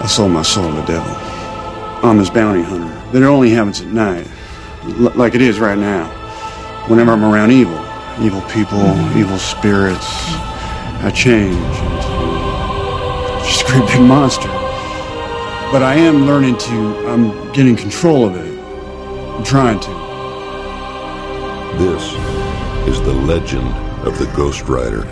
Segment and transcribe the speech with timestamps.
[0.00, 1.12] I sold my soul to the devil.
[2.02, 2.96] I'm his bounty hunter.
[3.16, 4.26] It only happens at night,
[4.84, 6.06] l- like it is right now.
[6.88, 7.78] Whenever I'm around evil,
[8.20, 8.80] evil people,
[9.16, 10.06] evil spirits,
[11.02, 14.48] I change into just a great big monster.
[15.70, 18.58] But I am learning to, I'm getting control of it.
[19.36, 19.90] I'm trying to.
[21.78, 22.02] This
[22.88, 23.68] is the legend
[24.06, 25.06] of the Ghost Rider.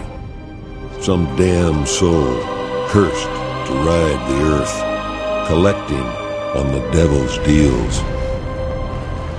[1.00, 2.40] Some damned soul
[2.88, 3.28] cursed
[3.68, 6.00] to ride the earth, collecting
[6.56, 8.00] on the devil's deals.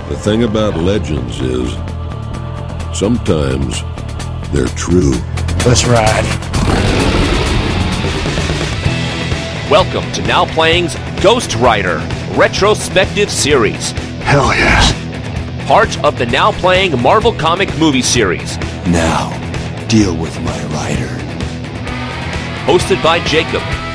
[0.08, 1.72] The thing about legends is
[2.96, 3.82] sometimes
[4.52, 5.14] they're true.
[5.66, 6.24] Let's ride.
[9.68, 11.96] Welcome to Now Playing's Ghost Rider
[12.36, 13.90] Retrospective Series.
[14.22, 14.92] Hell yes.
[15.66, 18.56] Part of the Now Playing Marvel Comic movie series.
[18.86, 19.28] Now,
[19.88, 21.08] deal with my rider.
[22.64, 23.89] Hosted by Jacob.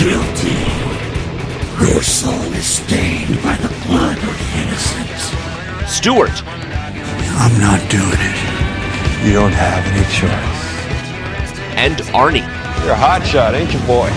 [0.00, 0.56] Guilty.
[1.78, 5.28] Your soul is stained by the blood of innocence.
[5.92, 6.42] Stuart.
[7.36, 9.26] I'm not doing it.
[9.26, 10.62] You don't have any choice.
[11.76, 12.46] And Arnie.
[12.82, 14.08] You're a hotshot, ain't you, boy?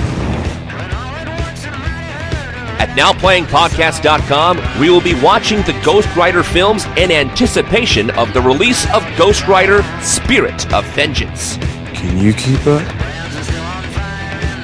[2.80, 8.90] At NowPlayingPodcast.com, we will be watching the Ghost Rider films in anticipation of the release
[8.94, 11.58] of Ghost Rider Spirit of Vengeance.
[11.94, 13.03] Can you keep up?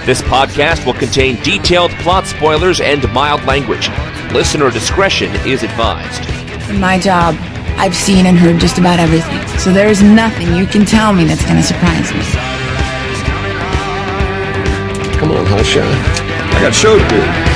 [0.10, 3.90] This podcast will contain detailed plot spoilers and mild language.
[4.34, 6.28] Listener discretion is advised.
[6.68, 7.36] In my job,
[7.78, 11.26] I've seen and heard just about everything, so there is nothing you can tell me
[11.26, 12.24] that's going to surprise me.
[15.20, 15.86] Come on, hotshot.
[16.56, 17.49] I got show to do.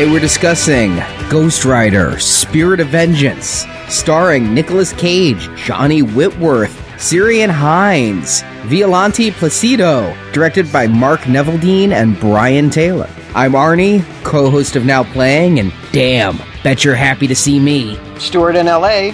[0.00, 0.96] Today we're discussing
[1.28, 10.72] Ghost Rider Spirit of Vengeance, starring Nicolas Cage, Johnny Whitworth, Ciarán Hinds, Violante Placido, directed
[10.72, 13.10] by Mark Neveldine and Brian Taylor.
[13.34, 17.98] I'm Arnie, co host of Now Playing, and damn, bet you're happy to see me.
[18.18, 19.10] Stuart in LA.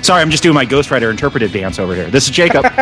[0.00, 2.08] Sorry, I'm just doing my Ghost Rider interpretive dance over here.
[2.08, 2.64] This is Jacob.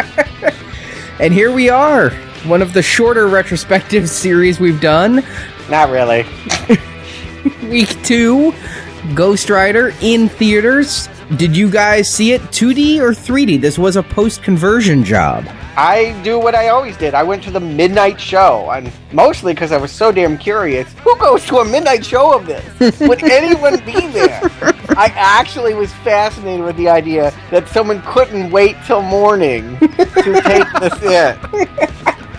[1.23, 2.11] And here we are,
[2.45, 5.25] one of the shorter retrospective series we've done.
[5.71, 6.27] Not really.
[7.69, 8.55] Week two,
[9.15, 11.09] Ghost Rider in theaters.
[11.37, 13.61] Did you guys see it 2D or 3D?
[13.61, 15.47] This was a post conversion job.
[15.77, 17.15] I do what I always did.
[17.15, 20.93] I went to the midnight show, and mostly because I was so damn curious.
[21.03, 23.01] Who goes to a midnight show of this?
[23.01, 24.41] Would anyone be there?
[24.91, 30.71] I actually was fascinated with the idea that someone couldn't wait till morning to take
[30.81, 31.39] this in.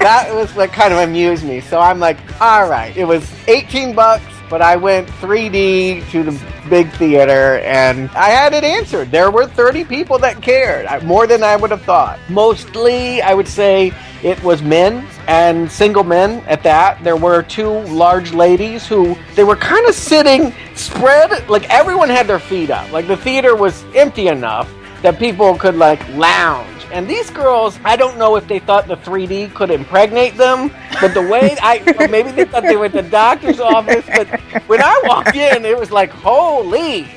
[0.03, 1.61] That was what kind of amused me.
[1.61, 2.95] So I'm like, all right.
[2.97, 8.53] It was 18 bucks, but I went 3D to the big theater, and I had
[8.53, 9.11] it answered.
[9.11, 12.19] There were 30 people that cared, more than I would have thought.
[12.29, 13.93] Mostly, I would say
[14.23, 17.01] it was men and single men at that.
[17.03, 22.27] There were two large ladies who they were kind of sitting spread, like everyone had
[22.27, 22.91] their feet up.
[22.91, 24.69] Like the theater was empty enough
[25.01, 26.82] that people could like lounge.
[26.93, 30.69] And these girls, I don't know if they thought the 3D could impregnate them,
[31.01, 34.27] but the way I, maybe they thought they were at the doctor's office, but
[34.67, 37.07] when I walked in, it was like, holy.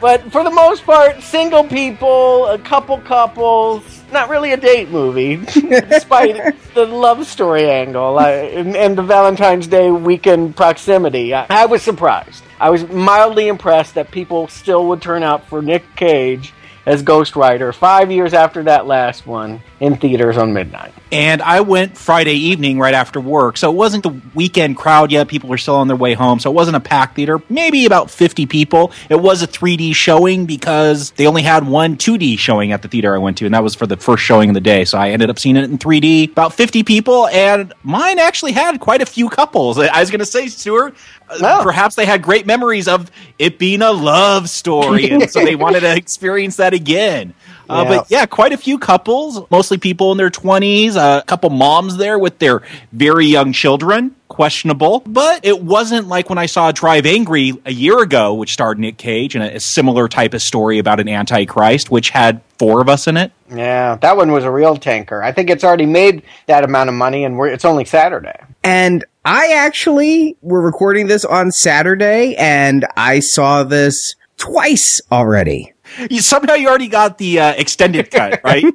[0.00, 5.36] But for the most part, single people, a couple couples, not really a date movie,
[5.44, 11.34] despite the love story angle I, and, and the Valentine's Day weekend proximity.
[11.34, 12.44] I, I was surprised.
[12.58, 16.54] I was mildly impressed that people still would turn out for Nick Cage
[16.86, 20.92] as Ghost Rider five years after that last one in theaters on midnight.
[21.12, 25.28] and I went Friday evening right after work, so it wasn't the weekend crowd yet.
[25.28, 27.40] People were still on their way home, so it wasn't a packed theater.
[27.48, 28.92] Maybe about 50 people.
[29.08, 33.14] It was a 3D showing because they only had one 2D showing at the theater
[33.14, 34.84] I went to, and that was for the first showing of the day.
[34.84, 36.30] So I ended up seeing it in 3D.
[36.32, 39.78] About 50 people, and mine actually had quite a few couples.
[39.78, 40.94] I was going to say, Stuart,
[41.40, 41.60] Oh.
[41.62, 45.80] perhaps they had great memories of it being a love story, and so they wanted
[45.80, 47.34] to experience that again.
[47.68, 47.88] Uh, Yeah.
[47.96, 52.18] But yeah, quite a few couples, mostly people in their 20s, a couple moms there
[52.18, 52.62] with their
[52.92, 54.16] very young children.
[54.28, 58.78] Questionable, but it wasn't like when I saw Drive Angry a year ago, which starred
[58.78, 62.80] Nick Cage and a, a similar type of story about an antichrist, which had four
[62.80, 63.32] of us in it.
[63.52, 65.22] Yeah, that one was a real tanker.
[65.22, 68.38] I think it's already made that amount of money, and we're, it's only Saturday.
[68.62, 75.72] And I actually, we're recording this on Saturday, and I saw this twice already.
[76.08, 78.64] You, somehow you already got the uh, extended cut, right?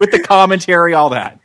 [0.00, 1.40] With the commentary, all that.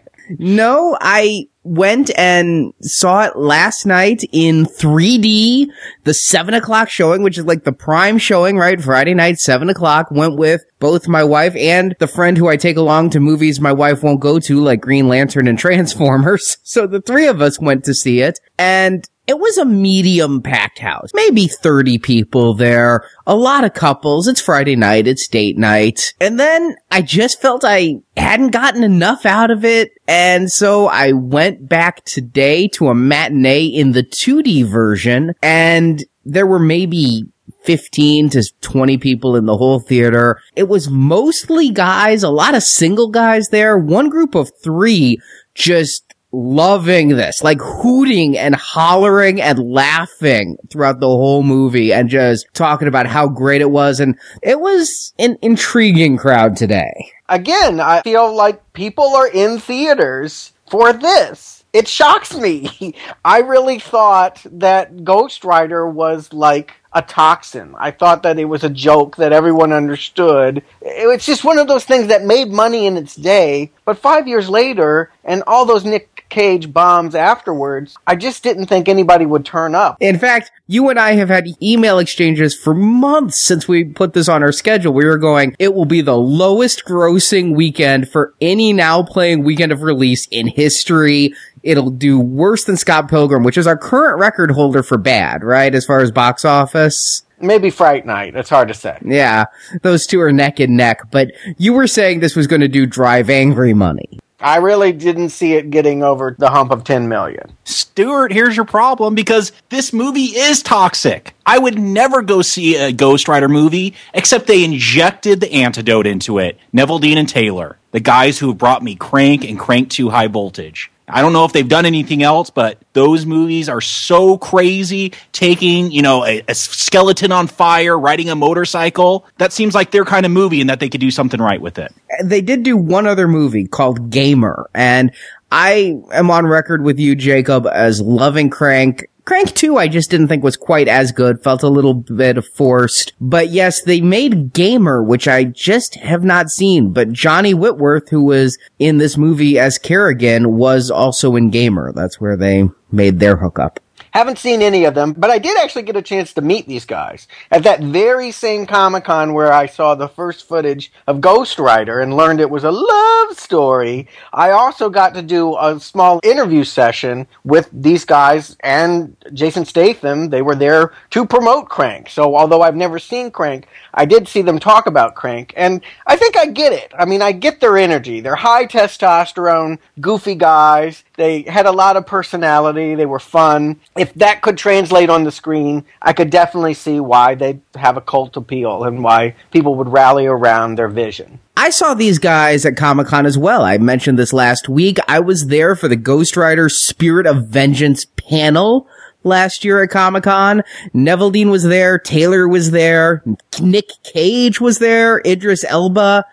[0.38, 5.66] No, I went and saw it last night in 3D,
[6.04, 8.82] the seven o'clock showing, which is like the prime showing, right?
[8.82, 10.10] Friday night, seven o'clock.
[10.10, 13.72] Went with both my wife and the friend who I take along to movies my
[13.72, 16.58] wife won't go to, like Green Lantern and Transformers.
[16.62, 20.78] So the three of us went to see it and it was a medium packed
[20.78, 24.28] house, maybe 30 people there, a lot of couples.
[24.28, 25.06] It's Friday night.
[25.06, 26.14] It's date night.
[26.20, 29.92] And then I just felt I hadn't gotten enough out of it.
[30.06, 36.46] And so I went back today to a matinee in the 2D version and there
[36.46, 37.24] were maybe
[37.64, 40.38] 15 to 20 people in the whole theater.
[40.54, 45.18] It was mostly guys, a lot of single guys there, one group of three
[45.54, 46.03] just
[46.34, 52.88] loving this, like hooting and hollering and laughing throughout the whole movie and just talking
[52.88, 54.00] about how great it was.
[54.00, 57.12] And it was an intriguing crowd today.
[57.28, 61.64] Again, I feel like people are in theaters for this.
[61.72, 62.94] It shocks me.
[63.24, 67.74] I really thought that Ghost Rider was like a toxin.
[67.76, 70.62] I thought that it was a joke that everyone understood.
[70.80, 74.48] It's just one of those things that made money in its day, but five years
[74.48, 79.76] later, and all those Nick Cage bombs afterwards, I just didn't think anybody would turn
[79.76, 79.96] up.
[80.00, 84.28] In fact, you and I have had email exchanges for months since we put this
[84.28, 84.92] on our schedule.
[84.92, 89.70] We were going, it will be the lowest grossing weekend for any now playing weekend
[89.70, 91.32] of release in history.
[91.62, 95.72] It'll do worse than Scott Pilgrim, which is our current record holder for bad, right?
[95.72, 97.22] As far as box office.
[97.38, 98.34] Maybe Fright Night.
[98.34, 98.98] It's hard to say.
[99.04, 99.44] Yeah,
[99.82, 102.86] those two are neck and neck, but you were saying this was going to do
[102.86, 104.18] drive angry money.
[104.44, 107.56] I really didn't see it getting over the hump of 10 million.
[107.64, 111.34] Stuart, here's your problem because this movie is toxic.
[111.46, 116.38] I would never go see a Ghost Rider movie except they injected the antidote into
[116.40, 116.58] it.
[116.74, 120.90] Neveldine and Taylor, the guys who brought me Crank and Crank 2 High Voltage.
[121.06, 125.12] I don't know if they've done anything else, but those movies are so crazy.
[125.32, 129.26] Taking, you know, a, a, skeleton on fire, riding a motorcycle.
[129.38, 131.78] That seems like their kind of movie and that they could do something right with
[131.78, 131.92] it.
[132.22, 135.12] They did do one other movie called Gamer, and
[135.56, 139.06] I am on record with you, Jacob, as loving Crank.
[139.24, 143.12] Crank 2 I just didn't think was quite as good, felt a little bit forced.
[143.20, 148.24] But yes, they made Gamer, which I just have not seen, but Johnny Whitworth, who
[148.24, 151.92] was in this movie as Carrigan, was also in Gamer.
[151.92, 153.78] That's where they made their hookup.
[154.14, 156.84] Haven't seen any of them, but I did actually get a chance to meet these
[156.84, 161.58] guys at that very same Comic Con where I saw the first footage of Ghost
[161.58, 164.06] Rider and learned it was a love story.
[164.32, 170.30] I also got to do a small interview session with these guys and Jason Statham.
[170.30, 172.08] They were there to promote Crank.
[172.08, 176.14] So although I've never seen Crank, I did see them talk about Crank, and I
[176.14, 176.92] think I get it.
[176.96, 178.20] I mean, I get their energy.
[178.20, 181.02] They're high testosterone, goofy guys.
[181.16, 182.94] They had a lot of personality.
[182.94, 183.80] They were fun.
[183.96, 188.00] If that could translate on the screen, I could definitely see why they have a
[188.00, 191.38] cult appeal and why people would rally around their vision.
[191.56, 193.62] I saw these guys at Comic Con as well.
[193.62, 194.98] I mentioned this last week.
[195.06, 198.88] I was there for the Ghost Rider Spirit of Vengeance panel
[199.22, 200.62] last year at Comic Con.
[200.94, 201.98] Neveldine was there.
[201.98, 203.22] Taylor was there.
[203.60, 205.22] Nick Cage was there.
[205.24, 206.24] Idris Elba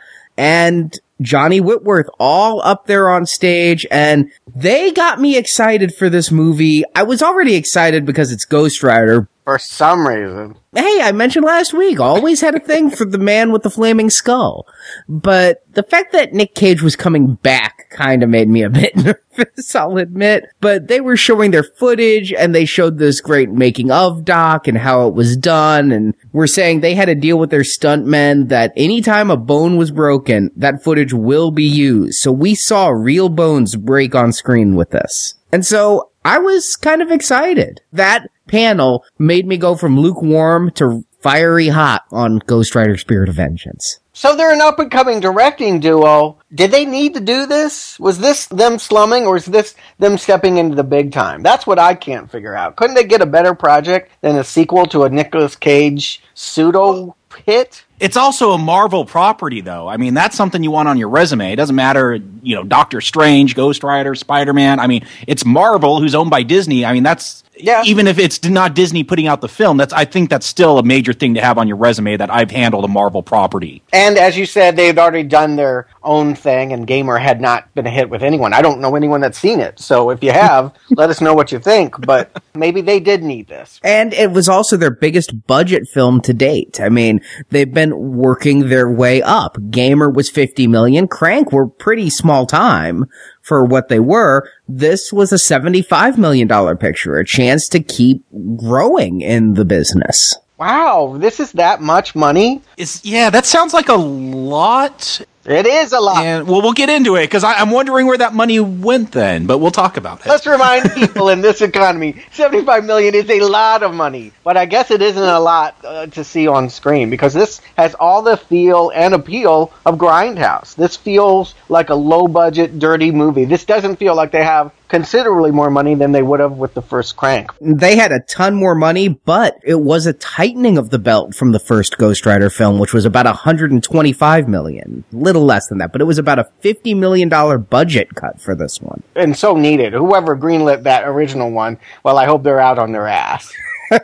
[0.42, 6.32] and Johnny Whitworth all up there on stage and they got me excited for this
[6.32, 6.84] movie.
[6.96, 9.28] I was already excited because it's Ghost Rider.
[9.44, 10.56] For some reason.
[10.74, 14.10] Hey, I mentioned last week, always had a thing for the man with the flaming
[14.10, 14.66] skull.
[15.10, 18.96] But the fact that Nick Cage was coming back kind of made me a bit
[18.96, 20.46] nervous, I'll admit.
[20.62, 24.78] But they were showing their footage and they showed this great making of doc and
[24.78, 25.92] how it was done.
[25.92, 29.92] And we're saying they had to deal with their stuntmen that anytime a bone was
[29.92, 32.20] broken, that footage will be used.
[32.20, 35.36] So we saw real bones break on screen with this.
[35.52, 37.82] And so I was kind of excited.
[37.92, 43.36] That panel made me go from lukewarm to fiery hot on Ghost Rider Spirit of
[43.36, 44.00] Vengeance.
[44.14, 46.38] So they're an up and coming directing duo.
[46.54, 48.00] Did they need to do this?
[48.00, 51.42] Was this them slumming or is this them stepping into the big time?
[51.42, 52.76] That's what I can't figure out.
[52.76, 57.86] Couldn't they get a better project than a sequel to a Nicolas Cage pseudo hit?
[58.02, 59.88] It's also a Marvel property, though.
[59.88, 61.54] I mean, that's something you want on your resume.
[61.54, 64.80] It doesn't matter, you know, Doctor Strange, Ghost Rider, Spider Man.
[64.80, 66.84] I mean, it's Marvel, who's owned by Disney.
[66.84, 67.84] I mean, that's Yeah.
[67.86, 70.84] Even if it's not Disney putting out the film, that's I think that's still a
[70.84, 73.84] major thing to have on your resume that I've handled a Marvel property.
[73.94, 77.86] And as you said, they'd already done their own thing, and Gamer had not been
[77.86, 78.54] a hit with anyone.
[78.54, 79.80] I don't know anyone that's seen it.
[79.80, 82.04] So if you have, let us know what you think.
[82.04, 83.80] But maybe they did need this.
[83.84, 86.82] And it was also their biggest budget film to date.
[86.82, 89.58] I mean, they've been working their way up.
[89.70, 91.08] Gamer was 50 million.
[91.08, 93.06] Crank were pretty small time
[93.42, 94.50] for what they were.
[94.68, 98.24] This was a $75 million picture, a chance to keep
[98.58, 100.38] growing in the business.
[100.58, 102.62] Wow, this is that much money?
[102.78, 105.22] Is yeah, that sounds like a lot.
[105.46, 106.24] It is a lot.
[106.24, 109.58] And well, we'll get into it because I'm wondering where that money went then, but
[109.58, 110.30] we'll talk about it.
[110.30, 114.34] Let's remind people in this economy, 75 million is a lot of money.
[114.44, 117.96] But I guess it isn't a lot uh, to see on screen because this has
[117.96, 120.76] all the feel and appeal of Grindhouse.
[120.76, 123.46] This feels like a low budget, dirty movie.
[123.46, 126.82] This doesn't feel like they have considerably more money than they would have with the
[126.82, 127.50] first crank.
[127.62, 131.54] They had a ton more money, but it was a tightening of the belt from
[131.54, 135.06] the first Ghost Rider film, which was about 125 million.
[135.14, 138.54] Little less than that, but it was about a 50 million dollar budget cut for
[138.54, 139.02] this one.
[139.16, 139.94] And so needed.
[139.94, 143.50] Whoever greenlit that original one, well, I hope they're out on their ass.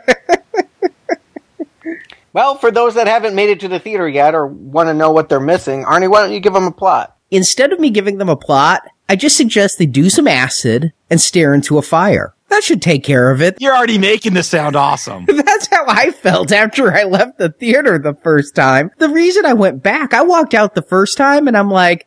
[2.32, 5.12] well, for those that haven't made it to the theater yet or want to know
[5.12, 7.14] what they're missing, Arnie, why don't you give them a plot?
[7.30, 11.18] Instead of me giving them a plot, I just suggest they do some acid and
[11.18, 12.34] stare into a fire.
[12.48, 13.56] That should take care of it.
[13.58, 15.24] You're already making this sound awesome.
[15.28, 18.90] That's how I felt after I left the theater the first time.
[18.98, 22.06] The reason I went back, I walked out the first time and I'm like,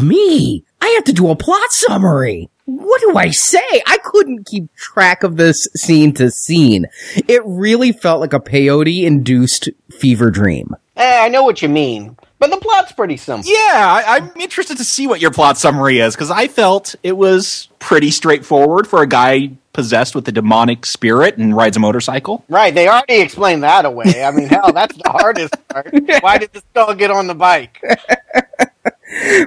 [0.00, 2.48] me, I have to do a plot summary.
[2.64, 3.82] What do I say?
[3.86, 6.86] I couldn't keep track of this scene to scene.
[7.28, 10.74] It really felt like a peyote induced fever dream.
[10.96, 13.50] Eh, I know what you mean, but the plot's pretty simple.
[13.50, 17.16] Yeah, I, I'm interested to see what your plot summary is because I felt it
[17.16, 22.44] was pretty straightforward for a guy possessed with a demonic spirit and rides a motorcycle.
[22.48, 24.22] Right, they already explained that away.
[24.24, 25.88] I mean, hell, that's the hardest part.
[26.20, 27.82] Why did the skull get on the bike?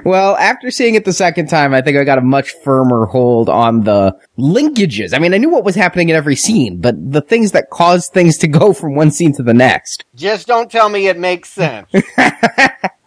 [0.04, 3.48] Well, after seeing it the second time, I think I got a much firmer hold
[3.48, 5.14] on the linkages.
[5.14, 8.12] I mean, I knew what was happening in every scene, but the things that caused
[8.12, 10.04] things to go from one scene to the next.
[10.14, 11.90] Just don't tell me it makes sense.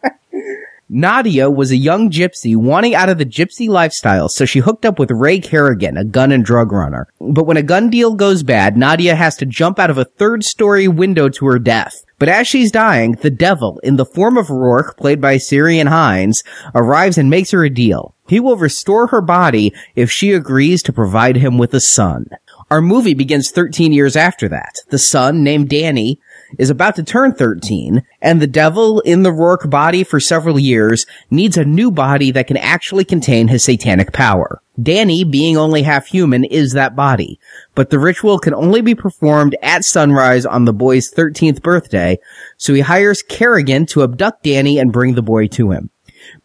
[0.93, 4.99] Nadia was a young gypsy wanting out of the gypsy lifestyle, so she hooked up
[4.99, 7.07] with Ray Carrigan, a gun and drug runner.
[7.21, 10.43] But when a gun deal goes bad, Nadia has to jump out of a third
[10.43, 12.03] story window to her death.
[12.19, 16.43] But as she's dying, the devil, in the form of Roarke, played by Ciarán Hinds,
[16.75, 18.13] arrives and makes her a deal.
[18.27, 22.25] He will restore her body if she agrees to provide him with a son.
[22.69, 24.81] Our movie begins 13 years after that.
[24.89, 26.19] The son, named Danny,
[26.57, 31.05] is about to turn 13, and the devil in the Roarke body for several years
[31.29, 34.61] needs a new body that can actually contain his satanic power.
[34.81, 37.39] Danny, being only half human, is that body,
[37.75, 42.17] but the ritual can only be performed at sunrise on the boy's 13th birthday,
[42.57, 45.89] so he hires Carrigan to abduct Danny and bring the boy to him.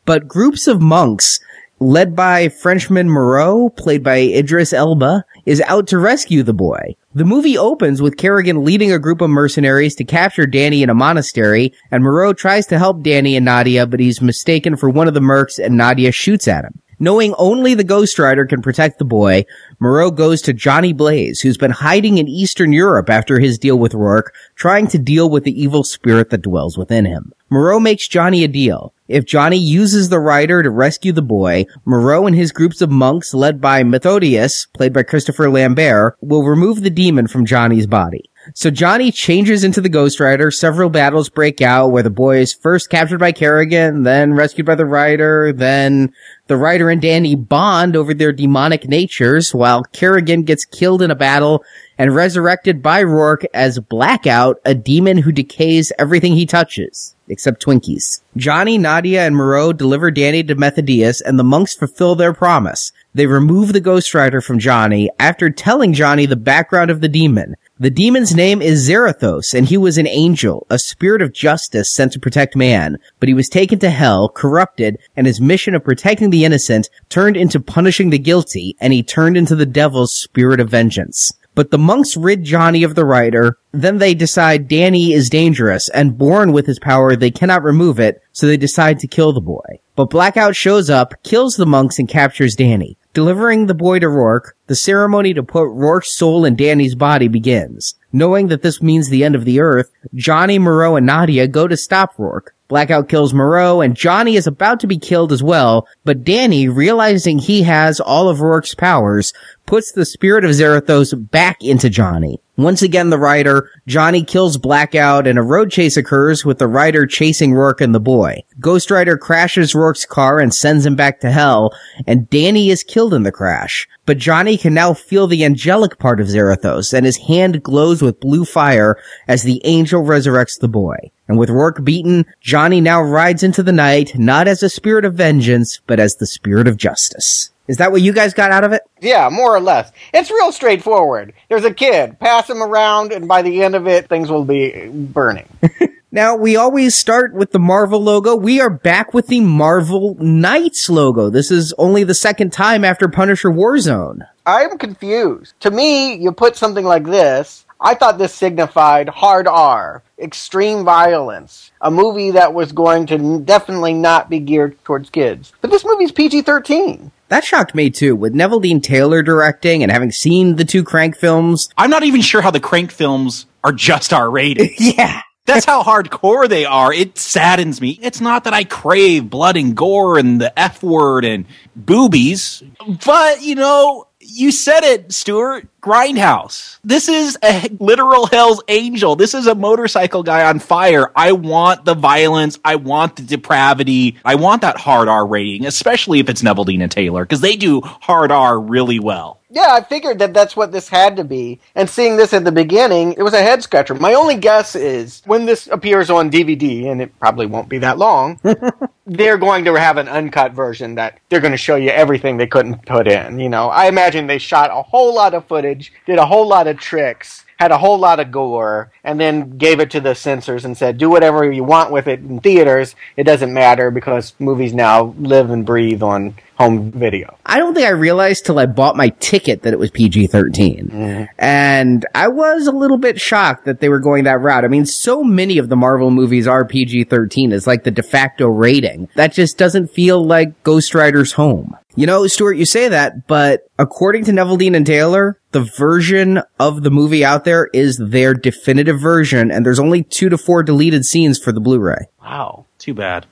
[0.04, 1.40] But groups of monks
[1.78, 6.96] led by Frenchman Moreau, played by Idris Elba, is out to rescue the boy.
[7.14, 10.94] The movie opens with Carrigan leading a group of mercenaries to capture Danny in a
[10.94, 15.14] monastery, and Moreau tries to help Danny and Nadia, but he's mistaken for one of
[15.14, 16.82] the mercs and Nadia shoots at him.
[16.98, 19.44] Knowing only the Ghost Rider can protect the boy,
[19.78, 23.92] Moreau goes to Johnny Blaze, who's been hiding in Eastern Europe after his deal with
[23.92, 27.32] Roarke, trying to deal with the evil spirit that dwells within him.
[27.50, 28.94] Moreau makes Johnny a deal.
[29.08, 33.32] If Johnny uses the rider to rescue the boy, Moreau and his groups of monks
[33.32, 38.30] led by Methodius, played by Christopher Lambert, will remove the demon from Johnny's body.
[38.54, 40.50] So Johnny changes into the Ghost Rider.
[40.50, 44.76] Several battles break out where the boy is first captured by Carrigan, then rescued by
[44.76, 46.12] the Rider, then
[46.46, 51.16] the Rider and Danny bond over their demonic natures while Carrigan gets killed in a
[51.16, 51.64] battle
[51.98, 57.14] and resurrected by Roarke as Blackout, a demon who decays everything he touches.
[57.28, 58.22] Except Twinkies.
[58.36, 62.92] Johnny, Nadia, and Moreau deliver Danny to Methodius, and the monks fulfill their promise.
[63.14, 67.56] They remove the Ghost Rider from Johnny after telling Johnny the background of the demon.
[67.80, 72.12] The demon's name is Zarathos, and he was an angel, a spirit of justice sent
[72.12, 72.96] to protect man.
[73.18, 77.36] But he was taken to hell, corrupted, and his mission of protecting the innocent turned
[77.36, 81.32] into punishing the guilty, and he turned into the devil's spirit of vengeance.
[81.56, 83.58] But the monks rid Johnny of the rider.
[83.72, 88.20] Then they decide Danny is dangerous and born with his power, they cannot remove it,
[88.30, 89.80] so they decide to kill the boy.
[89.96, 92.98] But Blackout shows up, kills the monks, and captures Danny.
[93.14, 97.94] Delivering the boy to Roarke, the ceremony to put Roarke's soul in Danny's body begins.
[98.12, 101.76] Knowing that this means the end of the earth, Johnny, Moreau, and Nadia go to
[101.78, 102.50] stop Roarke.
[102.68, 107.38] Blackout kills Moreau, and Johnny is about to be killed as well, but Danny, realizing
[107.38, 109.32] he has all of Roarke's powers,
[109.66, 112.40] puts the spirit of Zarathos back into Johnny.
[112.56, 117.06] Once again, the rider, Johnny kills Blackout and a road chase occurs with the rider
[117.06, 118.42] chasing Roarke and the boy.
[118.58, 121.73] Ghost Rider crashes Roarke's car and sends him back to hell,
[122.06, 123.87] and Danny is killed in the crash.
[124.06, 128.20] But Johnny can now feel the angelic part of Zarathos, and his hand glows with
[128.20, 128.96] blue fire
[129.28, 131.12] as the angel resurrects the boy.
[131.28, 135.14] And with Roarke beaten, Johnny now rides into the night, not as a spirit of
[135.14, 137.50] vengeance, but as the spirit of justice.
[137.68, 138.83] Is that what you guys got out of it?
[139.00, 139.90] Yeah, more or less.
[140.14, 141.33] It's real straightforward.
[141.49, 144.88] There's a kid, pass him around, and by the end of it, things will be
[144.88, 145.49] burning.
[146.16, 148.35] Now, we always start with the Marvel logo.
[148.35, 151.28] We are back with the Marvel Knights logo.
[151.28, 154.26] This is only the second time after Punisher Warzone.
[154.47, 155.52] I'm confused.
[155.61, 157.65] To me, you put something like this.
[157.80, 163.95] I thought this signified hard R, extreme violence, a movie that was going to definitely
[163.95, 165.52] not be geared towards kids.
[165.61, 167.12] But this movie's PG 13.
[167.28, 171.68] That shocked me too, with Neveldine Taylor directing and having seen the two Crank films.
[171.76, 174.71] I'm not even sure how the Crank films are just R rated.
[174.78, 175.23] yeah.
[175.45, 176.92] That's how hardcore they are.
[176.92, 178.00] It saddens me.
[178.02, 182.64] It's not that I crave blood and gore and the F word and boobies,
[183.04, 185.68] but you know, you said it, Stuart.
[185.80, 186.78] Grindhouse.
[186.83, 189.14] This is a literal Hell's Angel.
[189.14, 191.12] This is a motorcycle guy on fire.
[191.14, 192.59] I want the violence.
[192.64, 194.16] I want the depravity.
[194.25, 197.80] I want that hard R rating, especially if it's Neveldine and Taylor, because they do
[197.83, 199.40] hard R really well.
[199.56, 201.60] Yeah, I figured that that's what this had to be.
[201.75, 203.94] And seeing this at the beginning, it was a head scratcher.
[203.94, 207.96] My only guess is when this appears on DVD, and it probably won't be that
[207.96, 208.38] long,
[209.06, 212.46] they're going to have an uncut version that they're going to show you everything they
[212.46, 213.40] couldn't put in.
[213.40, 216.66] You know, I imagine they shot a whole lot of footage, did a whole lot
[216.66, 220.66] of tricks, had a whole lot of gore, and then gave it to the censors
[220.66, 222.94] and said, do whatever you want with it in theaters.
[223.16, 227.36] It doesn't matter because movies now live and breathe on home video.
[227.44, 230.88] I don't think I realized till I bought my ticket that it was PG 13.
[230.88, 231.28] Mm.
[231.38, 234.64] And I was a little bit shocked that they were going that route.
[234.64, 237.52] I mean, so many of the Marvel movies are PG 13.
[237.52, 239.08] It's like the de facto rating.
[239.16, 241.76] That just doesn't feel like Ghost Rider's home.
[241.94, 246.82] You know, Stuart, you say that, but according to Neveldine and Taylor, the version of
[246.82, 251.06] the movie out there is their definitive version, and there's only two to four deleted
[251.06, 252.08] scenes for the Blu-ray.
[252.20, 252.66] Wow.
[252.78, 253.26] Too bad.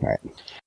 [0.00, 0.18] Right.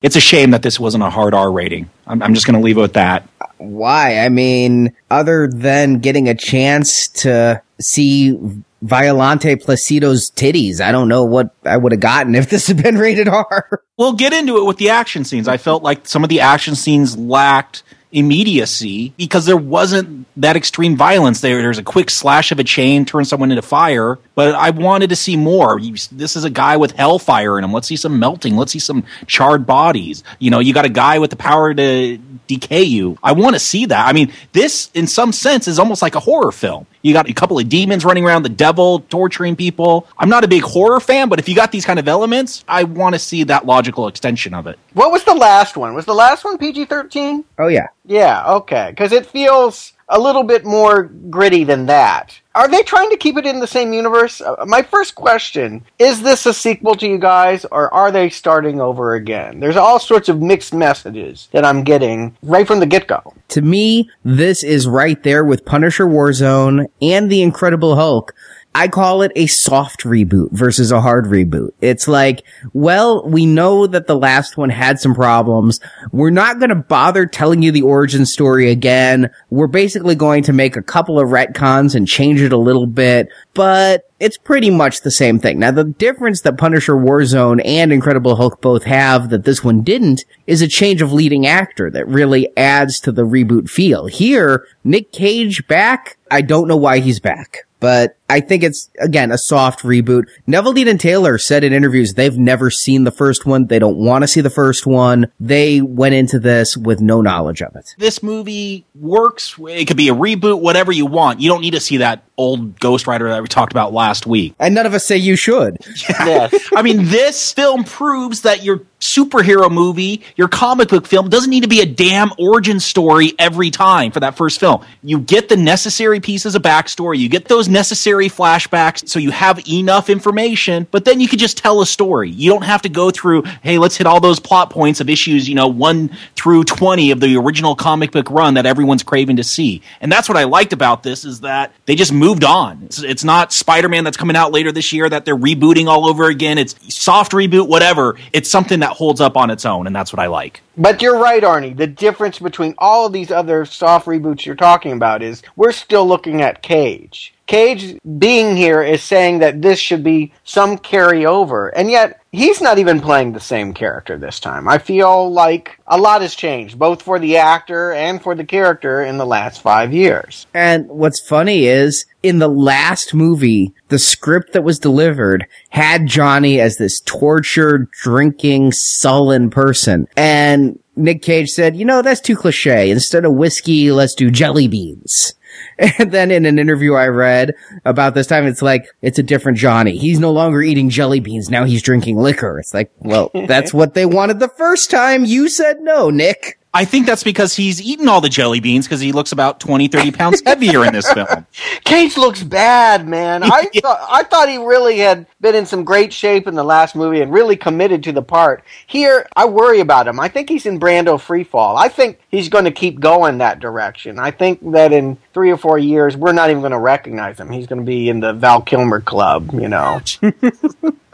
[0.02, 1.90] It's a shame that this wasn't a hard R rating.
[2.08, 3.28] I'm, I'm just going to leave it with that.
[3.58, 4.20] Why?
[4.20, 8.38] I mean, other than getting a chance to see
[8.82, 12.98] Violante Placido's titties, I don't know what I would have gotten if this had been
[12.98, 13.84] rated R.
[13.98, 15.48] We'll get into it with the action scenes.
[15.48, 20.96] I felt like some of the action scenes lacked immediacy because there wasn't that extreme
[20.96, 21.62] violence there.
[21.62, 25.16] There's a quick slash of a chain, turn someone into fire, but I wanted to
[25.16, 25.80] see more.
[25.80, 27.72] You, this is a guy with hellfire in him.
[27.72, 28.58] Let's see some melting.
[28.58, 30.24] Let's see some charred bodies.
[30.40, 33.18] You know, you got a guy with the power to decay you.
[33.24, 34.08] I want to see that.
[34.08, 36.86] I mean, this in some sense is almost like a horror film.
[37.02, 40.08] You got a couple of demons running around, the devil torturing people.
[40.18, 42.84] I'm not a big horror fan, but if you got these kind of elements, I
[42.84, 44.78] want to see that logical extension of it.
[44.94, 45.94] What was the last one?
[45.94, 47.46] Was the last one PG 13?
[47.60, 47.88] Oh, yeah.
[48.06, 48.88] Yeah, okay.
[48.90, 52.38] Because it feels a little bit more gritty than that.
[52.54, 54.42] Are they trying to keep it in the same universe?
[54.42, 58.82] Uh, my first question is this a sequel to you guys, or are they starting
[58.82, 59.62] over again?
[59.62, 63.34] There's all sorts of mixed messages that I'm getting right from the get go.
[63.50, 68.36] To me, this is right there with Punisher Warzone and The Incredible Hulk.
[68.74, 71.72] I call it a soft reboot versus a hard reboot.
[71.82, 75.82] It's like, well, we know that the last one had some problems.
[76.14, 79.30] We're not going to bother telling you the origin story again.
[79.50, 83.28] We're basically going to make a couple of retcons and change it a little bit,
[83.54, 85.60] but it's pretty much the same thing.
[85.60, 90.24] Now, the difference that Punisher Warzone and Incredible Hulk both have that this one didn't
[90.48, 94.06] is a change of leading actor that really adds to the reboot feel.
[94.06, 96.18] Here, Nick Cage back.
[96.30, 100.24] I don't know why he's back but I think it's again a soft reboot.
[100.48, 103.68] Neveldine and Taylor said in interviews they've never seen the first one.
[103.68, 105.30] They don't want to see the first one.
[105.40, 107.94] They went into this with no knowledge of it.
[107.98, 109.56] This movie works.
[109.60, 111.42] It could be a reboot, whatever you want.
[111.42, 114.56] You don't need to see that old Ghost Rider that we talked about last week.
[114.60, 115.78] And none of us say you should.
[116.22, 116.50] Yeah.
[116.76, 121.64] I mean, this film proves that your superhero movie, your comic book film doesn't need
[121.64, 124.86] to be a damn origin story every time for that first film.
[125.02, 127.18] You get the necessary pieces of backstory.
[127.18, 131.58] You get those necessary flashbacks so you have enough information, but then you can just
[131.58, 132.30] tell a story.
[132.30, 135.48] You don't have to go through, hey, let's hit all those plot points of issues,
[135.48, 139.44] you know, 1 through 20 of the original comic book run that everyone's craving to
[139.44, 139.82] see.
[140.00, 142.84] And that's what I liked about this is that they just moved on.
[142.84, 146.28] It's, it's not Spider-Man that's coming out later this year that they're rebooting all over
[146.28, 146.58] again.
[146.58, 148.18] It's soft reboot, whatever.
[148.34, 150.62] It's something that holds up on its own, and that's what I like.
[150.78, 151.76] But you're right, Arnie.
[151.76, 156.08] The difference between all of these other soft reboots you're talking about is we're still
[156.08, 157.34] looking at Cage.
[157.52, 162.78] Cage being here is saying that this should be some carryover, and yet he's not
[162.78, 164.70] even playing the same character this time.
[164.70, 169.04] I feel like a lot has changed, both for the actor and for the character
[169.04, 170.48] in the last five years.
[170.54, 176.62] And what's funny is, in the last movie, the script that was delivered had Johnny
[176.62, 180.08] as this tortured, drinking, sullen person.
[180.16, 182.92] And Nick Cage said, you know, that's too cliche.
[182.92, 185.34] Instead of whiskey, let's do jelly beans.
[186.00, 189.58] And then in an interview I read about this time, it's like, it's a different
[189.58, 189.98] Johnny.
[189.98, 191.50] He's no longer eating jelly beans.
[191.50, 192.60] Now he's drinking liquor.
[192.60, 195.26] It's like, well, that's what they wanted the first time.
[195.26, 196.60] You said no, Nick.
[196.74, 199.90] I think that's because he's eaten all the jelly beans because he looks about 20,
[199.90, 201.46] 30 pounds heavier in this film.
[201.84, 203.44] Cage looks bad, man.
[203.44, 206.96] I thought I thought he really had been in some great shape in the last
[206.96, 208.64] movie and really committed to the part.
[208.88, 210.20] Here, I worry about him.
[210.20, 211.76] I think he's in Brando freefall.
[211.78, 214.18] I think he's going to keep going that direction.
[214.18, 217.52] I think that in three or four years, we're not even going to recognize him.
[217.52, 220.02] He's going to be in the Val Kilmer Club, you know.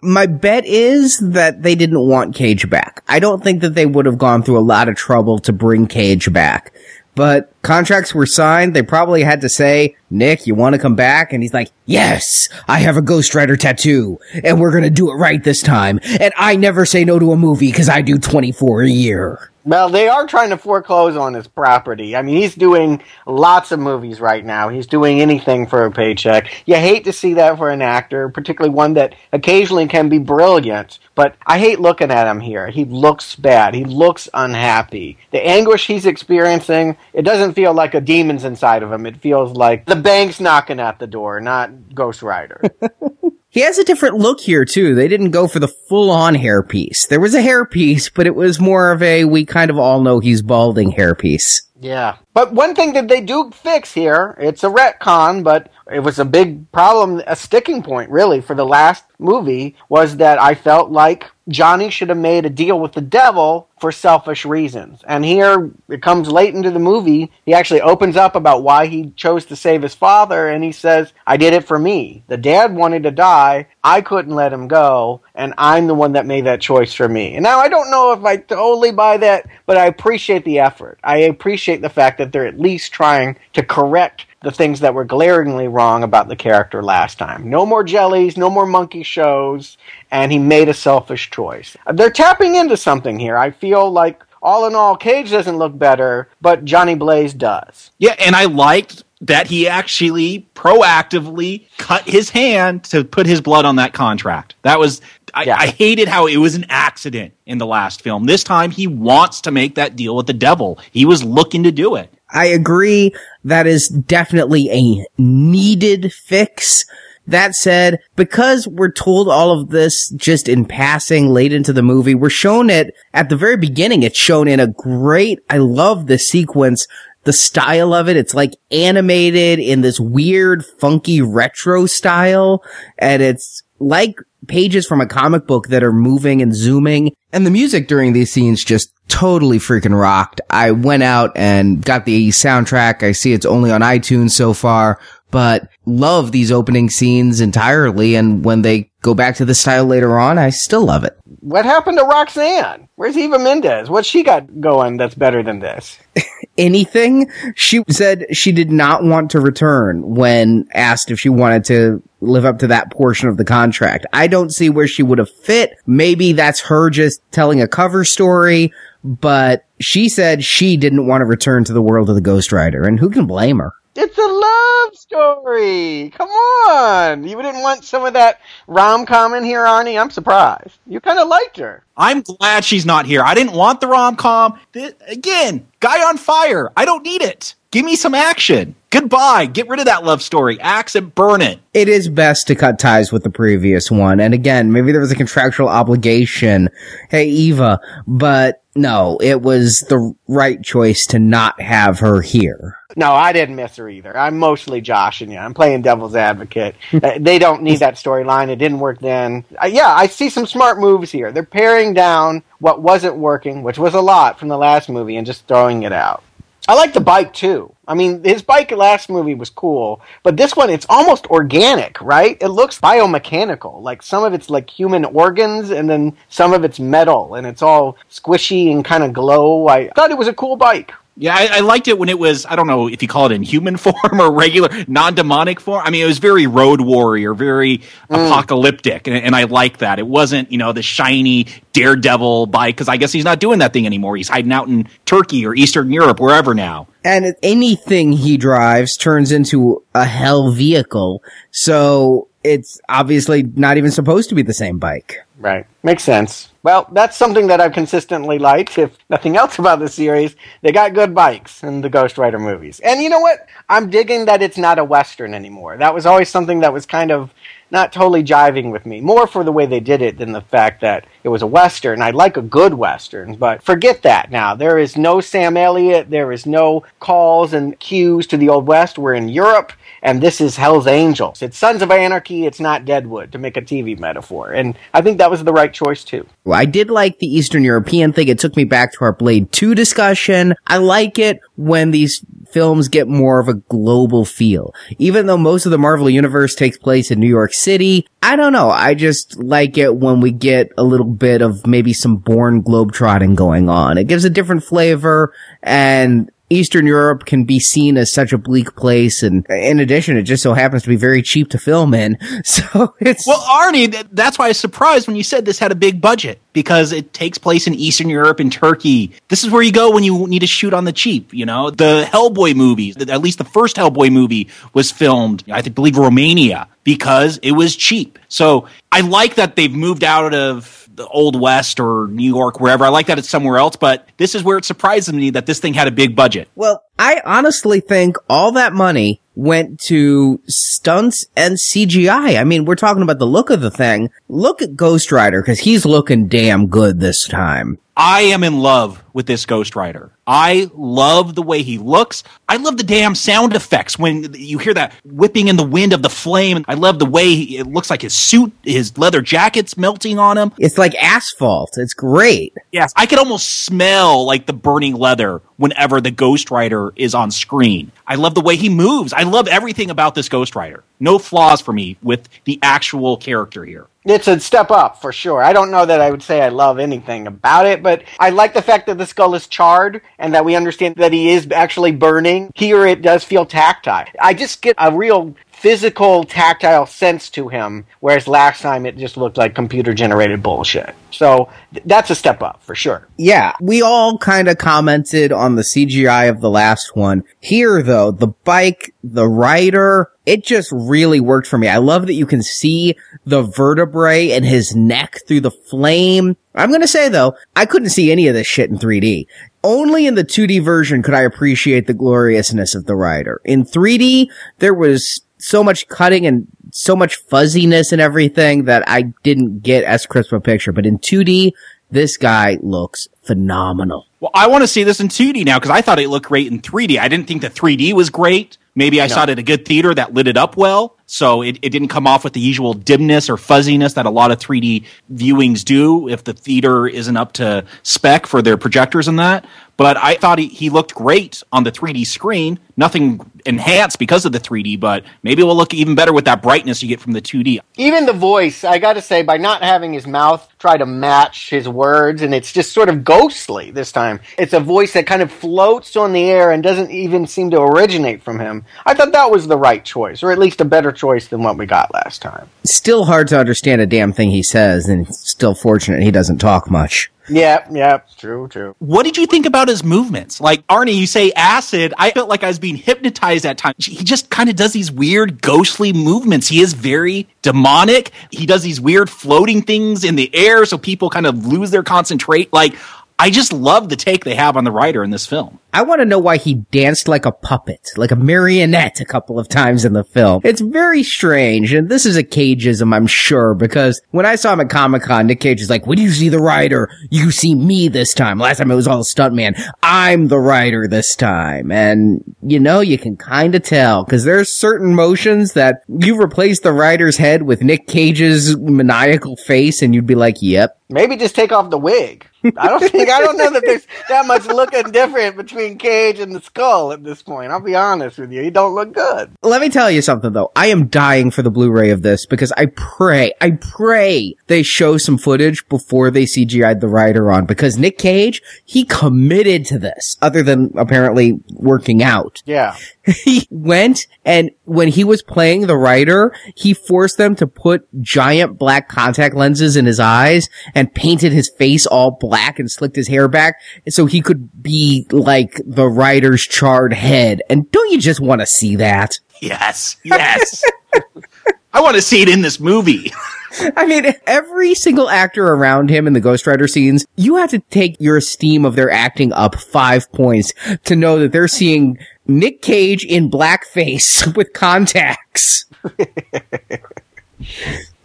[0.00, 3.02] My bet is that they didn't want Cage back.
[3.08, 5.86] I don't think that they would have gone through a lot of trouble to bring
[5.86, 6.74] Cage back.
[7.14, 8.74] But contracts were signed.
[8.74, 11.32] They probably had to say, Nick, you want to come back?
[11.32, 15.10] And he's like, yes, I have a Ghost Rider tattoo and we're going to do
[15.10, 16.00] it right this time.
[16.02, 19.50] And I never say no to a movie because I do 24 a year.
[19.66, 22.14] Well, they are trying to foreclose on his property.
[22.14, 24.68] I mean, he's doing lots of movies right now.
[24.68, 26.52] He's doing anything for a paycheck.
[26.66, 30.98] You hate to see that for an actor, particularly one that occasionally can be brilliant.
[31.14, 32.68] But I hate looking at him here.
[32.68, 33.74] He looks bad.
[33.74, 35.16] He looks unhappy.
[35.30, 39.06] The anguish he's experiencing, it doesn't feel like a demon's inside of him.
[39.06, 42.60] It feels like the bank's knocking at the door, not Ghost Rider.
[43.54, 44.96] He has a different look here too.
[44.96, 47.06] They didn't go for the full on hairpiece.
[47.06, 50.18] There was a hairpiece, but it was more of a we kind of all know
[50.18, 51.62] he's balding hairpiece.
[51.80, 52.16] Yeah.
[52.32, 56.24] But one thing that they do fix here, it's a retcon, but it was a
[56.24, 61.30] big problem, a sticking point really for the last movie was that I felt like
[61.48, 65.02] Johnny should have made a deal with the devil for selfish reasons.
[65.06, 67.30] And here it comes late into the movie.
[67.44, 71.12] He actually opens up about why he chose to save his father and he says,
[71.26, 72.24] I did it for me.
[72.28, 73.66] The dad wanted to die.
[73.82, 75.20] I couldn't let him go.
[75.34, 77.34] And I'm the one that made that choice for me.
[77.34, 80.98] And now I don't know if I totally buy that, but I appreciate the effort.
[81.04, 85.04] I appreciate the fact that they're at least trying to correct the things that were
[85.04, 87.50] glaringly wrong about the character last time.
[87.50, 89.76] No more jellies, no more monkey shows,
[90.10, 91.76] and he made a selfish choice.
[91.92, 93.36] They're tapping into something here.
[93.36, 97.90] I feel like all in all, Cage doesn't look better, but Johnny Blaze does.
[97.98, 103.64] Yeah, and I liked that he actually proactively cut his hand to put his blood
[103.64, 104.54] on that contract.
[104.62, 105.00] That was
[105.32, 105.56] I, yeah.
[105.58, 108.24] I, hated how it was an accident in the last film.
[108.24, 110.78] This time he wants to make that deal with the devil.
[110.92, 112.12] He was looking to do it.
[112.34, 113.14] I agree.
[113.44, 116.84] That is definitely a needed fix.
[117.26, 122.14] That said, because we're told all of this just in passing late into the movie,
[122.14, 124.02] we're shown it at the very beginning.
[124.02, 126.86] It's shown in a great, I love the sequence,
[127.22, 128.16] the style of it.
[128.16, 132.62] It's like animated in this weird, funky retro style.
[132.98, 134.16] And it's like
[134.46, 137.14] pages from a comic book that are moving and zooming.
[137.32, 140.40] And the music during these scenes just totally freaking rocked.
[140.50, 143.02] I went out and got the soundtrack.
[143.02, 144.98] I see it's only on iTunes so far,
[145.30, 148.14] but love these opening scenes entirely.
[148.14, 151.18] And when they go back to the style later on, I still love it.
[151.40, 152.88] What happened to Roxanne?
[152.96, 153.90] Where's Eva Mendes?
[153.90, 155.98] What's she got going that's better than this?
[156.58, 157.30] Anything?
[157.56, 162.44] She said she did not want to return when asked if she wanted to live
[162.44, 164.06] up to that portion of the contract.
[164.12, 165.74] I don't see where she would have fit.
[165.86, 168.72] Maybe that's her just telling a cover story,
[169.04, 172.82] but she said she didn't want to return to the world of the Ghost Rider,
[172.82, 173.74] and who can blame her?
[173.96, 176.10] It's a love story.
[176.16, 177.22] Come on.
[177.22, 180.00] You didn't want some of that rom com in here, Arnie?
[180.00, 180.78] I'm surprised.
[180.86, 181.84] You kind of liked her.
[181.96, 183.22] I'm glad she's not here.
[183.22, 184.58] I didn't want the rom com.
[185.06, 186.72] Again, guy on fire.
[186.76, 187.54] I don't need it.
[187.74, 188.76] Give me some action.
[188.90, 189.46] Goodbye.
[189.46, 190.60] Get rid of that love story.
[190.60, 191.58] Axe it, burn it.
[191.72, 194.20] It is best to cut ties with the previous one.
[194.20, 196.68] And again, maybe there was a contractual obligation.
[197.10, 202.78] Hey, Eva, but no, it was the right choice to not have her here.
[202.94, 204.16] No, I didn't miss her either.
[204.16, 205.38] I'm mostly joshing you.
[205.38, 206.76] I'm playing devil's advocate.
[207.02, 208.50] Uh, they don't need that storyline.
[208.50, 209.44] It didn't work then.
[209.60, 211.32] Uh, yeah, I see some smart moves here.
[211.32, 215.26] They're paring down what wasn't working, which was a lot from the last movie, and
[215.26, 216.23] just throwing it out.
[216.66, 217.74] I like the bike too.
[217.86, 222.38] I mean, his bike last movie was cool, but this one it's almost organic, right?
[222.40, 223.82] It looks biomechanical.
[223.82, 227.60] Like some of it's like human organs and then some of it's metal and it's
[227.60, 229.68] all squishy and kind of glow.
[229.68, 230.94] I thought it was a cool bike.
[231.16, 233.32] Yeah, I, I, liked it when it was, I don't know if you call it
[233.32, 235.82] in human form or regular, non demonic form.
[235.84, 237.82] I mean, it was very Road Warrior, very mm.
[238.08, 240.00] apocalyptic, and, and, I like that.
[240.00, 243.72] It wasn't, you know, the shiny daredevil bike, because I guess he's not doing that
[243.72, 244.16] thing anymore.
[244.16, 246.88] He's hiding out in Turkey or Eastern Europe, wherever now.
[247.04, 251.22] And anything he drives turns into a hell vehicle,
[251.52, 255.24] so it's obviously not even supposed to be the same bike.
[255.38, 255.66] Right.
[255.82, 256.50] Makes sense.
[256.62, 258.78] Well, that's something that I've consistently liked.
[258.78, 262.80] If nothing else about the series, they got good bikes in the Ghost Rider movies.
[262.80, 263.48] And you know what?
[263.68, 265.76] I'm digging that it's not a Western anymore.
[265.78, 267.32] That was always something that was kind of
[267.70, 269.00] not totally jiving with me.
[269.00, 272.02] More for the way they did it than the fact that it was a Western.
[272.02, 274.54] I like a good Western, but forget that now.
[274.54, 276.10] There is no Sam Elliott.
[276.10, 278.98] There is no calls and cues to the Old West.
[278.98, 279.72] We're in Europe
[280.04, 281.40] and this is Hell's Angels.
[281.40, 284.52] It's Sons of Anarchy, it's not Deadwood, to make a TV metaphor.
[284.52, 286.26] And I think that was the right choice, too.
[286.44, 288.28] Well, I did like the Eastern European thing.
[288.28, 290.54] It took me back to our Blade 2 discussion.
[290.66, 294.74] I like it when these films get more of a global feel.
[294.98, 298.52] Even though most of the Marvel universe takes place in New York City, I don't
[298.52, 298.70] know.
[298.70, 303.34] I just like it when we get a little bit of maybe some Bourne globetrotting
[303.34, 303.96] going on.
[303.96, 308.76] It gives a different flavor and Eastern Europe can be seen as such a bleak
[308.76, 312.18] place, and in addition, it just so happens to be very cheap to film in.
[312.44, 314.06] So it's well, Arnie.
[314.12, 317.12] That's why I was surprised when you said this had a big budget because it
[317.12, 319.12] takes place in Eastern Europe and Turkey.
[319.28, 321.32] This is where you go when you need to shoot on the cheap.
[321.32, 325.96] You know, the Hellboy movies, at least the first Hellboy movie was filmed, I believe,
[325.96, 328.18] Romania because it was cheap.
[328.28, 332.84] So I like that they've moved out of the old west or New York, wherever.
[332.84, 335.58] I like that it's somewhere else, but this is where it surprises me that this
[335.58, 336.48] thing had a big budget.
[336.54, 342.38] Well, I honestly think all that money went to stunts and CGI.
[342.38, 344.10] I mean, we're talking about the look of the thing.
[344.28, 347.78] Look at Ghost Rider because he's looking damn good this time.
[347.96, 350.10] I am in love with this Ghost Rider.
[350.26, 352.24] I love the way he looks.
[352.48, 356.02] I love the damn sound effects when you hear that whipping in the wind of
[356.02, 356.64] the flame.
[356.66, 360.36] I love the way he, it looks like his suit, his leather jacket's melting on
[360.36, 360.52] him.
[360.58, 361.74] It's like asphalt.
[361.76, 362.54] It's great.
[362.72, 367.30] Yes, I can almost smell like the burning leather whenever the Ghost Rider is on
[367.30, 367.92] screen.
[368.08, 369.12] I love the way he moves.
[369.12, 370.82] I love everything about this Ghost Rider.
[370.98, 373.86] No flaws for me with the actual character here.
[374.06, 375.42] It's a step up for sure.
[375.42, 378.52] I don't know that I would say I love anything about it, but I like
[378.52, 381.92] the fact that the skull is charred and that we understand that he is actually
[381.92, 382.50] burning.
[382.54, 384.04] Here it does feel tactile.
[384.20, 385.34] I just get a real
[385.64, 390.94] physical, tactile sense to him, whereas last time it just looked like computer generated bullshit.
[391.10, 393.08] So th- that's a step up for sure.
[393.16, 397.24] Yeah, we all kind of commented on the CGI of the last one.
[397.40, 401.68] Here though, the bike, the rider, it just really worked for me.
[401.68, 406.36] I love that you can see the vertebrae and his neck through the flame.
[406.54, 409.28] I'm gonna say though, I couldn't see any of this shit in 3D.
[409.62, 413.40] Only in the 2D version could I appreciate the gloriousness of the rider.
[413.46, 419.02] In 3D, there was so much cutting and so much fuzziness and everything that I
[419.22, 420.72] didn't get as crisp a picture.
[420.72, 421.52] But in 2D,
[421.90, 424.06] this guy looks phenomenal.
[424.20, 426.50] Well, I want to see this in 2D now because I thought it looked great
[426.50, 426.98] in 3D.
[426.98, 428.56] I didn't think the 3D was great.
[428.74, 429.14] Maybe I no.
[429.14, 431.88] saw it at a good theater that lit it up well, so it, it didn't
[431.88, 436.08] come off with the usual dimness or fuzziness that a lot of 3D viewings do
[436.08, 439.46] if the theater isn't up to spec for their projectors and that.
[439.76, 442.58] But I thought he, he looked great on the 3D screen.
[442.76, 446.42] Nothing enhanced because of the 3D, but maybe it will look even better with that
[446.42, 447.60] brightness you get from the 2D.
[447.76, 451.50] Even the voice, I got to say, by not having his mouth try to match
[451.50, 454.20] his words, and it's just sort of ghostly this time.
[454.38, 457.60] It's a voice that kind of floats on the air and doesn't even seem to
[457.60, 458.64] originate from him.
[458.86, 461.58] I thought that was the right choice, or at least a better choice than what
[461.58, 462.48] we got last time.
[462.64, 466.70] Still hard to understand a damn thing he says, and still fortunate he doesn't talk
[466.70, 467.10] much.
[467.28, 468.74] Yeah, yeah, true, true.
[468.78, 470.40] What did you think about his movements?
[470.40, 471.94] Like Arnie, you say acid.
[471.96, 473.86] I felt like I was being hypnotized at times.
[473.86, 476.48] He just kind of does these weird, ghostly movements.
[476.48, 478.12] He is very demonic.
[478.30, 481.82] He does these weird floating things in the air, so people kind of lose their
[481.82, 482.52] concentrate.
[482.52, 482.76] Like
[483.18, 485.60] I just love the take they have on the rider in this film.
[485.74, 489.40] I want to know why he danced like a puppet, like a marionette a couple
[489.40, 490.40] of times in the film.
[490.44, 491.74] It's very strange.
[491.74, 495.26] And this is a cageism, I'm sure, because when I saw him at Comic Con,
[495.26, 498.38] Nick Cage is like, when you see the rider, you see me this time.
[498.38, 499.60] Last time it was all stuntman.
[499.82, 501.72] I'm the rider this time.
[501.72, 506.60] And, you know, you can kind of tell because there's certain motions that you replace
[506.60, 510.78] the rider's head with Nick Cage's maniacal face and you'd be like, yep.
[510.88, 512.26] Maybe just take off the wig.
[512.58, 516.34] I don't think I don't know that there's that much looking different between Cage and
[516.34, 517.52] the skull at this point.
[517.52, 518.42] I'll be honest with you.
[518.42, 519.32] He don't look good.
[519.42, 520.52] Let me tell you something though.
[520.54, 524.98] I am dying for the Blu-ray of this because I pray, I pray they show
[524.98, 530.18] some footage before they CGI'd the rider on because Nick Cage, he committed to this
[530.20, 532.42] other than apparently working out.
[532.44, 532.76] Yeah.
[533.06, 538.58] he went and when he was playing the rider, he forced them to put giant
[538.58, 543.08] black contact lenses in his eyes and painted his face all black and slicked his
[543.08, 547.42] hair back so he could be like the rider's charred head.
[547.48, 549.18] And don't you just want to see that?
[549.40, 550.62] Yes, yes.
[551.72, 553.12] I want to see it in this movie.
[553.76, 557.58] I mean, every single actor around him in the Ghost Rider scenes, you have to
[557.58, 560.52] take your esteem of their acting up five points
[560.84, 565.66] to know that they're seeing Nick Cage in blackface with contacts.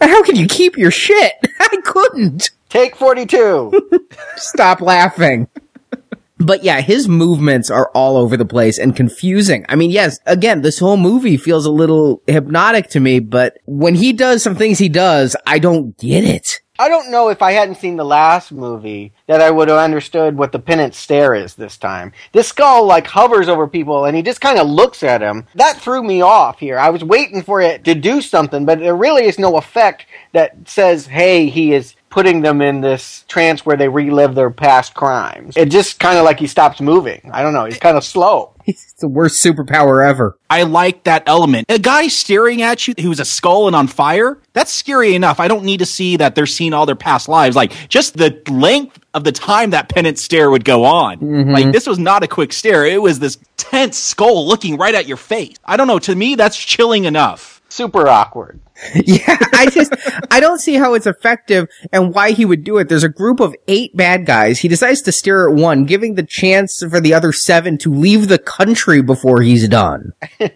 [0.01, 1.33] How can you keep your shit?
[1.59, 2.51] I couldn't.
[2.69, 3.89] Take 42.
[4.35, 5.47] Stop laughing.
[6.37, 9.65] But yeah, his movements are all over the place and confusing.
[9.67, 13.95] I mean, yes, again, this whole movie feels a little hypnotic to me, but when
[13.95, 16.61] he does some things he does, I don't get it.
[16.81, 20.37] I don't know if I hadn't seen the last movie that I would have understood
[20.37, 22.13] what the penance stare is this time.
[22.31, 25.45] This skull like hovers over people and he just kind of looks at him.
[25.55, 26.79] That threw me off here.
[26.79, 30.69] I was waiting for it to do something, but there really is no effect that
[30.69, 35.55] says, hey, he is putting them in this trance where they relive their past crimes.
[35.55, 37.29] It just kind of like he stops moving.
[37.33, 37.65] I don't know.
[37.65, 38.53] He's kind of slow.
[38.69, 40.37] It's the worst superpower ever.
[40.47, 41.65] I like that element.
[41.71, 45.39] A guy staring at you who's a skull and on fire, that's scary enough.
[45.39, 47.55] I don't need to see that they're seeing all their past lives.
[47.55, 51.17] Like, just the length of the time that penance stare would go on.
[51.17, 51.51] Mhm.
[51.51, 52.85] Like, this was not a quick stare.
[52.85, 55.55] It was this tense skull looking right at your face.
[55.65, 55.97] I don't know.
[55.99, 57.61] To me, that's chilling enough.
[57.69, 58.59] Super awkward.
[59.05, 59.93] yeah, I just,
[60.31, 62.89] I don't see how it's effective and why he would do it.
[62.89, 64.59] There's a group of eight bad guys.
[64.59, 68.27] He decides to stare at one, giving the chance for the other seven to leave
[68.27, 70.13] the country before he's done.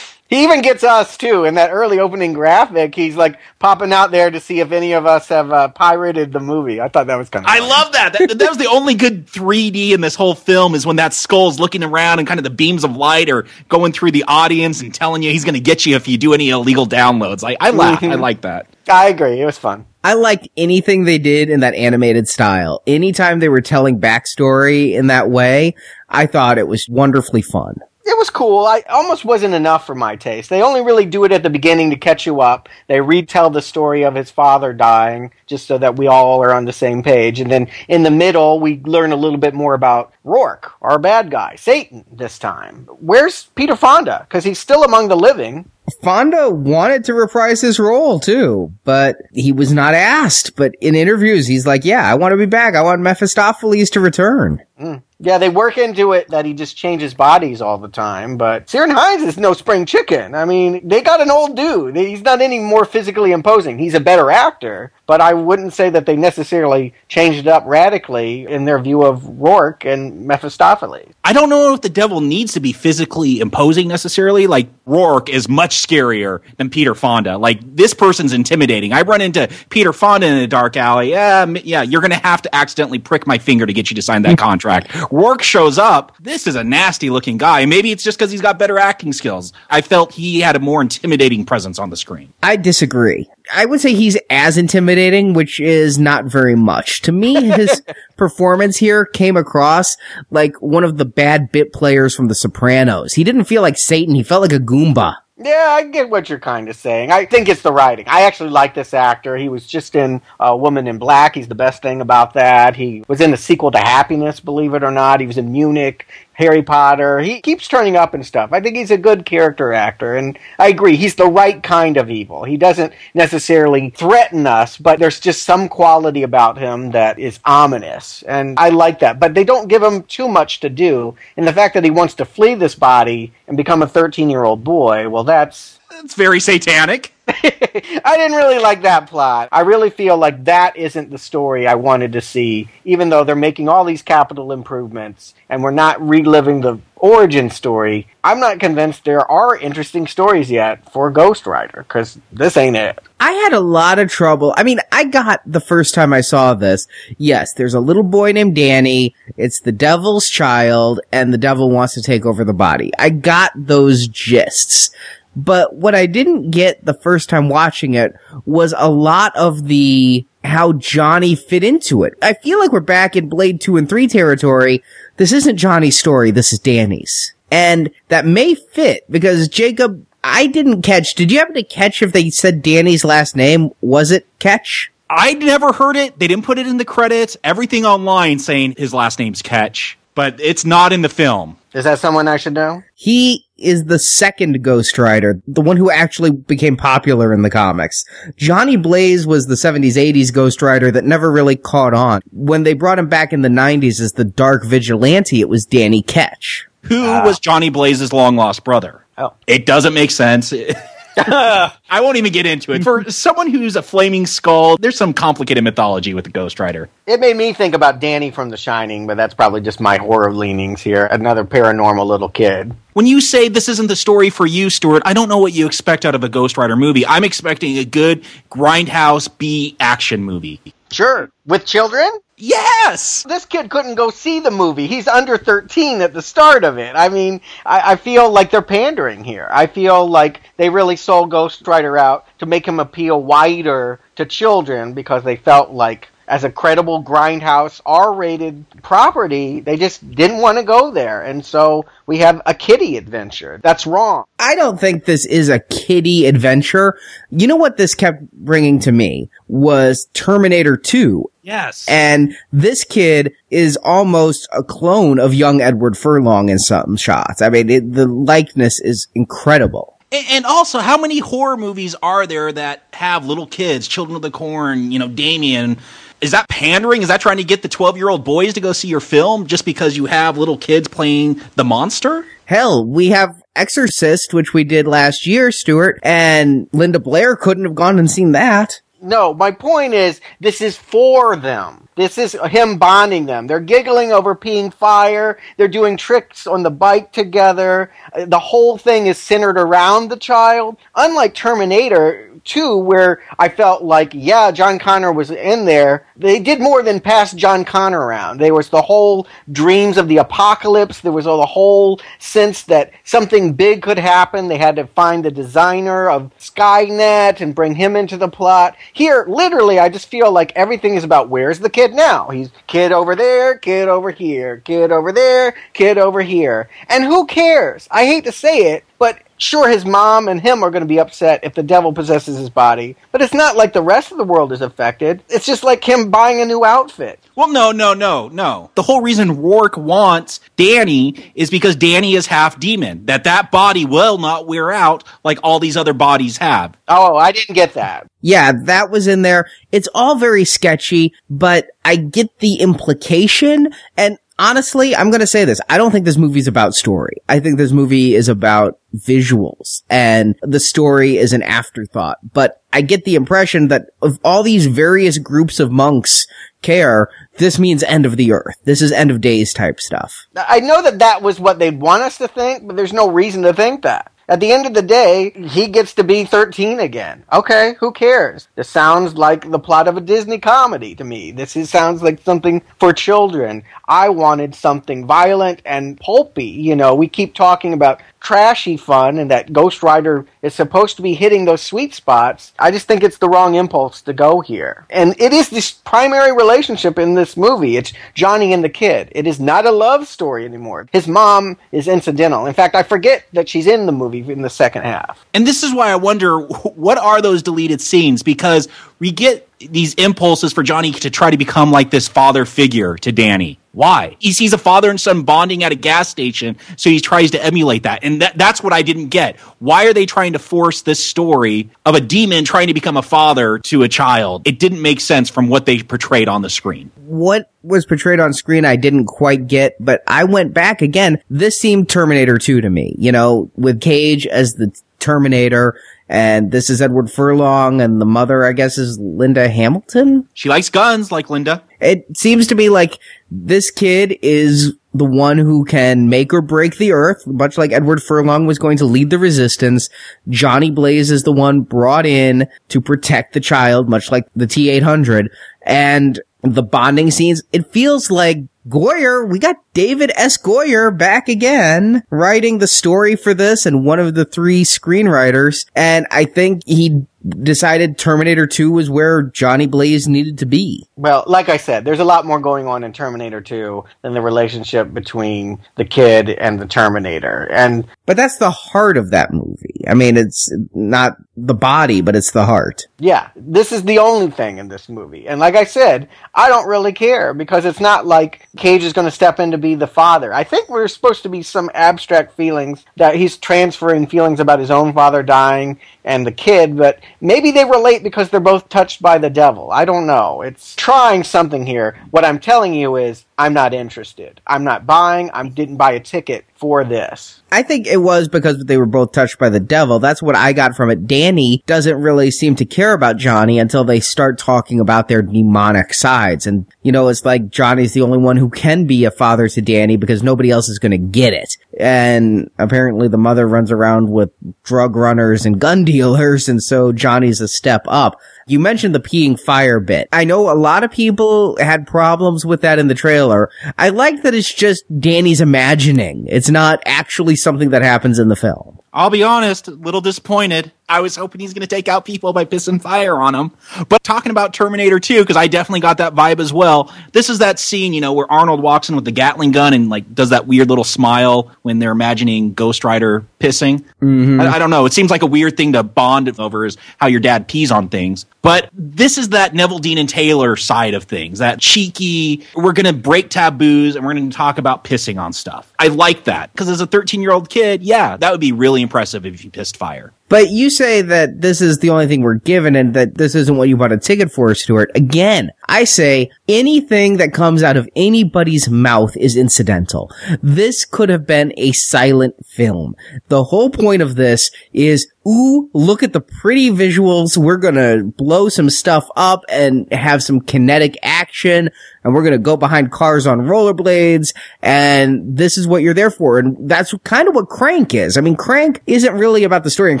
[0.28, 2.94] He even gets us too in that early opening graphic.
[2.94, 6.40] He's like popping out there to see if any of us have uh, pirated the
[6.40, 6.82] movie.
[6.82, 7.50] I thought that was kind of.
[7.50, 8.12] I love that.
[8.12, 8.38] that.
[8.38, 11.82] That was the only good 3D in this whole film is when that skull's looking
[11.82, 15.22] around and kind of the beams of light are going through the audience and telling
[15.22, 17.42] you he's going to get you if you do any illegal downloads.
[17.42, 18.02] I, I laugh.
[18.02, 18.66] I like that.
[18.86, 19.40] I agree.
[19.40, 19.86] It was fun.
[20.04, 22.82] I liked anything they did in that animated style.
[22.86, 25.74] Anytime they were telling backstory in that way,
[26.08, 27.76] I thought it was wonderfully fun.
[28.08, 28.64] It was cool.
[28.64, 30.48] I almost wasn't enough for my taste.
[30.48, 32.70] They only really do it at the beginning to catch you up.
[32.86, 36.64] They retell the story of his father dying just so that we all are on
[36.64, 37.38] the same page.
[37.38, 41.30] And then in the middle, we learn a little bit more about Roarke, our bad
[41.30, 42.88] guy, Satan this time.
[42.98, 44.24] Where's Peter Fonda?
[44.26, 45.70] Because he's still among the living.
[46.02, 50.56] Fonda wanted to reprise his role too, but he was not asked.
[50.56, 52.74] But in interviews, he's like, yeah, I want to be back.
[52.74, 54.62] I want Mephistopheles to return.
[54.80, 55.02] Mm.
[55.20, 58.92] Yeah, they work into it that he just changes bodies all the time, but Ciarán
[58.92, 60.36] Hinds is no spring chicken.
[60.36, 61.96] I mean, they got an old dude.
[61.96, 63.78] He's not any more physically imposing.
[63.78, 68.46] He's a better actor, but I wouldn't say that they necessarily changed it up radically
[68.46, 71.14] in their view of Roarke and Mephistopheles.
[71.24, 74.46] I don't know if the devil needs to be physically imposing necessarily.
[74.46, 77.38] Like Roarke is much scarier than Peter Fonda.
[77.38, 78.92] Like this person's intimidating.
[78.92, 81.10] I run into Peter Fonda in a dark alley.
[81.10, 84.22] Yeah, yeah, you're gonna have to accidentally prick my finger to get you to sign
[84.22, 84.88] that contract.
[84.88, 86.16] Roarke shows up.
[86.20, 87.64] This is a nasty looking guy.
[87.64, 89.54] Maybe it's just because he's got better acting skills.
[89.70, 92.34] I felt he had a more intimidating presence on the screen.
[92.42, 93.30] I disagree.
[93.52, 97.02] I would say he's as intimidating, which is not very much.
[97.02, 97.82] To me, his
[98.16, 99.96] performance here came across
[100.30, 103.14] like one of the bad bit players from The Sopranos.
[103.14, 104.14] He didn't feel like Satan.
[104.14, 105.16] He felt like a Goomba.
[105.40, 107.12] Yeah, I get what you're kind of saying.
[107.12, 108.06] I think it's the writing.
[108.08, 109.36] I actually like this actor.
[109.36, 111.36] He was just in uh, Woman in Black.
[111.36, 112.74] He's the best thing about that.
[112.74, 115.20] He was in the sequel to Happiness, believe it or not.
[115.20, 117.18] He was in Munich, Harry Potter.
[117.18, 118.52] He keeps turning up and stuff.
[118.52, 120.94] I think he's a good character actor, and I agree.
[120.94, 122.44] He's the right kind of evil.
[122.44, 128.22] He doesn't necessarily threaten us, but there's just some quality about him that is ominous,
[128.22, 129.18] and I like that.
[129.18, 132.14] But they don't give him too much to do, and the fact that he wants
[132.14, 136.38] to flee this body and become a 13 year old boy, well, that's It's very
[136.38, 137.12] satanic.
[138.04, 139.48] I didn't really like that plot.
[139.52, 143.36] I really feel like that isn't the story I wanted to see, even though they're
[143.36, 148.08] making all these capital improvements and we're not reliving the origin story.
[148.24, 152.98] I'm not convinced there are interesting stories yet for Ghost Rider because this ain't it.
[153.20, 154.54] I had a lot of trouble.
[154.56, 156.86] I mean, I got the first time I saw this.
[157.18, 159.14] Yes, there's a little boy named Danny.
[159.36, 162.92] It's the devil's child and the devil wants to take over the body.
[162.98, 164.90] I got those gists.
[165.36, 168.14] But what I didn't get the first time watching it
[168.44, 172.14] was a lot of the how Johnny fit into it.
[172.22, 174.82] I feel like we're back in Blade 2 and 3 territory.
[175.16, 177.34] This isn't Johnny's story, this is Danny's.
[177.50, 181.14] And that may fit because Jacob, I didn't catch.
[181.14, 183.70] Did you happen to catch if they said Danny's last name?
[183.80, 184.90] Was it Ketch?
[185.10, 186.18] I never heard it.
[186.18, 187.36] They didn't put it in the credits.
[187.42, 191.56] Everything online saying his last name's Ketch, but it's not in the film.
[191.72, 192.82] Is that someone I should know?
[192.94, 198.04] He is the second Ghost Rider, the one who actually became popular in the comics.
[198.36, 202.22] Johnny Blaze was the 70s, 80s Ghost Rider that never really caught on.
[202.30, 206.02] When they brought him back in the 90s as the Dark Vigilante, it was Danny
[206.02, 206.68] Ketch.
[206.82, 207.24] Who ah.
[207.24, 209.04] was Johnny Blaze's long lost brother?
[209.18, 209.34] Oh.
[209.46, 210.52] It doesn't make sense.
[211.90, 212.84] I won't even get into it.
[212.84, 216.88] For someone who's a flaming skull, there's some complicated mythology with the Ghost Rider.
[217.06, 220.32] It made me think about Danny from The Shining, but that's probably just my horror
[220.32, 221.06] leanings here.
[221.06, 222.74] Another paranormal little kid.
[222.92, 225.66] When you say this isn't the story for you, Stuart, I don't know what you
[225.66, 227.06] expect out of a Ghost Rider movie.
[227.06, 230.60] I'm expecting a good grindhouse B action movie.
[230.90, 231.30] Sure.
[231.46, 232.08] With children?
[232.36, 233.24] Yes!
[233.24, 234.86] This kid couldn't go see the movie.
[234.86, 236.94] He's under 13 at the start of it.
[236.94, 239.48] I mean, I, I feel like they're pandering here.
[239.50, 244.24] I feel like they really sold Ghost Rider out to make him appeal wider to
[244.24, 250.58] children because they felt like as a credible grindhouse R-rated property, they just didn't want
[250.58, 251.22] to go there.
[251.22, 253.60] And so we have a kitty adventure.
[253.62, 254.24] That's wrong.
[254.38, 256.98] I don't think this is a kitty adventure.
[257.30, 261.30] You know what this kept bringing to me was Terminator 2.
[261.42, 261.86] Yes.
[261.88, 267.40] And this kid is almost a clone of young Edward Furlong in some shots.
[267.40, 269.98] I mean, it, the likeness is incredible.
[270.12, 274.22] And, and also, how many horror movies are there that have little kids, Children of
[274.22, 275.78] the Corn, you know, Damien?
[276.20, 277.02] Is that pandering?
[277.02, 279.46] Is that trying to get the 12 year old boys to go see your film
[279.46, 282.26] just because you have little kids playing the monster?
[282.44, 287.74] Hell, we have Exorcist, which we did last year, Stuart, and Linda Blair couldn't have
[287.74, 288.80] gone and seen that.
[289.00, 291.88] No, my point is, this is for them.
[291.94, 293.46] This is him bonding them.
[293.46, 295.38] They're giggling over peeing fire.
[295.56, 297.92] They're doing tricks on the bike together.
[298.12, 300.78] Uh, The whole thing is centered around the child.
[300.96, 306.06] Unlike Terminator 2, where I felt like, yeah, John Connor was in there.
[306.16, 308.40] They did more than pass John Connor around.
[308.40, 311.00] There was the whole dreams of the apocalypse.
[311.00, 314.48] There was all the whole sense that something big could happen.
[314.48, 318.76] They had to find the designer of Skynet and bring him into the plot.
[318.92, 322.28] Here, literally, I just feel like everything is about where's the kid now?
[322.30, 326.68] He's kid over there, kid over here, kid over there, kid over here.
[326.88, 327.86] And who cares?
[327.90, 331.00] I hate to say it, but sure, his mom and him are going to be
[331.00, 332.96] upset if the devil possesses his body.
[333.12, 335.22] But it's not like the rest of the world is affected.
[335.28, 337.20] It's just like him buying a new outfit.
[337.34, 338.70] Well, no, no, no, no.
[338.74, 343.06] The whole reason Roarke wants Danny is because Danny is half demon.
[343.06, 346.76] That that body will not wear out like all these other bodies have.
[346.88, 348.06] Oh, I didn't get that.
[348.20, 349.48] Yeah, that was in there.
[349.70, 353.72] It's all very sketchy, but I get the implication.
[353.96, 355.60] And honestly, I'm going to say this.
[355.68, 357.16] I don't think this movie's about story.
[357.28, 362.18] I think this movie is about visuals and the story is an afterthought.
[362.32, 366.26] But I get the impression that of all these various groups of monks
[366.62, 368.56] care, this means end of the earth.
[368.64, 370.26] This is end of days type stuff.
[370.36, 373.42] I know that that was what they'd want us to think, but there's no reason
[373.42, 374.12] to think that.
[374.30, 377.24] At the end of the day, he gets to be 13 again.
[377.32, 378.48] Okay, who cares?
[378.56, 381.30] This sounds like the plot of a Disney comedy to me.
[381.30, 383.62] This is, sounds like something for children.
[383.86, 386.44] I wanted something violent and pulpy.
[386.44, 391.02] You know, we keep talking about trashy fun and that Ghost Rider is supposed to
[391.02, 392.52] be hitting those sweet spots.
[392.58, 394.84] I just think it's the wrong impulse to go here.
[394.90, 397.76] And it is this primary relationship in this movie.
[397.76, 399.08] It's Johnny and the kid.
[399.12, 400.86] It is not a love story anymore.
[400.92, 402.46] His mom is incidental.
[402.46, 405.24] In fact, I forget that she's in the movie in the second half.
[405.34, 409.94] And this is why I wonder what are those deleted scenes because we get these
[409.94, 413.58] impulses for Johnny to try to become like this father figure to Danny.
[413.72, 414.16] Why?
[414.18, 417.44] He sees a father and son bonding at a gas station, so he tries to
[417.44, 418.02] emulate that.
[418.02, 419.38] And that, that's what I didn't get.
[419.58, 423.02] Why are they trying to force this story of a demon trying to become a
[423.02, 424.42] father to a child?
[424.46, 426.90] It didn't make sense from what they portrayed on the screen.
[427.08, 431.22] What was portrayed on screen I didn't quite get, but I went back again.
[431.30, 436.70] This seemed Terminator 2 to me, you know, with Cage as the Terminator And this
[436.70, 440.26] is Edward Furlong, and the mother, I guess, is Linda Hamilton.
[440.32, 441.62] She likes guns, like Linda.
[441.80, 442.98] It seems to be like
[443.30, 448.02] this kid is the one who can make or break the earth, much like Edward
[448.02, 449.90] Furlong was going to lead the resistance.
[450.30, 455.28] Johnny Blaze is the one brought in to protect the child, much like the T-800.
[455.62, 460.36] And the bonding scenes, it feels like Goyer, we got David S.
[460.36, 465.66] Goyer back again, writing the story for this and one of the three screenwriters.
[465.74, 470.88] And I think he decided Terminator 2 was where Johnny Blaze needed to be.
[470.96, 474.20] Well, like I said, there's a lot more going on in Terminator 2 than the
[474.20, 477.48] relationship between the kid and the Terminator.
[477.50, 479.84] And But that's the heart of that movie.
[479.86, 482.86] I mean, it's not the body, but it's the heart.
[482.98, 485.28] Yeah, this is the only thing in this movie.
[485.28, 489.06] And like I said, I don't really care because it's not like Cage is going
[489.06, 490.32] to step in to be the father.
[490.32, 494.70] I think we're supposed to be some abstract feelings that he's transferring feelings about his
[494.70, 499.18] own father dying and the kid, but maybe they relate because they're both touched by
[499.18, 499.70] the devil.
[499.70, 500.42] I don't know.
[500.42, 501.98] It's trying something here.
[502.10, 504.40] What I'm telling you is I'm not interested.
[504.46, 505.30] I'm not buying.
[505.30, 507.40] I didn't buy a ticket for this.
[507.52, 510.00] I think it was because they were both touched by the devil.
[510.00, 511.06] That's what I got from it.
[511.06, 515.94] Danny doesn't really seem to care about Johnny until they start talking about their demonic
[515.94, 516.48] sides.
[516.48, 519.62] And, you know, it's like Johnny's the only one who can be a father to
[519.62, 521.56] Danny because nobody else is going to get it.
[521.78, 524.30] And apparently the mother runs around with
[524.64, 526.48] drug runners and gun dealers.
[526.48, 528.20] And so Johnny's a step up.
[528.48, 530.08] You mentioned the peeing fire bit.
[530.10, 533.50] I know a lot of people had problems with that in the trailer.
[533.76, 536.26] I like that it's just Danny's imagining.
[536.28, 538.80] It's not actually something that happens in the film.
[538.92, 540.72] I'll be honest, a little disappointed.
[540.90, 543.52] I was hoping he's going to take out people by pissing fire on them.
[543.90, 546.94] But talking about Terminator 2, because I definitely got that vibe as well.
[547.12, 549.90] This is that scene, you know, where Arnold walks in with the Gatling gun and
[549.90, 553.84] like does that weird little smile when they're imagining Ghost Rider pissing.
[554.00, 554.40] Mm-hmm.
[554.40, 554.86] I, I don't know.
[554.86, 557.90] It seems like a weird thing to bond over is how your dad pees on
[557.90, 558.24] things.
[558.40, 562.94] But this is that Neveldine and Taylor side of things, that cheeky, we're going to
[562.94, 565.70] break taboos and we're going to talk about pissing on stuff.
[565.78, 568.80] I like that because as a 13 year old kid, yeah, that would be really
[568.88, 570.14] impressive if you pissed fire.
[570.30, 573.56] But you say that this is the only thing we're given and that this isn't
[573.56, 574.90] what you bought a ticket for, Stuart.
[574.94, 580.10] Again, I say anything that comes out of anybody's mouth is incidental.
[580.42, 582.96] This could have been a silent film.
[583.28, 587.36] The whole point of this is, ooh, look at the pretty visuals.
[587.36, 591.68] We're gonna blow some stuff up and have some kinetic action
[592.02, 596.38] and we're gonna go behind cars on rollerblades and this is what you're there for.
[596.38, 598.16] And that's kind of what Crank is.
[598.16, 600.00] I mean, Crank isn't really about the story and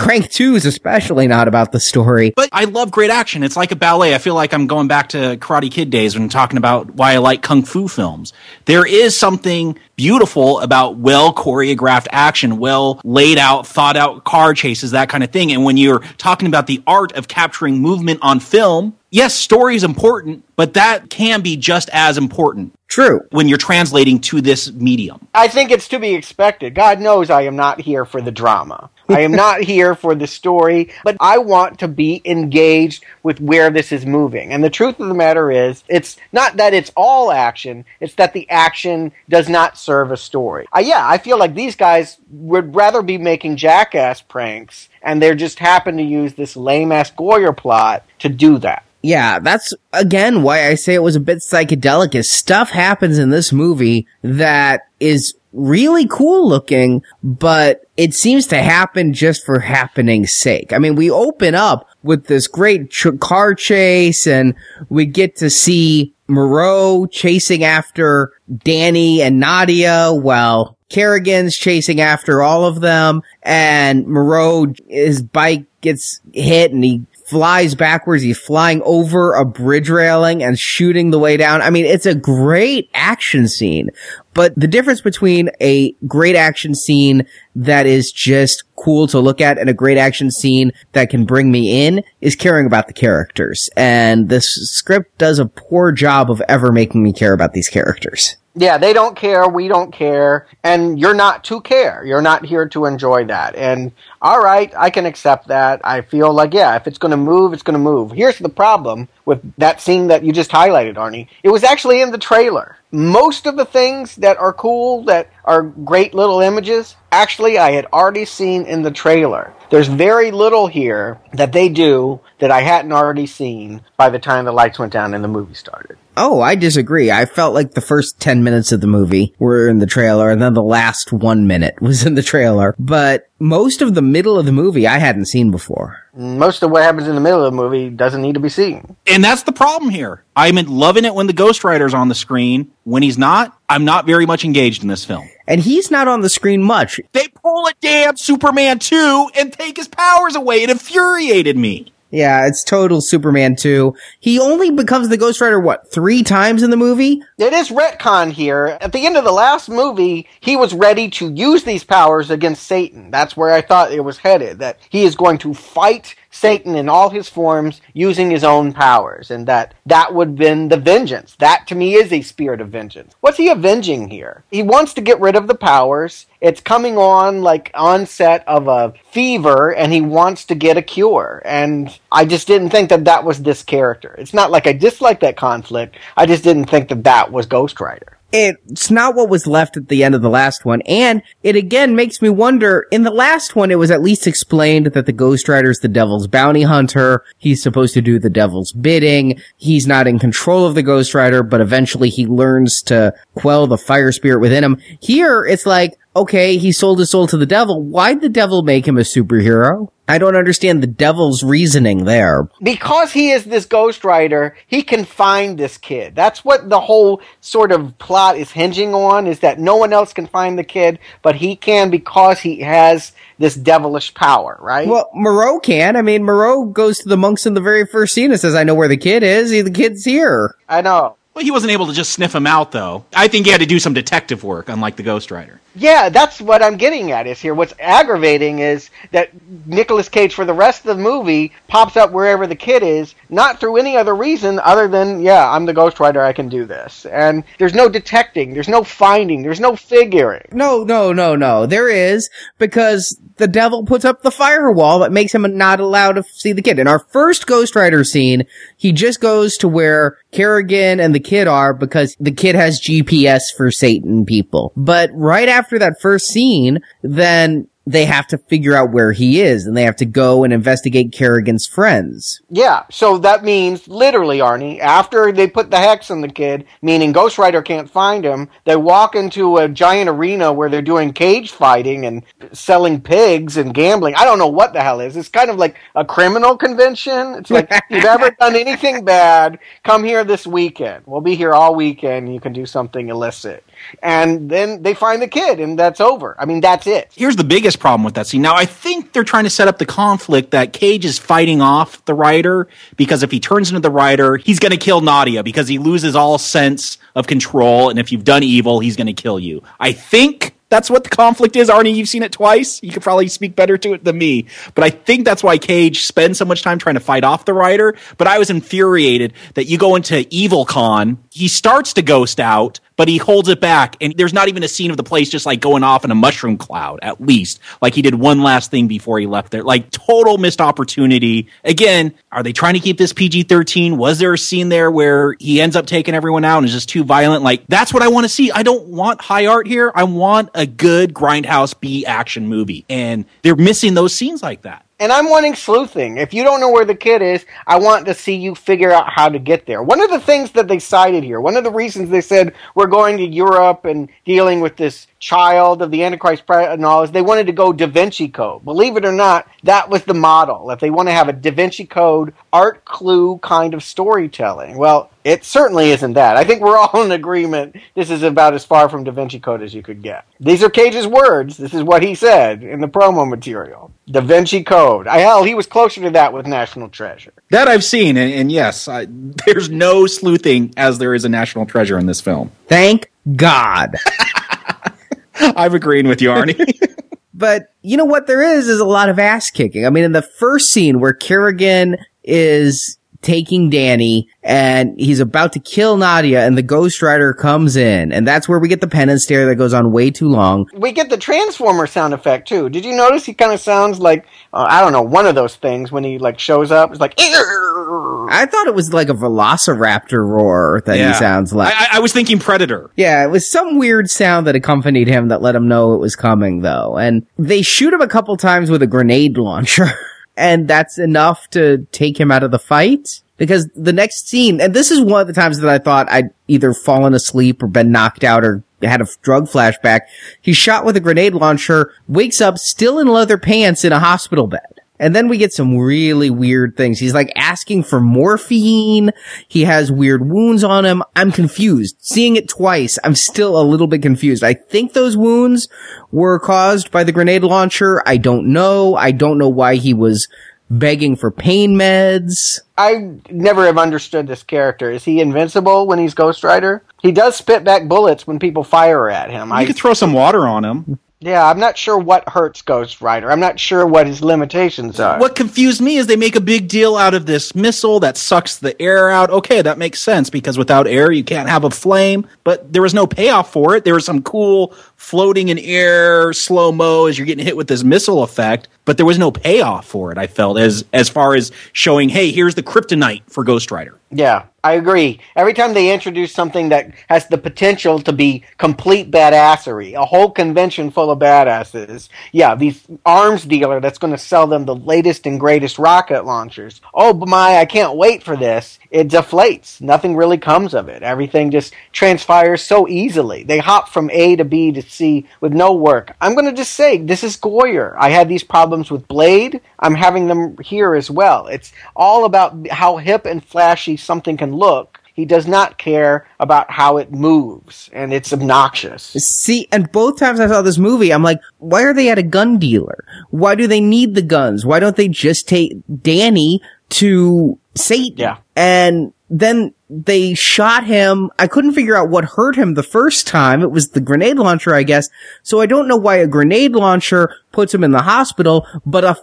[0.00, 2.32] Crank 2 is especially not about the story.
[2.34, 3.42] But I love great action.
[3.42, 4.14] It's like a ballet.
[4.14, 7.14] I feel like I'm going back to Karate Kid days when I'm talking about why
[7.14, 8.32] I like Kung Fu films.
[8.66, 14.92] There is something beautiful about well choreographed action, well laid out, thought out car chases,
[14.92, 15.50] that kind of thing.
[15.50, 19.82] And when you're talking about the art of capturing movement on film, yes, story is
[19.82, 22.72] important, but that can be just as important.
[22.86, 23.20] True.
[23.30, 25.26] When you're translating to this medium.
[25.34, 26.74] I think it's to be expected.
[26.74, 28.88] God knows I am not here for the drama.
[29.08, 33.70] I am not here for the story, but I want to be engaged with where
[33.70, 34.52] this is moving.
[34.52, 38.32] And the truth of the matter is, it's not that it's all action, it's that
[38.32, 40.66] the action does not serve a story.
[40.74, 45.34] Uh, yeah, I feel like these guys would rather be making jackass pranks, and they
[45.34, 48.84] just happen to use this lame ass Goyer plot to do that.
[49.02, 53.30] Yeah, that's again why I say it was a bit psychedelic is stuff happens in
[53.30, 60.32] this movie that is really cool looking, but it seems to happen just for happening's
[60.32, 60.72] sake.
[60.72, 64.54] I mean, we open up with this great ch- car chase and
[64.88, 68.32] we get to see Moreau chasing after
[68.64, 76.20] Danny and Nadia while Carrigan's chasing after all of them and Moreau, his bike gets
[76.32, 78.22] hit and he flies backwards.
[78.22, 81.60] He's flying over a bridge railing and shooting the way down.
[81.60, 83.90] I mean, it's a great action scene,
[84.32, 89.58] but the difference between a great action scene that is just cool to look at
[89.58, 93.68] and a great action scene that can bring me in is caring about the characters.
[93.76, 98.36] And this script does a poor job of ever making me care about these characters.
[98.60, 102.04] Yeah, they don't care, we don't care, and you're not to care.
[102.04, 103.54] You're not here to enjoy that.
[103.54, 105.80] And all right, I can accept that.
[105.84, 108.10] I feel like, yeah, if it's going to move, it's going to move.
[108.10, 111.28] Here's the problem with that scene that you just highlighted, Arnie.
[111.44, 112.76] It was actually in the trailer.
[112.90, 117.86] Most of the things that are cool, that are great little images, actually I had
[117.86, 119.52] already seen in the trailer.
[119.70, 124.44] There's very little here that they do that I hadn't already seen by the time
[124.44, 125.98] the lights went down and the movie started.
[126.16, 127.10] Oh, I disagree.
[127.10, 130.40] I felt like the first 10 minutes of the movie were in the trailer and
[130.42, 132.74] then the last one minute was in the trailer.
[132.78, 136.07] But most of the middle of the movie I hadn't seen before.
[136.18, 138.96] Most of what happens in the middle of the movie doesn't need to be seen.
[139.06, 140.24] And that's the problem here.
[140.34, 142.72] I'm loving it when the Ghost Rider's on the screen.
[142.82, 145.30] When he's not, I'm not very much engaged in this film.
[145.46, 147.00] And he's not on the screen much.
[147.12, 150.64] They pull a damn Superman 2 and take his powers away.
[150.64, 151.92] It infuriated me.
[152.10, 153.94] Yeah, it's total Superman 2.
[154.18, 157.22] He only becomes the Ghost Rider, what, three times in the movie?
[157.36, 158.78] It is retcon here.
[158.80, 162.66] At the end of the last movie, he was ready to use these powers against
[162.66, 163.10] Satan.
[163.10, 166.88] That's where I thought it was headed, that he is going to fight Satan in
[166.88, 171.34] all his forms using his own powers, and that that would have been the vengeance.
[171.36, 173.14] That to me is a spirit of vengeance.
[173.20, 174.44] What's he avenging here?
[174.50, 176.26] He wants to get rid of the powers.
[176.40, 181.42] It's coming on like onset of a fever, and he wants to get a cure.
[181.44, 184.14] And I just didn't think that that was this character.
[184.18, 185.96] It's not like I dislike that conflict.
[186.16, 189.88] I just didn't think that that was Ghost Rider it's not what was left at
[189.88, 190.82] the end of the last one.
[190.82, 194.86] And it again makes me wonder, in the last one, it was at least explained
[194.86, 197.24] that the Ghost Rider is the devil's bounty hunter.
[197.38, 199.40] He's supposed to do the devil's bidding.
[199.56, 203.78] He's not in control of the Ghost Rider, but eventually he learns to quell the
[203.78, 204.80] fire spirit within him.
[205.00, 207.82] Here, it's like, okay, he sold his soul to the devil.
[207.82, 209.90] Why'd the devil make him a superhero?
[210.10, 212.48] I don't understand the devil's reasoning there.
[212.62, 216.14] Because he is this Ghost Rider, he can find this kid.
[216.14, 220.14] That's what the whole sort of plot is hinging on, is that no one else
[220.14, 224.88] can find the kid, but he can because he has this devilish power, right?
[224.88, 225.94] Well, Moreau can.
[225.94, 228.64] I mean, Moreau goes to the monks in the very first scene and says, I
[228.64, 229.50] know where the kid is.
[229.50, 230.54] The kid's here.
[230.70, 231.17] I know.
[231.38, 233.04] Well, he wasn't able to just sniff him out, though.
[233.14, 235.60] I think he had to do some detective work, unlike the Ghost Rider.
[235.76, 237.54] Yeah, that's what I'm getting at is here.
[237.54, 239.30] What's aggravating is that
[239.64, 243.60] Nicolas Cage, for the rest of the movie, pops up wherever the kid is, not
[243.60, 247.06] through any other reason other than, yeah, I'm the Ghost Rider, I can do this.
[247.06, 250.48] And there's no detecting, there's no finding, there's no figuring.
[250.50, 251.66] No, no, no, no.
[251.66, 252.28] There is,
[252.58, 256.62] because the devil puts up the firewall that makes him not allowed to see the
[256.62, 256.80] kid.
[256.80, 261.46] In our first Ghost Rider scene, he just goes to where Carrigan and the kid
[261.46, 264.72] are because the kid has GPS for Satan people.
[264.76, 269.66] But right after that first scene, then they have to figure out where he is
[269.66, 272.42] and they have to go and investigate Carrigan's friends.
[272.50, 277.12] Yeah, so that means literally, Arnie, after they put the hex on the kid, meaning
[277.12, 281.50] Ghost Rider can't find him, they walk into a giant arena where they're doing cage
[281.50, 284.14] fighting and selling pigs and gambling.
[284.14, 285.16] I don't know what the hell is.
[285.16, 287.34] It's kind of like a criminal convention.
[287.34, 291.04] It's like, if you've ever done anything bad, come here this weekend.
[291.06, 292.32] We'll be here all weekend.
[292.32, 293.64] You can do something illicit
[294.02, 296.34] and then they find the kid and that's over.
[296.38, 297.10] I mean, that's it.
[297.14, 298.42] Here's the biggest problem with that scene.
[298.42, 302.04] Now, I think they're trying to set up the conflict that Cage is fighting off
[302.04, 305.68] the Rider because if he turns into the Rider, he's going to kill Nadia because
[305.68, 307.90] he loses all sense of control.
[307.90, 309.62] And if you've done evil, he's going to kill you.
[309.78, 311.68] I think that's what the conflict is.
[311.68, 312.82] Arnie, you've seen it twice.
[312.82, 314.46] You could probably speak better to it than me.
[314.74, 317.54] But I think that's why Cage spends so much time trying to fight off the
[317.54, 317.96] Rider.
[318.18, 322.80] But I was infuriated that you go into Evil Con, he starts to ghost out,
[322.98, 323.96] but he holds it back.
[324.02, 326.16] And there's not even a scene of the place just like going off in a
[326.16, 327.60] mushroom cloud, at least.
[327.80, 329.62] Like he did one last thing before he left there.
[329.62, 331.46] Like total missed opportunity.
[331.64, 333.96] Again, are they trying to keep this PG 13?
[333.96, 336.88] Was there a scene there where he ends up taking everyone out and is just
[336.88, 337.44] too violent?
[337.44, 338.50] Like that's what I want to see.
[338.50, 339.92] I don't want high art here.
[339.94, 342.84] I want a good grindhouse B action movie.
[342.90, 344.84] And they're missing those scenes like that.
[345.00, 346.18] And I'm wanting sleuthing.
[346.18, 349.08] If you don't know where the kid is, I want to see you figure out
[349.08, 349.80] how to get there.
[349.80, 352.88] One of the things that they cited here, one of the reasons they said we're
[352.88, 357.22] going to Europe and dealing with this child of the Antichrist and all is they
[357.22, 358.64] wanted to go Da Vinci Code.
[358.64, 360.68] Believe it or not, that was the model.
[360.72, 364.78] If they want to have a Da Vinci Code art clue kind of storytelling.
[364.78, 366.36] Well, it certainly isn't that.
[366.36, 369.62] I think we're all in agreement this is about as far from Da Vinci Code
[369.62, 370.24] as you could get.
[370.40, 371.58] These are Cage's words.
[371.58, 373.92] This is what he said in the promo material.
[374.10, 375.06] Da Vinci Code.
[375.06, 377.34] I, hell, he was closer to that with National Treasure.
[377.50, 381.66] That I've seen, and, and yes, I, there's no sleuthing as there is a National
[381.66, 382.50] Treasure in this film.
[382.66, 383.96] Thank God.
[385.34, 386.94] I'm agreeing with you, Arnie.
[387.34, 389.86] but you know what there is is a lot of ass kicking.
[389.86, 395.58] I mean, in the first scene where Carrigan is taking Danny and he's about to
[395.58, 399.24] kill Nadia and the Ghost Rider comes in and that's where we get the penance
[399.24, 400.68] stare that goes on way too long.
[400.72, 402.68] We get the Transformer sound effect too.
[402.68, 405.56] Did you notice he kind of sounds like, uh, I don't know, one of those
[405.56, 406.90] things when he like shows up?
[406.92, 411.08] It's like, I thought it was like a velociraptor roar that Yeah.
[411.08, 411.74] he sounds like.
[411.74, 412.90] I, I- I was thinking Predator.
[412.96, 416.14] Yeah, it was some weird sound that accompanied him that let him know it was
[416.14, 416.96] coming though.
[416.96, 419.88] And they shoot him a couple times with a grenade launcher.
[420.38, 423.20] and that's enough to take him out of the fight.
[423.36, 426.30] Because the next scene, and this is one of the times that I thought I'd
[426.48, 430.02] either fallen asleep or been knocked out or had a drug flashback.
[430.40, 434.48] He's shot with a grenade launcher, wakes up still in leather pants in a hospital
[434.48, 434.77] bed.
[434.98, 436.98] And then we get some really weird things.
[436.98, 439.12] He's like asking for morphine.
[439.46, 441.02] He has weird wounds on him.
[441.14, 441.96] I'm confused.
[442.00, 444.42] Seeing it twice, I'm still a little bit confused.
[444.42, 445.68] I think those wounds
[446.10, 448.02] were caused by the grenade launcher.
[448.06, 448.96] I don't know.
[448.96, 450.28] I don't know why he was
[450.70, 452.60] begging for pain meds.
[452.76, 454.90] I never have understood this character.
[454.90, 456.82] Is he invincible when he's Ghost Rider?
[457.00, 459.48] He does spit back bullets when people fire at him.
[459.48, 460.98] You I, could throw some water on him.
[461.20, 463.30] Yeah, I'm not sure what hurts Ghost Rider.
[463.30, 465.18] I'm not sure what his limitations are.
[465.18, 468.58] What confused me is they make a big deal out of this missile that sucks
[468.58, 469.28] the air out.
[469.28, 472.94] Okay, that makes sense because without air you can't have a flame, but there was
[472.94, 473.84] no payoff for it.
[473.84, 477.82] There was some cool floating in air slow mo as you're getting hit with this
[477.82, 480.16] missile effect, but there was no payoff for it.
[480.16, 483.98] I felt as as far as showing, hey, here's the kryptonite for Ghost Rider.
[484.10, 485.20] Yeah, I agree.
[485.36, 490.30] Every time they introduce something that has the potential to be complete badassery, a whole
[490.30, 495.26] convention full of badasses, yeah, these arms dealer that's going to sell them the latest
[495.26, 496.80] and greatest rocket launchers.
[496.94, 498.78] Oh my, I can't wait for this.
[498.90, 499.80] It deflates.
[499.82, 501.02] Nothing really comes of it.
[501.02, 503.42] Everything just transpires so easily.
[503.42, 506.16] They hop from A to B to C with no work.
[506.20, 507.94] I'm going to just say this is Goyer.
[507.98, 508.44] I had these
[508.78, 509.60] problems with Blade.
[509.78, 511.46] I'm having them here as well.
[511.46, 515.00] It's all about how hip and flashy something can look.
[515.14, 519.02] He does not care about how it moves, and it's obnoxious.
[519.02, 522.22] See, and both times I saw this movie, I'm like, why are they at a
[522.22, 523.04] gun dealer?
[523.30, 524.64] Why do they need the guns?
[524.64, 525.72] Why don't they just take
[526.02, 526.60] Danny
[526.90, 528.16] to Satan?
[528.16, 528.36] Yeah.
[528.54, 531.30] And then they shot him.
[531.38, 533.62] I couldn't figure out what hurt him the first time.
[533.62, 535.08] It was the grenade launcher, I guess.
[535.42, 539.18] So I don't know why a grenade launcher puts him in the hospital, but a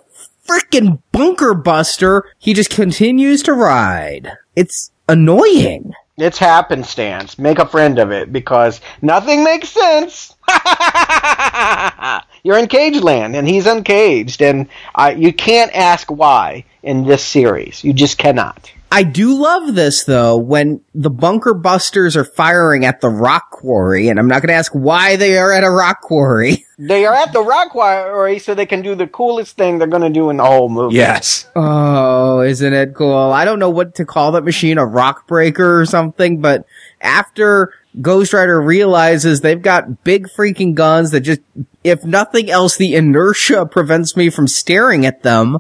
[0.48, 4.32] freaking bunker buster, he just continues to ride.
[4.56, 5.94] It's annoying.
[6.18, 7.38] It's happenstance.
[7.38, 10.34] Make a friend of it because nothing makes sense.
[12.44, 14.70] You're in cage land and he's uncaged, and
[15.18, 17.84] you can't ask why in this series.
[17.84, 18.72] You just cannot.
[18.96, 24.08] I do love this though when the bunker busters are firing at the rock quarry,
[24.08, 26.66] and I'm not going to ask why they are at a rock quarry.
[26.78, 30.02] They are at the rock quarry so they can do the coolest thing they're going
[30.02, 30.98] to do in the whole movie.
[30.98, 31.50] Yes.
[31.56, 33.16] Oh, isn't it cool?
[33.16, 36.66] I don't know what to call that machine, a rock breaker or something, but
[37.00, 41.40] after Ghost Rider realizes they've got big freaking guns that just,
[41.86, 45.60] if nothing else, the inertia prevents me from staring at them,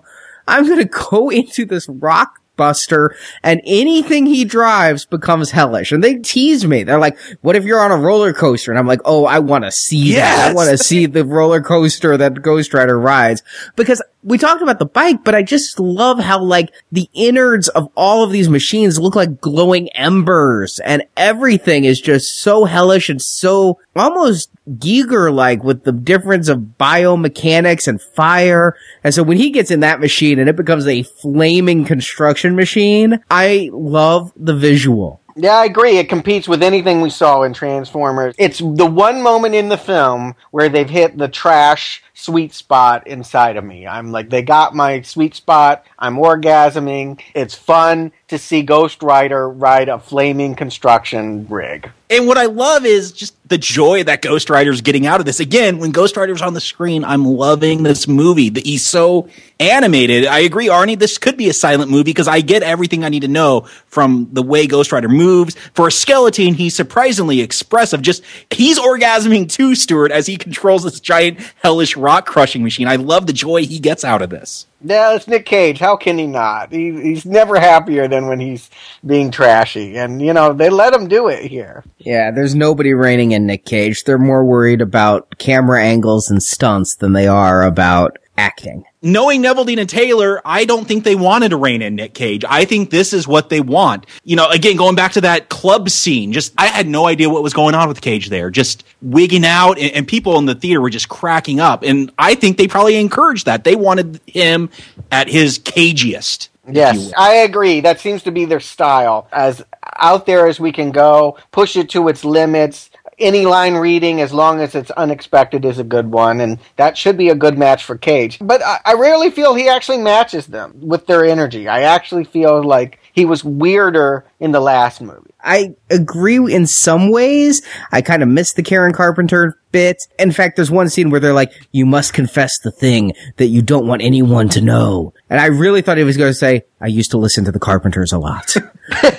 [0.49, 5.91] I'm gonna go into this rock buster and anything he drives becomes hellish.
[5.91, 6.83] And they tease me.
[6.83, 8.71] They're like, what if you're on a roller coaster?
[8.71, 10.51] And I'm like, oh, I want to see that.
[10.51, 13.43] I want to see the roller coaster that Ghost Rider rides
[13.75, 17.91] because we talked about the bike, but I just love how like the innards of
[17.95, 23.21] all of these machines look like glowing embers and everything is just so hellish and
[23.21, 28.75] so almost Giger like with the difference of biomechanics and fire.
[29.03, 33.23] And so when he gets in that machine and it becomes a flaming construction machine,
[33.29, 35.21] I love the visual.
[35.37, 35.97] Yeah, I agree.
[35.97, 38.35] It competes with anything we saw in Transformers.
[38.37, 43.57] It's the one moment in the film where they've hit the trash sweet spot inside
[43.57, 43.85] of me.
[43.85, 45.85] I'm like, they got my sweet spot.
[45.99, 47.21] I'm orgasming.
[47.35, 51.91] It's fun to see Ghost Rider ride a flaming construction rig.
[52.07, 55.39] And what I love is just the joy that Ghost Rider's getting out of this.
[55.39, 58.49] Again, when Ghost Rider's on the screen, I'm loving this movie.
[58.49, 59.27] The- He's so
[59.59, 60.27] animated.
[60.27, 63.21] I agree, Arnie, this could be a silent movie because I get everything I need
[63.21, 65.55] to know from the way Ghost Rider moves.
[65.73, 68.03] For a skeleton, he's surprisingly expressive.
[68.03, 72.87] Just, he's orgasming too, Stuart, as he controls this giant hellish rock crushing machine.
[72.87, 74.67] I love the joy he gets out of this.
[74.87, 75.79] Yeah, it's Nick Cage.
[75.79, 76.71] How can he not?
[76.71, 78.69] He, he's never happier than when he's
[79.03, 79.97] being trashy.
[79.97, 81.83] And, you know, they let him do it here.
[81.97, 84.03] Yeah, there's nobody reining in Nick Cage.
[84.03, 88.85] They're more worried about camera angles and stunts than they are about acting.
[89.01, 92.43] knowing Neveldine and Taylor, I don't think they wanted to rein in Nick Cage.
[92.47, 94.07] I think this is what they want.
[94.23, 97.43] You know, again, going back to that club scene, just I had no idea what
[97.43, 100.81] was going on with Cage there, just wigging out, and, and people in the theater
[100.81, 101.83] were just cracking up.
[101.83, 103.63] And I think they probably encouraged that.
[103.63, 104.69] They wanted him
[105.11, 106.49] at his cagiest.
[106.67, 107.13] Yes.
[107.15, 107.81] I agree.
[107.81, 109.27] That seems to be their style.
[109.31, 109.63] As
[109.97, 112.89] out there as we can go, push it to its limits.
[113.19, 117.17] Any line reading, as long as it's unexpected, is a good one, and that should
[117.17, 118.39] be a good match for Cage.
[118.41, 121.67] But I, I rarely feel he actually matches them with their energy.
[121.67, 125.31] I actually feel like he was weirder in the last movie.
[125.41, 127.61] I agree in some ways.
[127.91, 130.03] I kind of miss the Karen Carpenter bit.
[130.19, 133.61] In fact, there's one scene where they're like, you must confess the thing that you
[133.61, 135.13] don't want anyone to know.
[135.29, 137.59] And I really thought he was going to say, I used to listen to the
[137.59, 138.53] Carpenters a lot.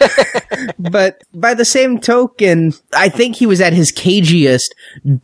[0.78, 4.72] but by the same token, I think he was at his cagiest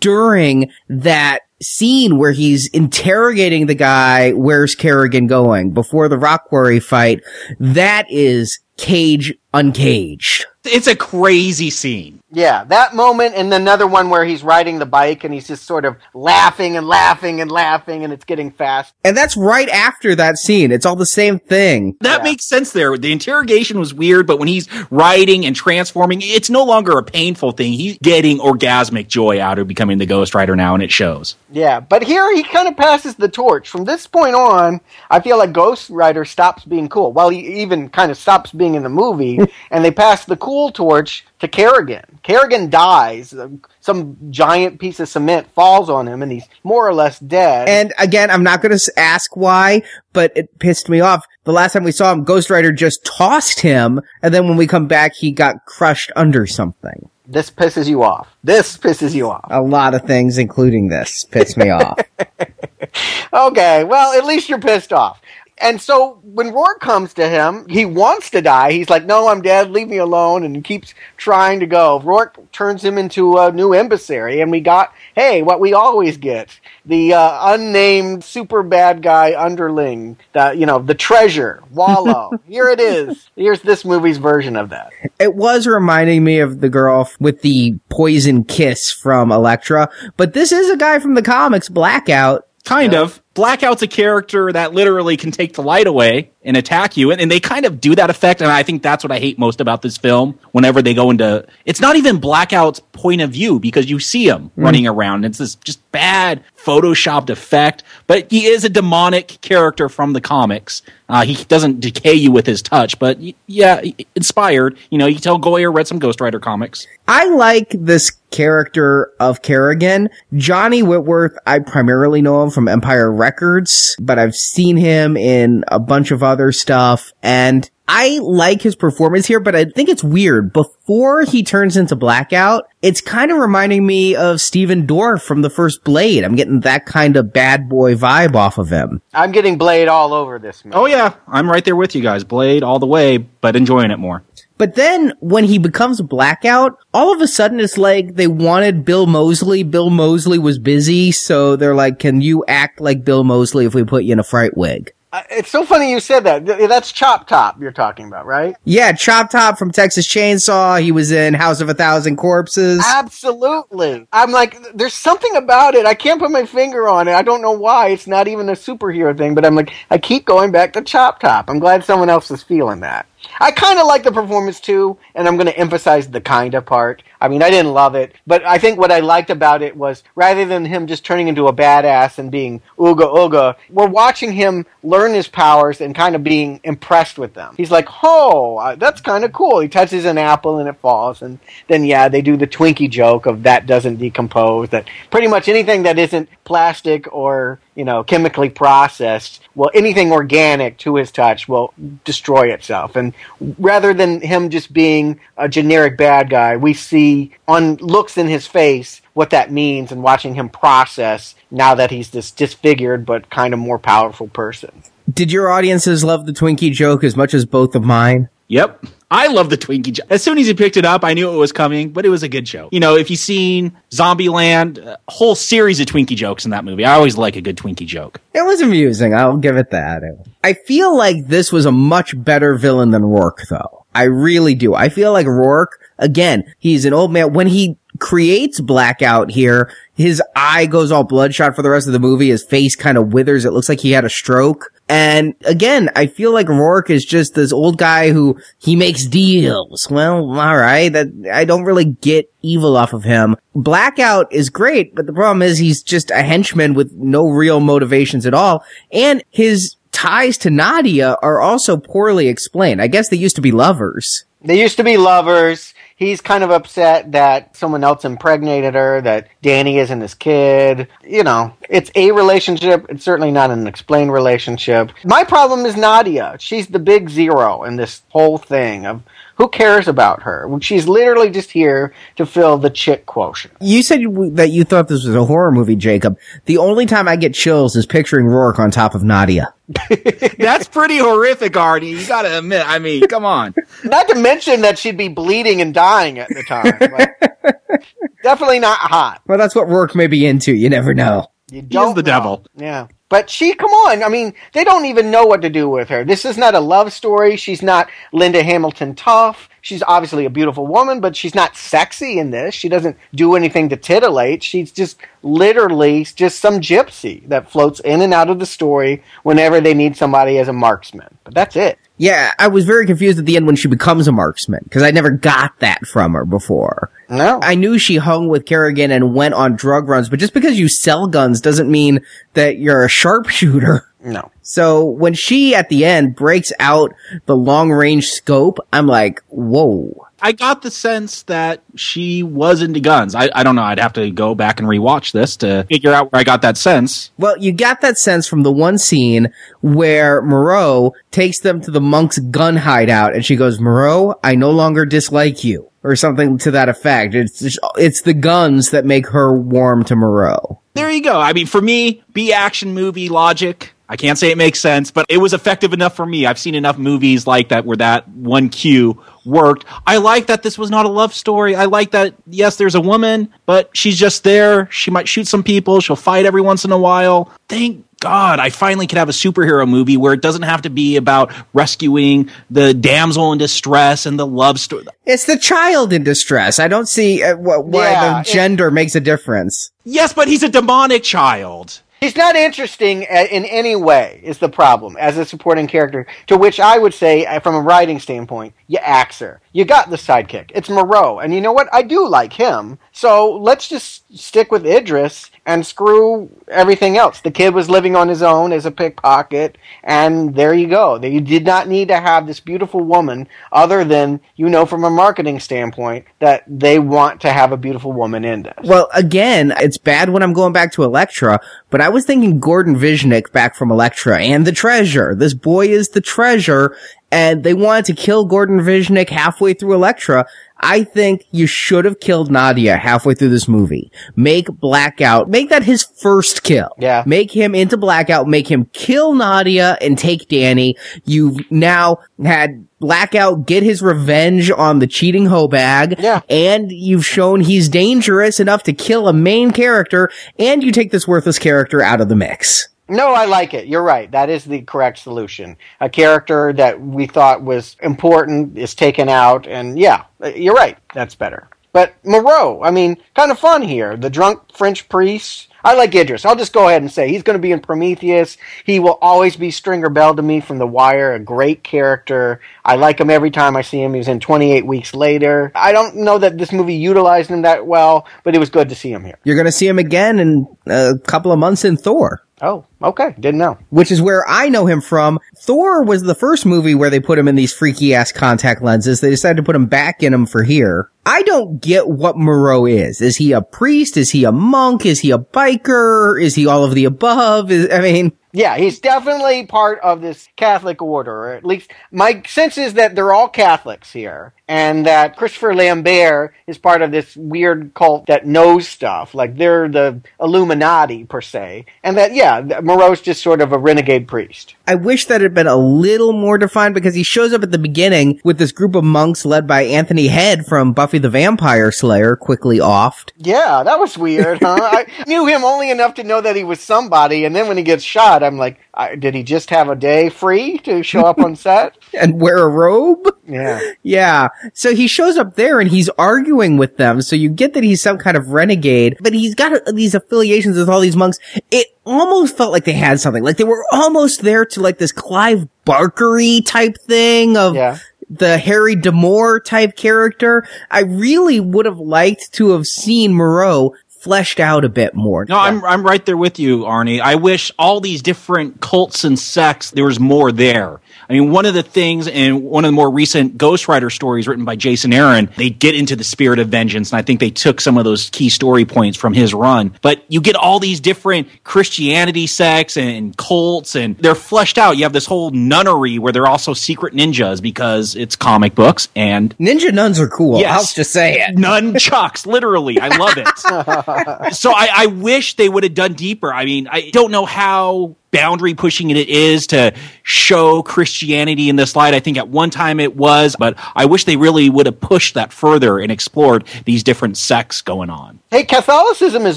[0.00, 6.80] during that scene where he's interrogating the guy, where's Carrigan going before the rock quarry
[6.80, 7.22] fight.
[7.58, 10.46] That is cage uncaged.
[10.64, 12.22] It's a crazy scene.
[12.30, 15.84] Yeah, that moment and another one where he's riding the bike and he's just sort
[15.84, 18.94] of laughing and laughing and laughing and it's getting fast.
[19.04, 20.70] And that's right after that scene.
[20.70, 21.96] It's all the same thing.
[22.00, 22.22] That yeah.
[22.22, 22.96] makes sense there.
[22.96, 27.52] The interrogation was weird, but when he's riding and transforming, it's no longer a painful
[27.52, 27.72] thing.
[27.72, 31.34] He's getting orgasmic joy out of becoming the Ghost Rider now and it shows.
[31.50, 33.68] Yeah, but here he kind of passes the torch.
[33.68, 34.80] From this point on,
[35.10, 37.12] I feel like Ghost Rider stops being cool.
[37.12, 39.40] Well, he even kind of stops being in the movie
[39.70, 42.04] and they pass the cool torch to Carrigan.
[42.22, 43.34] Carrigan dies.
[43.80, 47.68] Some giant piece of cement falls on him and he's more or less dead.
[47.68, 49.82] And again, I'm not going to ask why,
[50.12, 51.26] but it pissed me off.
[51.44, 54.66] The last time we saw him, Ghost Rider just tossed him and then when we
[54.66, 57.08] come back, he got crushed under something.
[57.26, 58.36] This pisses you off.
[58.42, 59.46] This pisses you off.
[59.48, 61.98] A lot of things, including this, piss me off.
[63.32, 65.20] okay, well, at least you're pissed off.
[65.62, 68.72] And so when Roarke comes to him, he wants to die.
[68.72, 69.70] He's like, "No, I'm dead.
[69.70, 72.00] Leave me alone." And he keeps trying to go.
[72.04, 76.58] Roarke turns him into a new emissary, and we got, hey, what we always get:
[76.84, 82.32] the uh, unnamed super bad guy underling, the you know, the treasure, Wallow.
[82.48, 83.30] Here it is.
[83.36, 84.90] Here's this movie's version of that.
[85.20, 90.50] It was reminding me of the girl with the poison kiss from Elektra, but this
[90.50, 92.48] is a guy from the comics, Blackout.
[92.64, 93.21] Kind of.
[93.34, 97.10] Blackout's a character that literally can take the light away and attack you.
[97.10, 98.42] And, and, they kind of do that effect.
[98.42, 100.38] And I think that's what I hate most about this film.
[100.50, 104.50] Whenever they go into, it's not even Blackout's point of view because you see him
[104.50, 104.50] mm.
[104.56, 105.24] running around.
[105.24, 107.82] It's this just bad photoshopped effect.
[108.06, 110.82] But he is a demonic character from the comics.
[111.08, 113.82] Uh, he doesn't decay you with his touch, but yeah,
[114.14, 114.78] inspired.
[114.90, 116.86] You know, you tell Goyer read some Ghost Rider comics.
[117.06, 120.08] I like this character of Carrigan.
[120.34, 125.78] Johnny Whitworth, I primarily know him from Empire Records, but I've seen him in a
[125.78, 130.54] bunch of other stuff and I like his performance here, but I think it's weird.
[130.54, 135.50] Before he turns into Blackout, it's kind of reminding me of Stephen Dorff from the
[135.50, 136.24] first Blade.
[136.24, 139.02] I'm getting that kind of bad boy vibe off of him.
[139.12, 140.64] I'm getting Blade all over this.
[140.64, 140.72] Man.
[140.74, 142.24] Oh yeah, I'm right there with you guys.
[142.24, 144.24] Blade all the way, but enjoying it more.
[144.56, 149.06] But then when he becomes blackout, all of a sudden it's like they wanted Bill
[149.06, 149.64] Moseley.
[149.64, 153.84] Bill Moseley was busy, so they're like, can you act like Bill Moseley if we
[153.84, 154.94] put you in a fright wig?
[155.30, 156.46] It's so funny you said that.
[156.46, 158.56] That's Chop Top you're talking about, right?
[158.64, 160.80] Yeah, Chop Top from Texas Chainsaw.
[160.80, 162.82] He was in House of a Thousand Corpses.
[162.86, 164.06] Absolutely.
[164.10, 165.84] I'm like, there's something about it.
[165.84, 167.12] I can't put my finger on it.
[167.12, 167.88] I don't know why.
[167.88, 171.20] It's not even a superhero thing, but I'm like, I keep going back to Chop
[171.20, 171.50] Top.
[171.50, 173.06] I'm glad someone else is feeling that.
[173.40, 176.66] I kind of like the performance too, and I'm going to emphasize the kind of
[176.66, 177.02] part.
[177.20, 180.02] I mean, I didn't love it, but I think what I liked about it was
[180.14, 184.66] rather than him just turning into a badass and being ooga ooga, we're watching him
[184.82, 187.54] learn his powers and kind of being impressed with them.
[187.56, 189.60] He's like, oh, that's kind of cool.
[189.60, 193.26] He touches an apple and it falls, and then yeah, they do the Twinkie joke
[193.26, 194.70] of that doesn't decompose.
[194.70, 200.78] That pretty much anything that isn't plastic or you know chemically processed, well, anything organic
[200.78, 201.72] to his touch will
[202.04, 202.96] destroy itself.
[202.96, 203.11] And
[203.58, 208.46] rather than him just being a generic bad guy, we see on looks in his
[208.46, 213.52] face what that means and watching him process now that he's this disfigured but kind
[213.52, 214.82] of more powerful person.
[215.12, 218.28] Did your audiences love the Twinkie joke as much as both of mine?
[218.52, 218.84] Yep.
[219.10, 220.06] I love the Twinkie joke.
[220.10, 222.22] As soon as he picked it up, I knew it was coming, but it was
[222.22, 222.68] a good show.
[222.70, 226.84] You know, if you've seen Zombieland, a whole series of Twinkie jokes in that movie.
[226.84, 228.20] I always like a good Twinkie joke.
[228.34, 229.14] It was amusing.
[229.14, 230.02] I'll give it that.
[230.44, 233.86] I feel like this was a much better villain than Roarke, though.
[233.94, 234.74] I really do.
[234.74, 237.32] I feel like Roarke, again, he's an old man.
[237.32, 242.00] When he creates blackout here, his eye goes all bloodshot for the rest of the
[242.00, 242.30] movie.
[242.30, 243.44] His face kind of withers.
[243.44, 244.72] It looks like he had a stroke.
[244.88, 249.86] And again, I feel like Roarke is just this old guy who he makes deals.
[249.88, 250.92] Well, all right.
[250.92, 253.36] That I don't really get evil off of him.
[253.54, 258.26] Blackout is great, but the problem is he's just a henchman with no real motivations
[258.26, 258.64] at all.
[258.90, 262.82] And his ties to Nadia are also poorly explained.
[262.82, 264.24] I guess they used to be lovers.
[264.40, 265.72] They used to be lovers
[266.02, 270.88] he's kind of upset that someone else impregnated her, that Danny isn't his kid.
[271.02, 272.86] You know, it's a relationship.
[272.88, 274.92] It's certainly not an explained relationship.
[275.04, 276.36] My problem is Nadia.
[276.38, 279.02] She's the big zero in this whole thing of
[279.36, 280.48] who cares about her?
[280.60, 283.54] She's literally just here to fill the chick quotient.
[283.60, 284.00] You said
[284.36, 286.18] that you thought this was a horror movie, Jacob.
[286.44, 289.54] The only time I get chills is picturing Roarke on top of Nadia.
[290.38, 291.88] That's pretty horrific, Artie.
[291.88, 292.68] You gotta admit.
[292.68, 293.54] I mean, come on.
[293.84, 296.90] Not to mention that she'd be bleeding and dying at the time.
[296.92, 297.84] Like,
[298.22, 299.22] definitely not hot.
[299.26, 300.54] Well, that's what Roarke may be into.
[300.54, 301.31] You never know.
[301.52, 302.06] You don't is the know.
[302.06, 302.46] devil.
[302.56, 302.86] Yeah.
[303.10, 304.02] But she, come on.
[304.02, 306.02] I mean, they don't even know what to do with her.
[306.02, 307.36] This is not a love story.
[307.36, 309.50] She's not Linda Hamilton tough.
[309.60, 312.54] She's obviously a beautiful woman, but she's not sexy in this.
[312.54, 314.42] She doesn't do anything to titillate.
[314.42, 319.60] She's just literally just some gypsy that floats in and out of the story whenever
[319.60, 321.18] they need somebody as a marksman.
[321.22, 321.78] But that's it.
[321.98, 324.90] Yeah, I was very confused at the end when she becomes a marksman because I
[324.90, 326.90] never got that from her before.
[327.12, 327.40] No.
[327.42, 330.66] I knew she hung with Carrigan and went on drug runs, but just because you
[330.66, 332.00] sell guns doesn't mean
[332.32, 333.86] that you're a sharpshooter.
[334.02, 334.32] No.
[334.40, 336.94] So when she at the end breaks out
[337.26, 340.08] the long range scope, I'm like, whoa.
[340.22, 343.14] I got the sense that she was into guns.
[343.14, 343.62] I, I don't know.
[343.62, 346.56] I'd have to go back and rewatch this to figure out where I got that
[346.56, 347.10] sense.
[347.18, 351.80] Well, you got that sense from the one scene where Moreau takes them to the
[351.80, 355.68] monk's gun hideout and she goes, Moreau, I no longer dislike you.
[355.84, 357.12] Or something to that effect.
[357.16, 360.60] It's just, it's the guns that make her warm to Moreau.
[360.74, 361.18] There you go.
[361.20, 363.74] I mean, for me, B action movie logic.
[363.92, 366.24] I can't say it makes sense, but it was effective enough for me.
[366.24, 369.66] I've seen enough movies like that where that one cue worked.
[369.86, 371.54] I like that this was not a love story.
[371.54, 374.66] I like that, yes, there's a woman, but she's just there.
[374.70, 375.78] She might shoot some people.
[375.82, 377.30] She'll fight every once in a while.
[377.50, 380.96] Thank God I finally could have a superhero movie where it doesn't have to be
[380.96, 384.86] about rescuing the damsel in distress and the love story.
[385.04, 386.58] It's the child in distress.
[386.58, 389.70] I don't see uh, wh- why Yeah, the gender makes a difference.
[389.84, 391.82] Yes, but he's a demonic child.
[392.02, 396.04] He's not interesting in any way, is the problem, as a supporting character.
[396.26, 399.40] To which I would say, uh, from a writing standpoint, you axe her.
[399.52, 400.50] You got the sidekick.
[400.52, 401.20] It's Moreau.
[401.20, 401.68] And you know what?
[401.72, 402.80] I do like him.
[402.90, 407.20] So let's just stick with Idris and screw everything else.
[407.20, 411.02] The kid was living on his own as a pickpocket, and there you go.
[411.02, 414.90] You did not need to have this beautiful woman, other than, you know, from a
[414.90, 418.54] marketing standpoint, that they want to have a beautiful woman in this.
[418.62, 421.40] Well, again, it's bad when I'm going back to Elektra,
[421.70, 425.14] but I was thinking Goran Visnjic back from Elektra and the treasure.
[425.14, 426.76] This boy is the treasure,
[427.10, 430.26] and they wanted to kill Goran Visnjic halfway through Elektra.
[430.62, 433.90] I think you should have killed Nadia halfway through this movie.
[434.14, 436.70] Make Blackout, make that his first kill.
[436.78, 437.02] Yeah.
[437.04, 440.76] Make him into Blackout, make him kill Nadia and take Danny.
[441.04, 445.96] You've now had Blackout get his revenge on the cheating hoe bag.
[445.98, 446.20] Yeah.
[446.28, 451.06] And you've shown he's dangerous enough to kill a main character, and you take this
[451.08, 452.68] worthless character out of the mix.
[452.92, 453.68] No, I like it.
[453.68, 454.10] You're right.
[454.10, 455.56] That is the correct solution.
[455.80, 460.04] A character that we thought was important is taken out, and yeah,
[460.36, 460.76] you're right.
[460.92, 461.48] That's better.
[461.72, 463.96] But Moreau, I mean, kind of fun here.
[463.96, 465.48] The drunk French priest.
[465.64, 466.26] I like Idris.
[466.26, 468.36] I'll just go ahead and say he's going to be in Prometheus.
[468.66, 472.40] He will always be Stringer Bell to me from The Wire, a great character.
[472.64, 473.94] I like him every time I see him.
[473.94, 475.52] He was in 28 Weeks Later.
[475.54, 478.74] I don't know that this movie utilized him that well, but it was good to
[478.74, 479.18] see him here.
[479.24, 482.22] You're gonna see him again in a couple of months in Thor.
[482.44, 483.14] Oh, okay.
[483.20, 483.56] Didn't know.
[483.70, 485.20] Which is where I know him from.
[485.36, 489.00] Thor was the first movie where they put him in these freaky ass contact lenses.
[489.00, 490.90] They decided to put him back in him for here.
[491.06, 493.00] I don't get what Moreau is.
[493.00, 493.96] Is he a priest?
[493.96, 494.84] Is he a monk?
[494.84, 496.20] Is he a biker?
[496.20, 497.52] Is he all of the above?
[497.52, 501.12] Is, I mean, Yeah, he's definitely part of this Catholic order.
[501.12, 506.32] Or at least my sense is that they're all Catholics here, and that Christopher Lambert
[506.46, 509.14] is part of this weird cult that knows stuff.
[509.14, 514.08] Like they're the Illuminati per se, and that yeah, Moreau's just sort of a renegade
[514.08, 514.54] priest.
[514.66, 517.58] I wish that had been a little more defined because he shows up at the
[517.58, 522.16] beginning with this group of monks led by Anthony Head from Buffy the Vampire Slayer,
[522.16, 523.10] quickly offed.
[523.18, 524.58] Yeah, that was weird, huh?
[524.60, 527.62] I knew him only enough to know that he was somebody, and then when he
[527.62, 531.18] gets shot, I'm like, I, did he just have a day free to show up
[531.18, 531.78] on set?
[531.94, 533.06] And wear a robe?
[533.28, 533.60] Yeah.
[533.82, 534.28] Yeah.
[534.54, 537.02] So he shows up there and he's arguing with them.
[537.02, 540.70] So you get that he's some kind of renegade, but he's got these affiliations with
[540.70, 541.18] all these monks.
[541.50, 543.22] It almost felt like they had something.
[543.22, 547.78] Like they were almost there to like this Clive Barkery type thing of Yeah.
[548.10, 550.46] the Harry D'Amour type character.
[550.70, 555.24] I really would have liked to have seen Moreau fleshed out a bit more.
[555.28, 557.00] No, I'm I'm right there with you, Arnie.
[557.00, 560.80] I wish all these different cults and sects there was more there.
[561.08, 564.28] I mean, one of the things in one of the more recent Ghost Rider stories
[564.28, 566.92] written by Jason Aaron, they get into the spirit of vengeance.
[566.92, 569.74] And I think they took some of those key story points from his run.
[569.82, 574.76] But you get all these different Christianity sects and cults, and they're fleshed out.
[574.76, 579.36] You have this whole nunnery where they're also secret ninjas because it's comic books and
[579.38, 580.38] Ninja nuns are cool.
[580.38, 580.52] Yes.
[580.52, 581.36] I'll just say it.
[581.36, 582.78] nunchucks, literally.
[582.80, 584.34] I love it.
[584.34, 586.32] so I, I wish they would have done deeper.
[586.32, 591.74] I mean, I don't know how boundary pushing it is to show Christianity in this
[591.74, 591.94] light.
[591.94, 595.14] I think at one time it was, but I wish they really would have pushed
[595.14, 598.20] that further and explored these different sects going on.
[598.32, 599.36] Hey, Catholicism is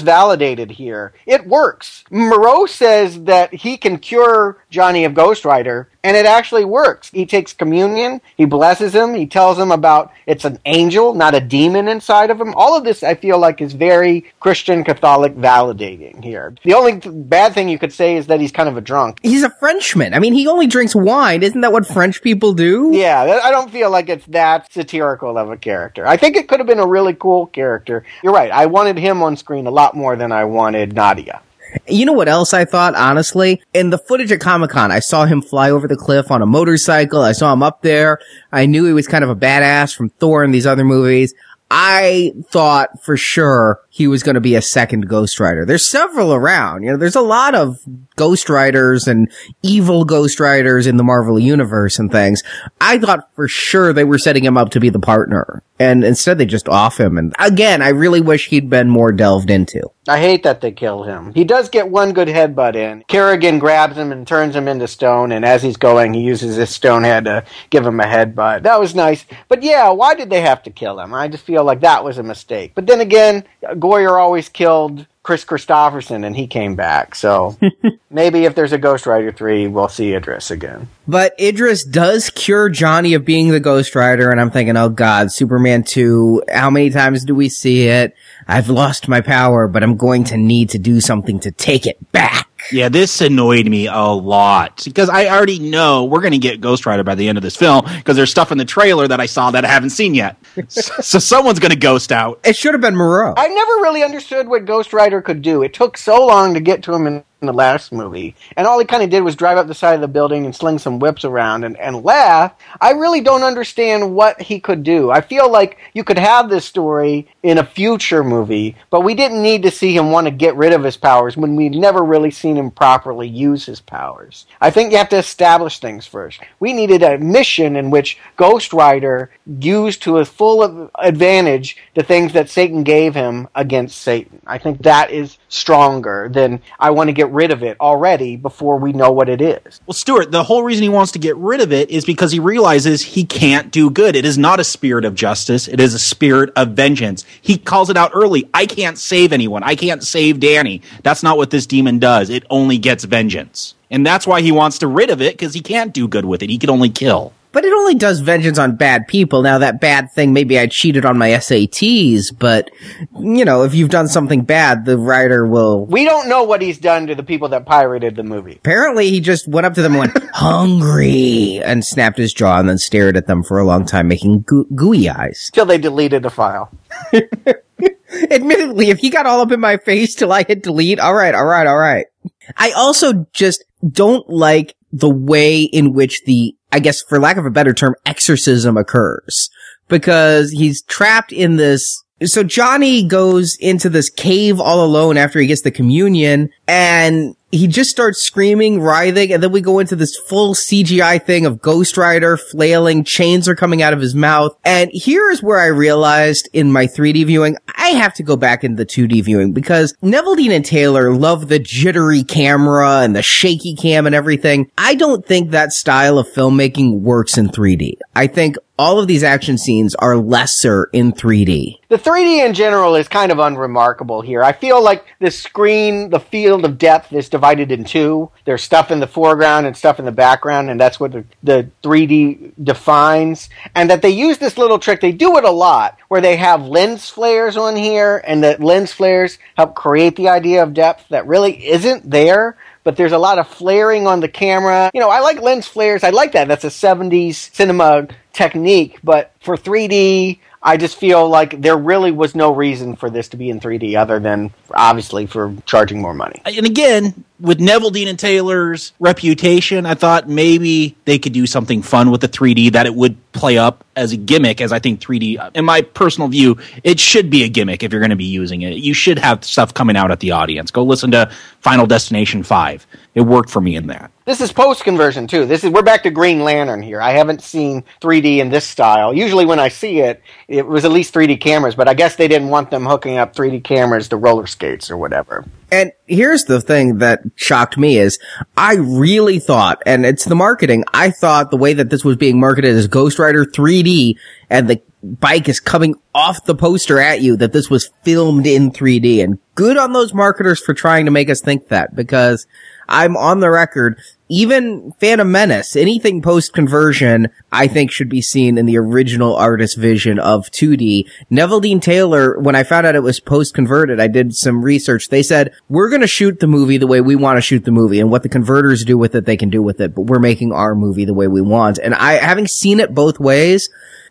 [0.00, 1.12] validated here.
[1.26, 2.02] It works.
[2.10, 7.10] Moreau says that he can cure Johnny of Ghost Rider, and it actually works.
[7.10, 11.40] He takes communion, he blesses him, he tells him about it's an angel, not a
[11.40, 12.54] demon inside of him.
[12.54, 16.54] All of this, I feel like, is very Christian Catholic validating here.
[16.64, 19.18] The only th- bad thing you could say is that he's kind of a drunk.
[19.22, 20.14] He's a Frenchman.
[20.14, 21.42] I mean, he only drinks wine.
[21.42, 22.92] Isn't that what French people do?
[22.94, 26.06] Yeah, I don't feel like it's that satirical of a character.
[26.06, 28.04] I think it could have been a really cool character.
[28.22, 28.50] You're right.
[28.50, 31.42] I wanted him on screen a lot more than I wanted Nadia.
[31.88, 33.60] You know what else I thought, honestly?
[33.74, 36.46] In the footage at Comic Con, I saw him fly over the cliff on a
[36.46, 37.20] motorcycle.
[37.20, 38.20] I saw him up there.
[38.52, 41.34] I knew he was kind of a badass from Thor and these other movies.
[41.68, 45.64] I thought for sure he was going to be a second Ghost Rider.
[45.64, 46.82] There's several around.
[46.82, 47.78] You know, there's a lot of
[48.14, 49.32] Ghost Riders and
[49.62, 52.42] evil Ghost Riders in the Marvel universe and things.
[52.78, 55.62] I thought for sure they were setting him up to be the partner.
[55.78, 57.16] And instead they just off him.
[57.16, 59.90] And again, I really wish he'd been more delved into.
[60.08, 61.34] I hate that they kill him.
[61.34, 63.04] He does get one good headbutt in.
[63.08, 66.70] Carrigan grabs him and turns him into stone, and as he's going, he uses his
[66.70, 68.62] stone head to give him a headbutt.
[68.62, 69.26] That was nice.
[69.48, 71.12] But yeah, why did they have to kill him?
[71.12, 72.72] I just feel like that was a mistake.
[72.74, 73.44] But then again,
[73.86, 77.14] Goyer always killed Kris Kristofferson, and he came back.
[77.14, 77.56] So
[78.10, 80.88] maybe if there's a Ghost Rider 3, we'll see Idris again.
[81.06, 85.30] But Idris does cure Johnny of being the Ghost Rider, and I'm thinking, oh god,
[85.30, 88.16] Superman 2, how many times do we see it?
[88.48, 92.10] I've lost my power, but I'm going to need to do something to take it
[92.10, 92.48] back.
[92.72, 96.84] Yeah, this annoyed me a lot because I already know we're going to get Ghost
[96.86, 99.26] Rider by the end of this film because there's stuff in the trailer that I
[99.26, 100.36] saw that I haven't seen yet.
[100.68, 102.40] So, so someone's going to ghost out.
[102.44, 103.34] It should have been Moreau.
[103.36, 105.62] I never really understood what Ghost Rider could do.
[105.62, 108.34] It took so long to get to him in, in the last movie.
[108.56, 110.54] And all he kind of did was drive up the side of the building and
[110.54, 112.54] sling some whips around and, and laugh.
[112.80, 115.10] I really don't understand what he could do.
[115.10, 119.42] I feel like you could have this story in a future movie, but we didn't
[119.42, 122.30] need to see him want to get rid of his powers when we've never really
[122.30, 124.46] seen him properly use his powers.
[124.60, 126.40] I think you have to establish things first.
[126.58, 132.02] We needed a mission in which Ghost Rider used to his full of- advantage the
[132.02, 134.40] things that Satan gave him against Satan.
[134.46, 138.78] I think that is stronger than I want to get rid of it already before
[138.78, 139.80] we know what it is.
[139.86, 142.38] Well, Stuart, the whole reason he wants to get rid of it is because he
[142.38, 144.16] realizes he can't do good.
[144.16, 145.68] It is not a spirit of justice.
[145.68, 147.24] It is a spirit of vengeance.
[147.40, 148.48] He calls it out early.
[148.52, 149.62] I can't save anyone.
[149.62, 150.82] I can't save Danny.
[151.02, 152.30] That's not what this demon does.
[152.30, 153.74] It only gets vengeance.
[153.90, 156.42] And that's why he wants to rid of it because he can't do good with
[156.42, 156.50] it.
[156.50, 157.32] He can only kill.
[157.56, 159.40] But it only does vengeance on bad people.
[159.40, 162.70] Now that bad thing, maybe I cheated on my SATs, but
[163.18, 165.86] you know, if you've done something bad, the rider will.
[165.86, 168.56] We don't know what he's done to the people that pirated the movie.
[168.56, 172.68] Apparently, he just went up to them and went, hungry, and snapped his jaw and
[172.68, 175.50] then stared at them for a long time, making goo- gooey eyes.
[175.54, 176.70] Till they deleted the file.
[178.30, 181.66] Admittedly, if he got all up in my face till I hit delete, alright, alright,
[181.66, 182.06] alright.
[182.54, 187.46] I also just don't like the way in which the, I guess for lack of
[187.46, 189.50] a better term, exorcism occurs.
[189.88, 195.46] Because he's trapped in this, so Johnny goes into this cave all alone after he
[195.46, 200.16] gets the communion and he just starts screaming, writhing, and then we go into this
[200.16, 204.56] full CGI thing of Ghost Rider flailing, chains are coming out of his mouth.
[204.64, 208.64] And here is where I realized in my 3D viewing, I have to go back
[208.64, 213.74] into the 2D viewing because Neveldine and Taylor love the jittery camera and the shaky
[213.74, 214.70] cam and everything.
[214.76, 217.94] I don't think that style of filmmaking works in 3D.
[218.14, 221.78] I think all of these action scenes are lesser in 3D.
[221.88, 224.42] The 3D in general is kind of unremarkable here.
[224.42, 228.30] I feel like the screen, the field of depth is divided in two.
[228.44, 231.70] There's stuff in the foreground and stuff in the background, and that's what the, the
[231.82, 233.48] 3D defines.
[233.74, 236.66] And that they use this little trick, they do it a lot, where they have
[236.66, 241.26] lens flares on here, and the lens flares help create the idea of depth that
[241.26, 242.56] really isn't there
[242.86, 244.92] but there's a lot of flaring on the camera.
[244.94, 246.04] You know, I like lens flares.
[246.04, 246.46] I like that.
[246.46, 252.36] That's a 70s cinema technique, but for 3D, I just feel like there really was
[252.36, 256.40] no reason for this to be in 3D other than obviously for charging more money.
[256.44, 262.10] And again, with Neveldine and Taylor's reputation, I thought maybe they could do something fun
[262.10, 264.60] with the 3D that it would play up as a gimmick.
[264.60, 268.00] As I think 3D, in my personal view, it should be a gimmick if you're
[268.00, 268.76] going to be using it.
[268.76, 270.70] You should have stuff coming out at the audience.
[270.70, 272.86] Go listen to Final Destination 5.
[273.14, 274.10] It worked for me in that.
[274.24, 275.46] This is post conversion too.
[275.46, 277.00] This is we're back to Green Lantern here.
[277.00, 279.14] I haven't seen 3D in this style.
[279.14, 282.28] Usually when I see it, it was at least 3D cameras, but I guess they
[282.28, 285.44] didn't want them hooking up 3D cameras to roller skates or whatever.
[285.70, 288.18] And here's the thing that shocked me is
[288.56, 292.40] I really thought, and it's the marketing, I thought the way that this was being
[292.40, 294.16] marketed as Ghost Rider 3D
[294.48, 298.70] and the bike is coming off the poster at you that this was filmed in
[298.70, 302.46] 3D and good on those marketers for trying to make us think that because
[302.88, 304.00] I'm on the record.
[304.28, 309.76] Even Phantom Menace, anything post conversion, I think should be seen in the original artist
[309.76, 311.08] vision of 2D.
[311.30, 315.08] Neveldine Taylor, when I found out it was post converted, I did some research.
[315.08, 317.70] They said, we're going to shoot the movie the way we want to shoot the
[317.70, 320.18] movie and what the converters do with it, they can do with it, but we're
[320.18, 321.78] making our movie the way we want.
[321.78, 323.68] And I, having seen it both ways,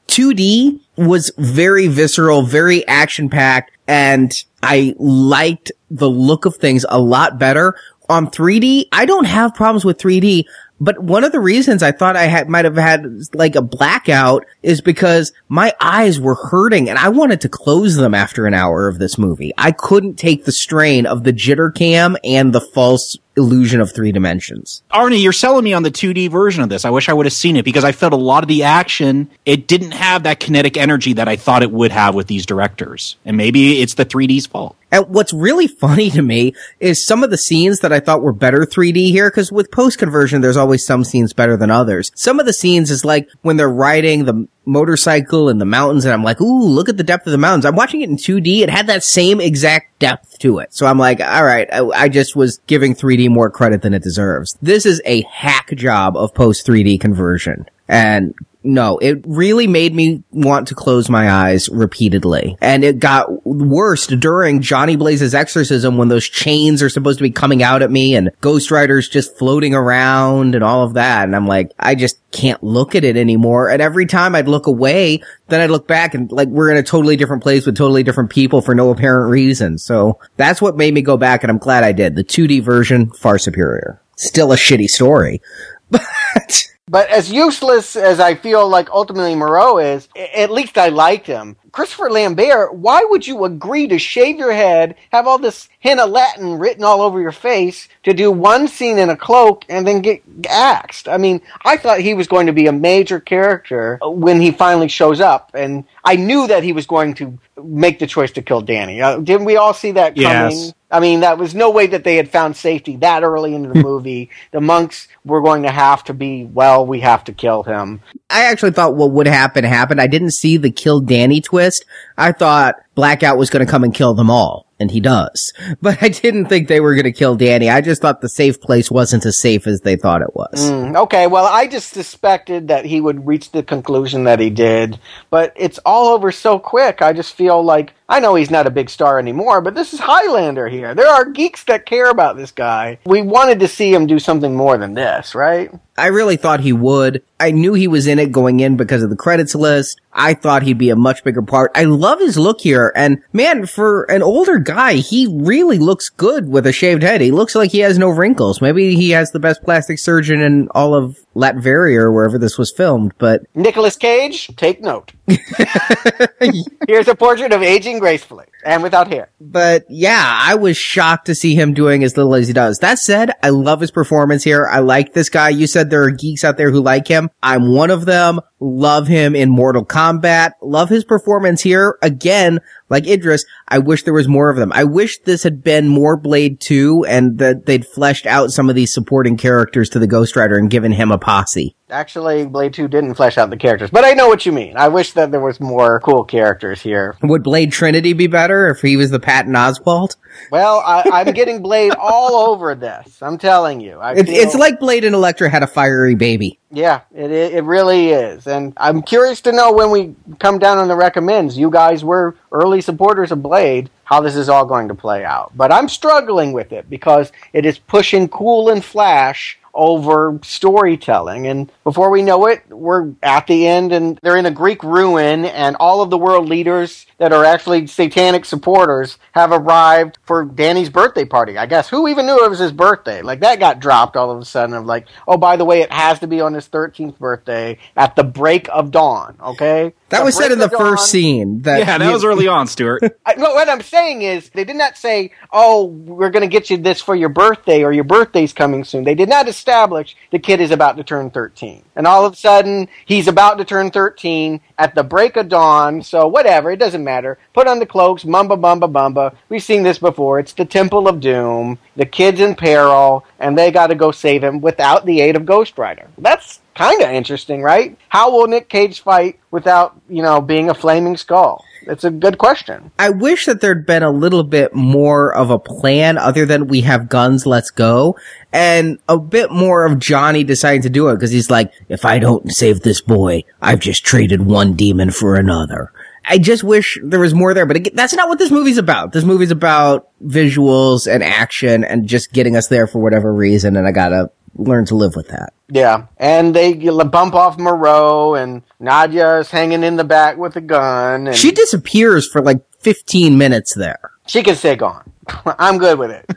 [0.07, 4.31] 2D was very visceral, very action packed, and
[4.63, 7.75] I liked the look of things a lot better
[8.09, 10.45] on 3D, I don't have problems with 3D,
[10.79, 14.45] but one of the reasons I thought I had, might have had like a blackout
[14.61, 18.87] is because my eyes were hurting and I wanted to close them after an hour
[18.87, 19.53] of this movie.
[19.57, 24.11] I couldn't take the strain of the jitter cam and the false illusion of three
[24.11, 24.83] dimensions.
[24.91, 26.85] Arnie, you're selling me on the 2D version of this.
[26.85, 29.29] I wish I would have seen it because I felt a lot of the action,
[29.45, 33.17] it didn't have that kinetic energy that I thought it would have with these directors.
[33.25, 34.75] And maybe it's the 3D's fault.
[34.91, 38.33] And what's really funny to me is some of the scenes that I thought were
[38.33, 42.11] better 3D here, because with post conversion, there's always some scenes better than others.
[42.15, 46.13] Some of the scenes is like when they're riding the motorcycle in the mountains and
[46.13, 47.65] I'm like, ooh, look at the depth of the mountains.
[47.65, 48.61] I'm watching it in 2D.
[48.61, 50.73] It had that same exact depth to it.
[50.73, 54.03] So I'm like, all right, I, I just was giving 3D more credit than it
[54.03, 54.57] deserves.
[54.61, 57.65] This is a hack job of post 3D conversion.
[57.87, 58.33] And
[58.65, 62.57] no, it really made me want to close my eyes repeatedly.
[62.59, 67.29] And it got worse during Johnny Blaze's exorcism when those chains are supposed to be
[67.29, 71.25] coming out at me and Ghost Rider's just floating around and all of that.
[71.25, 73.69] And I'm like, I just can't look at it anymore.
[73.69, 76.83] And every time I'd look away, then I'd look back and like we're in a
[76.83, 79.77] totally different place with totally different people for no apparent reason.
[79.77, 82.15] So that's what made me go back and I'm glad I did.
[82.15, 84.01] The 2D version, far superior.
[84.15, 85.41] Still a shitty story,
[85.91, 91.25] but but as useless as I feel like ultimately Moreau is, at least I liked
[91.25, 91.55] him.
[91.71, 96.59] Christopher Lambert, why would you agree to shave your head, have all this henna Latin
[96.59, 100.21] written all over your face, to do one scene in a cloak and then get
[100.47, 101.09] axed?
[101.09, 104.87] I mean, I thought he was going to be a major character when he finally
[104.87, 108.61] shows up, and I knew that he was going to make the choice to kill
[108.61, 109.01] Danny.
[109.01, 110.51] Uh, didn't we all see that coming?
[110.59, 110.73] Yes.
[110.95, 113.83] I mean, that was no way that they had found safety that early into the
[113.83, 114.29] movie.
[114.51, 118.01] the monks were going to have to be, well, we have to kill him.
[118.29, 119.99] I actually thought what would happen happened.
[119.99, 121.83] I didn't see the kill Danny twist.
[122.17, 124.65] I thought Blackout was going to come and kill them all.
[124.79, 125.53] And he does.
[125.81, 127.69] But I didn't think they were going to kill Danny.
[127.69, 130.71] I just thought the safe place wasn't as safe as they thought it was.
[130.71, 134.99] Mm, okay, well, I just suspected that he would reach the conclusion that he did,
[135.29, 137.01] but it's all over so quick.
[137.01, 139.99] I just feel like I know he's not a big star anymore, but this is
[139.99, 140.93] Highlander here.
[140.93, 142.99] There are geeks that care about this guy.
[143.05, 145.71] We wanted to see him do something more than this, right?
[145.97, 147.23] I really thought he would.
[147.39, 150.01] I knew he was in it going in because of the credits list.
[150.13, 151.71] I thought he'd be a much bigger part.
[151.73, 152.91] I love his look here.
[152.95, 157.21] And man, for an older guy, he really looks good with a shaved head.
[157.21, 158.61] He looks like he has no wrinkles.
[158.61, 162.71] Maybe he has the best plastic surgeon in all of Latveria or wherever this was
[162.71, 165.11] filmed, but Nicolas Cage, take note.
[166.87, 169.29] Here's a portrait of aging gracefully and without hair.
[169.39, 172.79] But yeah, I was shocked to see him doing as little as he does.
[172.79, 174.67] That said, I love his performance here.
[174.67, 175.49] I like this guy.
[175.49, 177.29] You said there are geeks out there who like him.
[177.43, 178.39] I'm one of them.
[178.59, 180.51] Love him in Mortal Kombat.
[180.61, 181.97] Love his performance here.
[182.01, 182.59] Again,
[182.89, 184.71] like Idris, I wish there was more of them.
[184.73, 188.75] I wish this had been more Blade 2 and that they'd fleshed out some of
[188.75, 191.75] these supporting characters to the Ghost Rider and given him a posse.
[191.91, 194.75] Actually, Blade 2 didn't flesh out the characters, but I know what you mean.
[194.75, 197.15] I wish that there was more cool characters here.
[197.21, 200.15] Would Blade Trinity be better if he was the Patton Oswalt?
[200.49, 203.21] Well, I, I'm getting Blade all over this.
[203.21, 203.99] I'm telling you.
[203.99, 206.57] I It, feel- it's like Blade and Elektra had a fiery baby.
[206.71, 210.77] Yeah, it, it it really is, and I'm curious to know when we come down
[210.79, 211.57] on the recommends.
[211.57, 213.89] You guys were early supporters of Blade.
[214.05, 217.65] How this is all going to play out, but I'm struggling with it because it
[217.65, 221.47] is pushing Cool and Flash over storytelling.
[221.47, 225.45] And before we know it, we're at the end and they're in a Greek ruin
[225.45, 230.89] and all of the world leaders that are actually satanic supporters have arrived for Danny's
[230.89, 231.57] birthday party.
[231.57, 233.21] I guess who even knew it was his birthday?
[233.21, 235.91] Like that got dropped all of a sudden of like, oh, by the way, it
[235.91, 239.37] has to be on his 13th birthday at the break of dawn.
[239.41, 239.93] Okay.
[240.09, 241.61] That The was said in the dawn- first scene.
[241.63, 243.01] That yeah, that was early on, Stuart.
[243.25, 246.69] I, no, what I'm saying is they did not say, "Oh, we're going to get
[246.69, 250.37] you this for your birthday," or "Your birthday's coming soon." They did not establish the
[250.37, 253.89] kid is about to turn 13, and all of a sudden he's about to turn
[253.89, 256.03] 13 at the break of dawn.
[256.03, 257.37] So whatever, it doesn't matter.
[257.53, 259.35] Put on the cloaks, mumba bumba bumba.
[259.47, 260.39] We've seen this before.
[260.39, 261.79] It's the Temple of Doom.
[261.95, 265.45] The kid's in peril, and they got to go save him without the aid of
[265.45, 266.09] Ghost Rider.
[266.17, 267.97] That's kind of interesting, right?
[268.09, 271.63] How will Nick Cage fight without, you know, being a flaming skull?
[271.87, 272.91] It's a good question.
[272.97, 276.81] I wish that there'd been a little bit more of a plan other than we
[276.81, 278.17] have guns, let's go,
[278.51, 282.19] and a bit more of Johnny deciding to do it because he's like, if I
[282.19, 285.91] don't save this boy, I've just traded one demon for another.
[286.27, 289.11] I just wish there was more there, but that's not what this movie's about.
[289.11, 293.87] This movie's about visuals and action and just getting us there for whatever reason, and
[293.87, 295.53] I gotta learn to live with that.
[295.69, 300.61] Yeah, and they bump off Moreau, and Nadia is hanging in the back with a
[300.61, 304.11] gun, and She disappears for like 15 minutes there.
[304.27, 305.11] she can stay gone.
[305.59, 306.29] I'm good with it.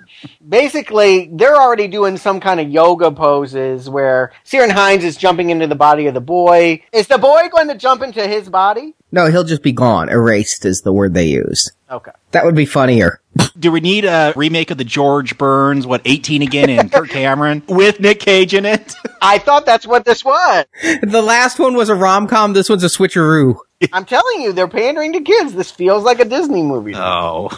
[0.47, 5.67] Basically, they're already doing some kind of yoga poses where Ciarán Hinds is jumping into
[5.67, 6.83] the body of the boy.
[6.93, 8.95] Is the boy going to jump into his body?
[9.11, 10.09] No, he'll just be gone.
[10.09, 11.71] Erased is the word they use.
[11.91, 12.11] Okay.
[12.33, 13.21] That would be funnier.
[13.59, 17.63] Do we need a remake of the George Burns, what, 18 again, and Kirk Cameron
[17.69, 18.95] with Nick Cage in it?
[19.23, 20.67] I thought that's what this was.
[21.03, 22.53] The last one was a rom com.
[22.53, 23.57] This one's a switcheroo.
[23.93, 25.55] I'm telling you, they're pandering to kids.
[25.55, 26.95] This feels like a Disney movie.
[26.95, 27.49] Oh.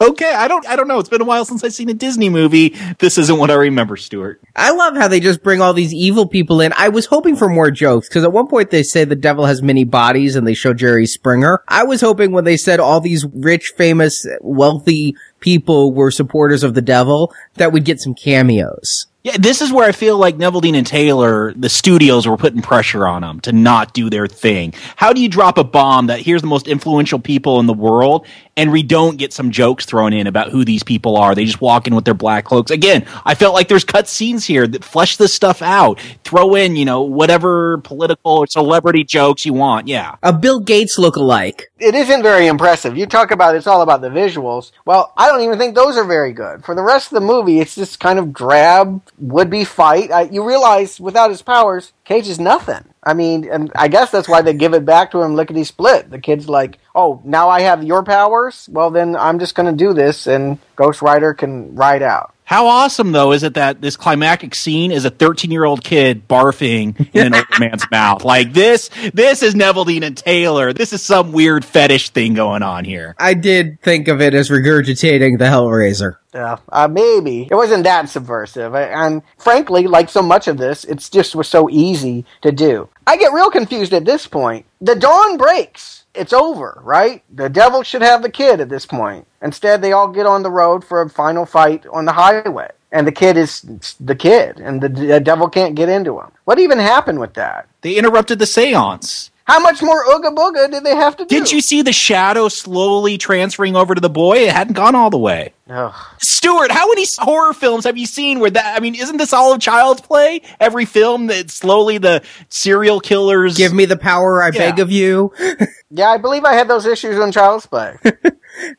[0.00, 1.00] Okay, I don't I don't know.
[1.00, 2.76] It's been a while since I've seen a Disney movie.
[2.98, 4.40] This isn't what I remember, Stuart.
[4.54, 6.72] I love how they just bring all these evil people in.
[6.76, 9.60] I was hoping for more jokes because at one point they say the devil has
[9.60, 11.62] many bodies and they show Jerry Springer.
[11.66, 16.74] I was hoping when they said all these rich, famous, wealthy people were supporters of
[16.74, 19.06] the devil that we'd get some cameos.
[19.24, 23.06] Yeah, this is where I feel like Neveldine and Taylor, the studios were putting pressure
[23.06, 24.72] on them to not do their thing.
[24.94, 28.26] How do you drop a bomb that here's the most influential people in the world
[28.58, 31.32] and we don't get some jokes thrown in about who these people are?
[31.36, 32.72] They just walk in with their black cloaks.
[32.72, 36.00] Again, I felt like there's cut scenes here that flesh this stuff out.
[36.24, 39.86] Throw in, you know, whatever political or celebrity jokes you want.
[39.86, 40.16] Yeah.
[40.24, 41.70] A Bill Gates look-alike.
[41.78, 42.96] it isn't very impressive.
[42.96, 44.72] You talk about it's all about the visuals.
[44.84, 46.64] Well, I don't even think those are very good.
[46.64, 50.10] For the rest of the movie, it's this kind of drab would-be fight.
[50.10, 52.84] I, you realize without his powers, Cage is nothing.
[53.08, 56.10] I mean, and I guess that's why they give it back to him lickety split.
[56.10, 58.68] The kid's like, "Oh, now I have your powers.
[58.70, 62.66] Well, then I'm just going to do this, and Ghost Rider can ride out." How
[62.66, 67.10] awesome though is it that this climactic scene is a 13 year old kid barfing
[67.12, 68.24] in an older man's mouth?
[68.24, 70.72] Like this, this is Neveldine and Taylor.
[70.72, 73.14] This is some weird fetish thing going on here.
[73.18, 76.16] I did think of it as regurgitating the Hellraiser.
[76.32, 81.10] Yeah, uh, maybe it wasn't that subversive, and frankly, like so much of this, it's
[81.10, 82.88] just was so easy to do.
[83.06, 84.64] I get real confused at this point.
[84.80, 85.97] The dawn breaks.
[86.14, 87.22] It's over, right?
[87.34, 89.26] The devil should have the kid at this point.
[89.42, 93.06] Instead, they all get on the road for a final fight on the highway, and
[93.06, 93.62] the kid is
[94.00, 96.32] the kid, and the, the devil can't get into him.
[96.44, 97.68] What even happened with that?
[97.82, 99.30] They interrupted the seance.
[99.48, 101.28] How much more ooga booga did they have to do?
[101.34, 104.38] Didn't you see the shadow slowly transferring over to the boy?
[104.40, 105.54] It hadn't gone all the way.
[105.70, 105.94] Ugh.
[106.20, 108.76] Stuart, how many horror films have you seen where that?
[108.76, 110.42] I mean, isn't this all of child's play?
[110.60, 114.70] Every film that slowly the serial killers Give me the power, I Yeah.
[114.70, 115.32] beg of you.
[115.90, 117.96] Yeah, I believe I had those issues on Child's Play.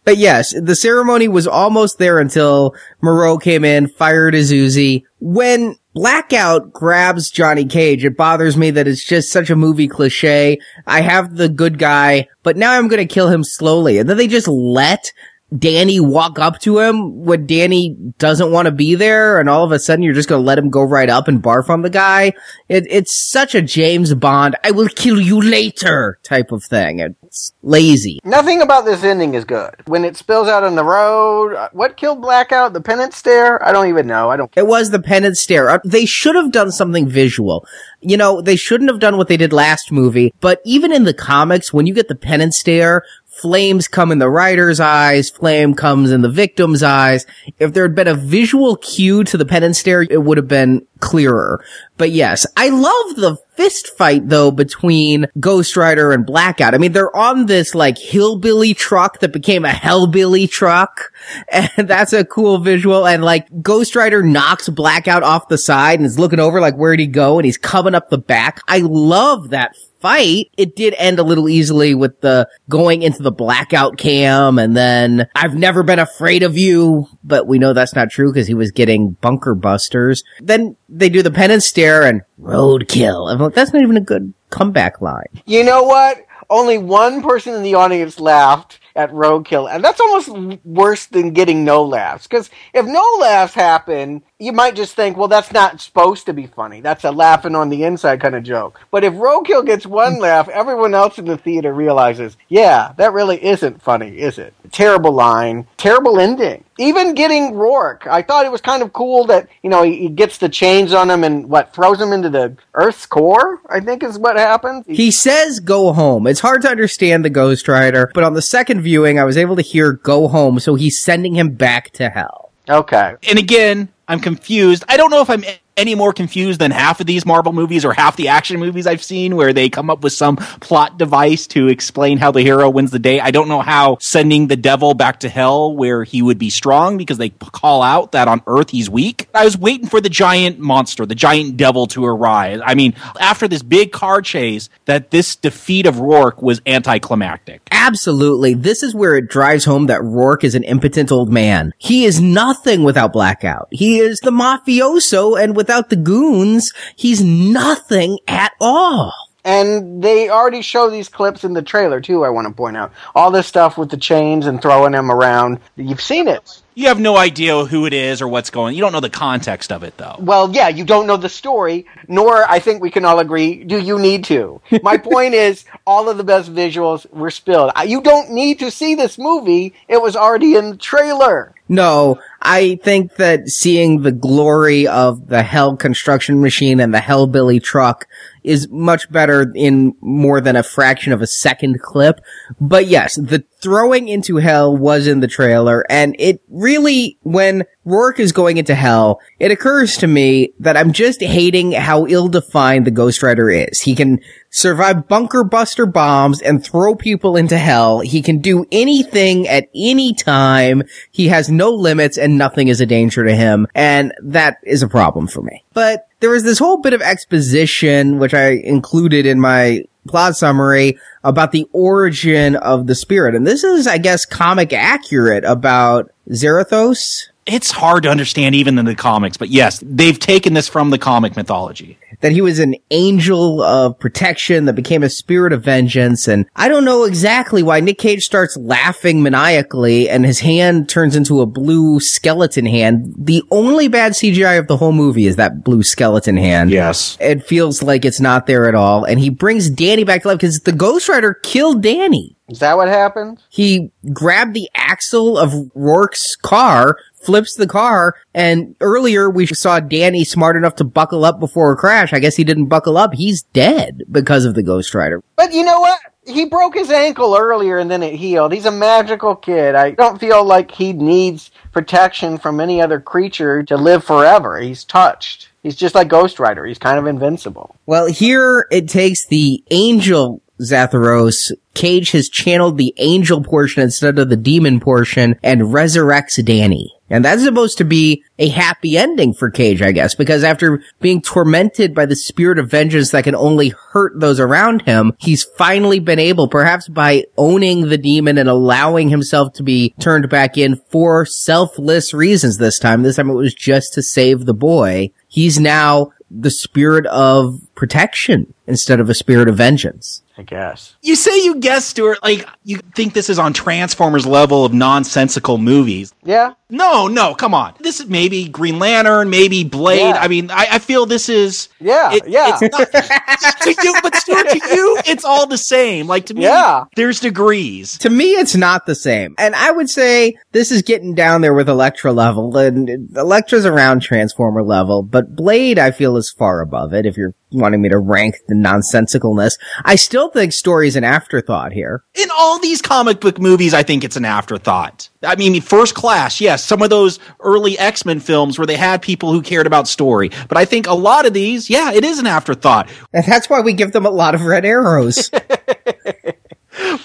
[0.03, 5.05] But yes, the ceremony was almost there until Moreau came in, fired his Uzi.
[5.19, 10.59] When Blackout grabs Johnny Cage, it bothers me that it's just such a movie cliche.
[10.85, 13.97] I have the good guy, but now I'm gonna kill him slowly.
[13.97, 15.11] And then they just let
[15.57, 19.71] Danny walk up to him when Danny doesn't want to be there, and all of
[19.71, 22.33] a sudden you're just gonna let him go right up and barf on the guy.
[22.67, 26.99] It, it's such a James Bond, I will kill you later type of thing.
[26.99, 28.19] It's lazy.
[28.23, 29.75] Nothing about this ending is good.
[29.85, 32.73] When it spills out on the road, uh, what killed Blackout?
[32.73, 33.63] The penance stare?
[33.65, 34.29] I don't even know.
[34.29, 34.51] I don't.
[34.55, 35.69] It was the penance stare.
[35.69, 37.65] Uh, They should have done something visual.
[38.01, 41.13] You know, they shouldn't have done what they did last movie, but even in the
[41.13, 43.03] comics, when you get the penance stare,
[43.39, 47.25] flames come in the rider's eyes, flame comes in the victim's eyes.
[47.57, 50.85] If there had been a visual cue to the penance stare, it would have been
[50.99, 51.63] clearer.
[51.97, 56.73] But yes, I love the fist fight though between Ghost Rider and Blackout.
[56.73, 61.11] I mean, they're on this like hillbilly truck that became a hellbilly truck.
[61.51, 63.05] And that's a cool visual.
[63.05, 66.99] And like Ghost Rider knocks Blackout off the side and is looking over like, where'd
[66.99, 67.37] he go?
[67.37, 68.61] And he's coming up the back.
[68.67, 73.31] I love that fight, it did end a little easily with the going into the
[73.31, 78.09] blackout cam and then I've never been afraid of you, but we know that's not
[78.09, 80.23] true because he was getting bunker busters.
[80.39, 83.31] Then they do the penance stare and roadkill.
[83.31, 85.41] I'm like, that's not even a good comeback line.
[85.45, 86.25] You know what?
[86.49, 90.29] Only one person in the audience laughed at roadkill, and that's almost
[90.65, 92.25] worse than getting no laughs.
[92.25, 96.47] Because if no laughs happen, you might just think, well, that's not supposed to be
[96.47, 96.81] funny.
[96.81, 98.79] That's a laughing on the inside kind of joke.
[98.89, 100.21] But if roadkill gets one mm.
[100.21, 104.53] laugh, everyone else in the theater realizes, yeah, that really isn't funny, is it?
[104.71, 106.63] Terrible line, terrible ending.
[106.79, 110.09] Even getting Roarke, I thought it was kind of cool that you know he, he
[110.09, 113.61] gets the chains on him and what throws him into the Earth's core.
[113.69, 114.85] I think is what happens.
[114.87, 116.25] He says go home.
[116.25, 119.57] It's hard to understand the Ghost Rider, but on the second viewing, I was able
[119.57, 122.51] to hear go home, so he's sending him back to hell.
[122.69, 123.15] Okay.
[123.27, 124.83] And again, I'm confused.
[124.87, 125.43] I don't know if I'm
[125.79, 129.01] any more confused than half of these Marvel movies or half the action movies I've
[129.01, 132.91] seen where they come up with some plot device to explain how the hero wins
[132.91, 133.21] the day.
[133.21, 136.97] I don't know how sending the devil back to hell where he would be strong
[136.97, 139.29] because they call out that on Earth he's weak.
[139.33, 142.61] I was waiting for the giant monster, the giant devil to arrive.
[142.63, 147.61] I mean, after this big car chase, that this defeat of Roarke was anticlimactic.
[147.71, 148.53] Absolutely.
[148.53, 151.73] This is where it drives home that Roarke is an impotent old man.
[151.77, 153.69] He is nothing without Blackout.
[153.71, 159.13] He is the mafioso and with without the goons, he's nothing at all.
[159.45, 162.25] And they already show these clips in the trailer too.
[162.25, 165.59] I want to point out all this stuff with the chains and throwing them around.
[165.75, 166.61] You've seen it.
[166.79, 168.73] You have no idea who it is or what's going.
[168.73, 170.15] You don't know the context of it though.
[170.17, 173.65] Well, yeah, you don't know the story, nor I think we can all agree.
[173.65, 174.61] Do you need to?
[174.81, 177.73] My point is, all of the best visuals were spilled.
[177.85, 179.73] You don't need to see this movie.
[179.89, 181.53] It was already in the trailer.
[181.71, 187.61] No, I think that seeing the glory of the Hell construction machine and the Hellbilly
[187.61, 188.07] truck
[188.43, 192.21] is much better in more than a fraction of a second clip.
[192.59, 198.19] But yes, the throwing into hell was in the trailer and it really, when Roarke
[198.19, 202.91] is going into hell, it occurs to me that I'm just hating how ill-defined the
[202.91, 203.81] Ghost Rider is.
[203.81, 204.19] He can
[204.49, 207.99] survive bunker buster bombs and throw people into hell.
[207.99, 210.83] He can do anything at any time.
[211.11, 213.67] He has no limits and nothing is a danger to him.
[213.75, 215.63] And that is a problem for me.
[215.73, 220.99] But there was this whole bit of exposition, which I included in my plot summary
[221.23, 223.35] about the origin of the spirit.
[223.35, 227.28] And this is, I guess, comic accurate about Zarathos.
[227.49, 230.97] It's hard to understand even in the comics, but yes, they've taken this from the
[230.97, 236.27] comic mythology that he was an angel of protection that became a spirit of vengeance.
[236.27, 241.15] And I don't know exactly why Nick Cage starts laughing maniacally and his hand turns
[241.15, 243.13] into a blue skeleton hand.
[243.17, 246.71] The only bad CGI of the whole movie is that blue skeleton hand.
[246.71, 247.17] Yes.
[247.19, 249.05] It feels like it's not there at all.
[249.05, 252.35] And he brings Danny back to life because the Ghost Rider killed Danny.
[252.49, 253.39] Is that what happened?
[253.49, 260.23] He grabbed the axle of Roarke's car, flips the car, and earlier we saw Danny
[260.23, 262.13] smart enough to buckle up before a crash.
[262.13, 263.13] I guess he didn't buckle up.
[263.13, 265.23] He's dead because of the Ghost Rider.
[265.35, 265.99] But you know what?
[266.25, 268.53] He broke his ankle earlier and then it healed.
[268.53, 269.73] He's a magical kid.
[269.73, 274.59] I don't feel like he needs protection from any other creature to live forever.
[274.59, 275.49] He's touched.
[275.63, 276.65] He's just like Ghost Rider.
[276.65, 277.75] He's kind of invincible.
[277.85, 284.29] Well, here it takes the angel Zarathos, Cage has channeled the angel portion instead of
[284.29, 286.93] the demon portion and resurrects Danny.
[287.09, 291.21] And that's supposed to be a happy ending for Cage, I guess, because after being
[291.21, 295.99] tormented by the spirit of vengeance that can only hurt those around him, he's finally
[295.99, 300.75] been able, perhaps by owning the demon and allowing himself to be turned back in
[300.75, 303.03] for selfless reasons this time.
[303.03, 305.11] This time it was just to save the boy.
[305.27, 310.21] He's now the spirit of protection instead of a spirit of vengeance.
[310.37, 310.95] I guess.
[311.01, 315.57] You say you guess, Stuart, like you think this is on Transformers level of nonsensical
[315.57, 316.13] movies.
[316.23, 316.53] Yeah.
[316.69, 317.73] No, no, come on.
[317.79, 319.99] This is maybe Green Lantern, maybe Blade.
[319.99, 320.21] Yeah.
[320.21, 321.67] I mean, I, I, feel this is.
[321.81, 322.57] Yeah, it, yeah.
[322.57, 322.91] It's not,
[323.63, 326.07] to you, but Stuart, to you, it's all the same.
[326.07, 326.85] Like to me, yeah.
[326.95, 327.97] there's degrees.
[327.97, 329.35] To me, it's not the same.
[329.39, 334.03] And I would say this is getting down there with Elektra level, and Elektra's around
[334.03, 337.05] Transformer level, but Blade, I feel, is far above it.
[337.05, 337.33] If you're
[337.69, 339.59] wanting me to rank the nonsensicalness.
[339.85, 342.03] I still think story is an afterthought here.
[342.15, 345.09] In all these comic book movies, I think it's an afterthought.
[345.21, 349.31] I mean, first class, yes, some of those early X-Men films where they had people
[349.31, 350.31] who cared about story.
[350.47, 352.89] But I think a lot of these, yeah, it is an afterthought.
[353.13, 355.29] And that's why we give them a lot of red arrows.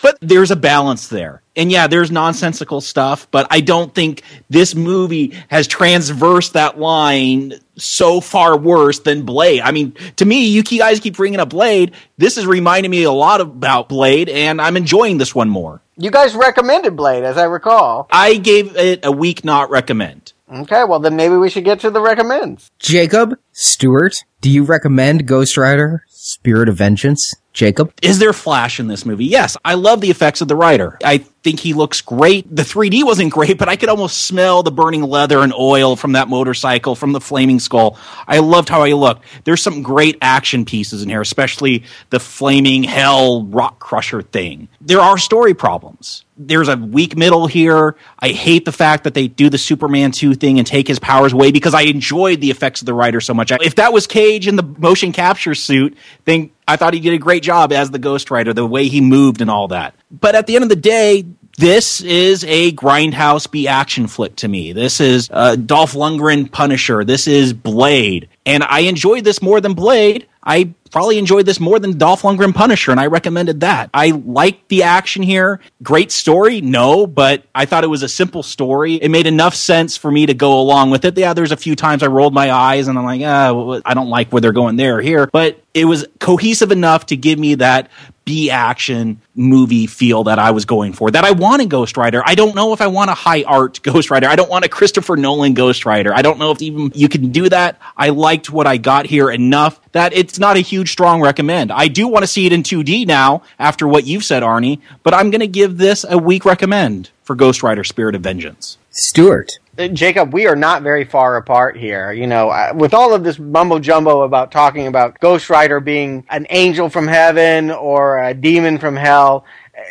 [0.03, 1.43] but there's a balance there.
[1.57, 7.55] And yeah, there's nonsensical stuff, but I don't think this movie has transversed that line
[7.77, 9.61] so far worse than Blade.
[9.61, 11.93] I mean, to me, you guys keep bringing up Blade.
[12.19, 15.81] This is reminding me a lot about Blade, and I'm enjoying this one more.
[15.97, 18.09] You guys recommended Blade, as I recall.
[18.11, 20.33] I gave it a week not recommend.
[20.53, 22.71] Okay, well then maybe we should get to the recommends.
[22.79, 27.35] Jacob, Stuart, do you recommend Ghost Rider, Spirit of Vengeance?
[27.53, 27.93] Jacob?
[28.03, 29.27] Is there flash in this movie?
[29.27, 29.57] Yes.
[29.65, 30.99] I love the effects of the rider.
[31.05, 32.55] I think he looks great.
[32.55, 36.13] The 3D wasn't great, but I could almost smell the burning leather and oil from
[36.13, 37.97] that motorcycle, from the flaming skull.
[38.27, 39.25] I loved how he looked.
[39.45, 44.69] There's some great action pieces in here, especially the flaming hell rock crusher thing.
[44.81, 46.25] There are story problems.
[46.37, 47.95] There's a weak middle here.
[48.19, 51.33] I hate the fact that they do the Superman 2 thing and take his powers
[51.33, 53.53] away because I enjoyed the effects of the rider so much.
[53.53, 57.19] If that was Cage in the motion capture suit, then I thought he did a
[57.19, 59.95] great job as the Ghost Rider, the way he moved and all that.
[60.11, 61.25] But at the end of the day,
[61.57, 64.73] this is a grindhouse B action flick to me.
[64.73, 67.05] This is uh, Dolph Lundgren Punisher.
[67.05, 68.29] This is Blade.
[68.45, 70.27] And I enjoyed this more than Blade.
[70.45, 73.91] I probably enjoyed this more than Dolph Lundgren Punisher, and I recommended that.
[73.93, 75.59] I liked the action here.
[75.83, 76.61] Great story?
[76.61, 78.95] No, but I thought it was a simple story.
[78.95, 81.19] It made enough sense for me to go along with it.
[81.19, 84.09] Yeah, there's a few times I rolled my eyes and I'm like, ah, I don't
[84.09, 87.57] like where they're going there or here, but it was cohesive enough to give me
[87.57, 87.91] that
[88.25, 92.23] B action movie feel that I was going for, that I want in Ghost Rider.
[92.25, 94.29] I don't know if I want a high art Ghost Rider.
[94.29, 96.15] I don't want a Christopher Nolan Ghost Rider.
[96.15, 97.81] I don't know if even you can do that.
[97.97, 101.71] I liked what I got here enough that it's not a huge strong recommend.
[101.71, 105.15] I do want to see it in 2D now after what you've said, Arnie, but
[105.15, 108.77] I'm going to give this a weak recommend for Ghost Rider Spirit of Vengeance.
[108.91, 109.61] Stuart.
[109.79, 112.13] Uh, Jacob, we are not very far apart here.
[112.13, 116.27] You know, uh, with all of this mumbo jumbo about talking about Ghost Rider being
[116.31, 119.45] an angel from heaven or a demon from hell,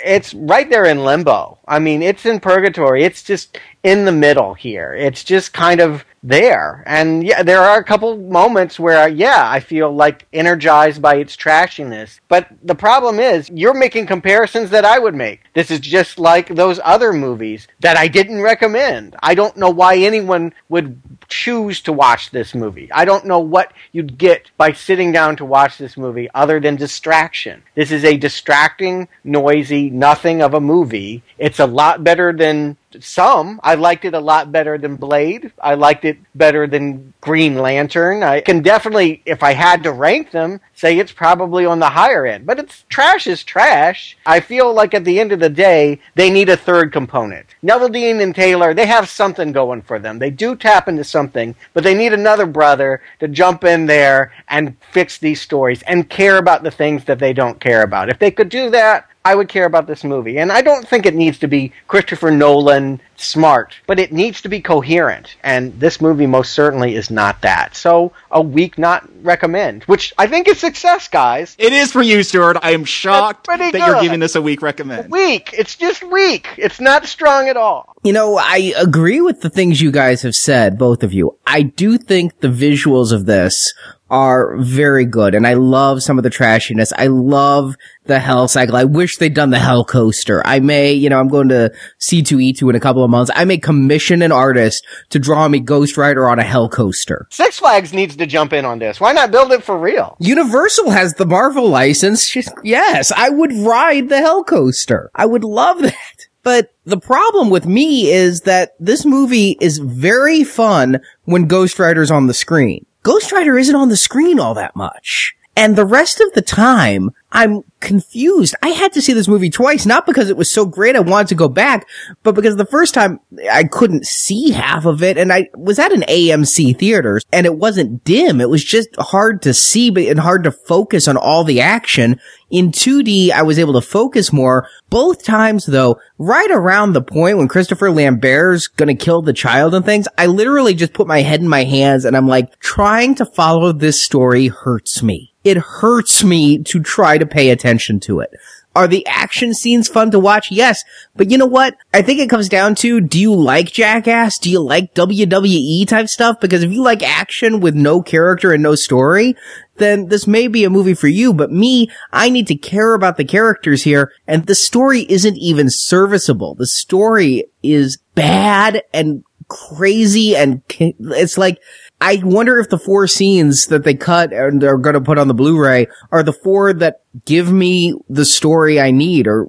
[0.04, 1.58] it's right there in limbo.
[1.68, 3.04] I mean, it's in purgatory.
[3.04, 4.94] It's just in the middle here.
[4.94, 6.84] It's just kind of there.
[6.86, 11.36] And yeah, there are a couple moments where, yeah, I feel like energized by its
[11.36, 12.22] trashiness.
[12.30, 15.42] But the problem is, you're making comparisons that I would make.
[15.54, 19.18] This is just like those other movies that I didn't recommend.
[19.22, 22.90] I don't know why anyone would choose to watch this movie.
[22.92, 26.78] I don't know what you'd get by sitting down to watch this movie other than
[26.78, 27.64] distraction.
[27.76, 31.22] This is a distracting, noisy, nothing of a movie.
[31.38, 33.60] It's a lot better than some.
[33.64, 35.52] I liked it a lot better than Blade.
[35.62, 38.24] I liked it better than Green Lantern.
[38.24, 42.26] I can definitely, if I had to rank them, say it's probably on the higher
[42.26, 42.46] end.
[42.46, 44.18] But it's trash is trash.
[44.26, 47.46] I feel like at the end of the day, they need a third component.
[47.64, 50.20] Neveldine and Taylor, they have something going for them.
[50.20, 54.76] They do tap into something, but they need another brother to jump in there and
[54.92, 58.10] fix these stories and care about the things that they don't care about.
[58.10, 60.38] If they could do that, I would care about this movie.
[60.38, 64.50] And I don't think it needs to be Christopher Nolan smart, but it needs to
[64.50, 65.36] be coherent.
[65.44, 67.76] And this movie most certainly is not that.
[67.76, 71.56] So a week not recommend, which I think is success, guys.
[71.58, 72.58] It is for you, Stuart.
[72.62, 73.80] I am shocked that good.
[73.80, 75.12] you're giving this a week recommend.
[75.12, 75.54] Weak.
[75.58, 76.48] It's just weak.
[76.58, 77.96] It's not strong at all.
[78.04, 81.38] You know, I agree with the things you guys have said, both of you.
[81.48, 83.74] I do think the visuals of this
[84.14, 85.34] are very good.
[85.34, 86.94] And I love some of the trashiness.
[86.96, 87.76] I love
[88.06, 88.76] the hell cycle.
[88.76, 90.46] I wish they'd done the hell coaster.
[90.46, 93.32] I may, you know, I'm going to C2E2 in a couple of months.
[93.34, 97.28] I may commission an artist to draw me Ghost Rider on a hell coaster.
[97.30, 99.00] Six Flags needs to jump in on this.
[99.00, 100.18] Why not build it for real?
[100.20, 102.36] Universal has the Marvel license.
[102.64, 105.10] Yes, I would ride the hell coaster.
[105.16, 106.28] I would love that.
[106.44, 112.12] But the problem with me is that this movie is very fun when Ghost Rider's
[112.12, 112.86] on the screen.
[113.04, 115.36] Ghost Rider isn't on the screen all that much.
[115.56, 118.56] And the rest of the time, I'm confused.
[118.64, 121.28] I had to see this movie twice, not because it was so great I wanted
[121.28, 121.88] to go back,
[122.24, 123.20] but because the first time
[123.52, 127.58] I couldn't see half of it and I was at an AMC theater and it
[127.58, 128.42] wasn't dim.
[128.42, 132.20] It was just hard to see but and hard to focus on all the action.
[132.50, 134.68] In 2D, I was able to focus more.
[134.90, 139.84] Both times though, right around the point when Christopher Lambert's gonna kill the child and
[139.84, 143.26] things, I literally just put my head in my hands and I'm like, trying to
[143.26, 148.32] follow this story hurts me it hurts me to try to pay attention to it.
[148.76, 150.52] Are the action scenes fun to watch?
[150.52, 150.84] Yes.
[151.16, 151.78] But you know what?
[151.94, 154.40] I think it comes down to, do you like Jackass?
[154.40, 156.40] Do you like WWE type stuff?
[156.40, 159.36] Because if you like action with no character and no story,
[159.78, 161.34] then this may be a movie for you.
[161.34, 164.12] But me, I need to care about the characters here.
[164.28, 166.56] And the story isn't even serviceable.
[166.56, 171.60] The story is bad and crazy and it's like,
[172.06, 175.30] I wonder if the four scenes that they cut and are going to put on
[175.30, 179.48] the Blu-ray are the four that give me the story I need or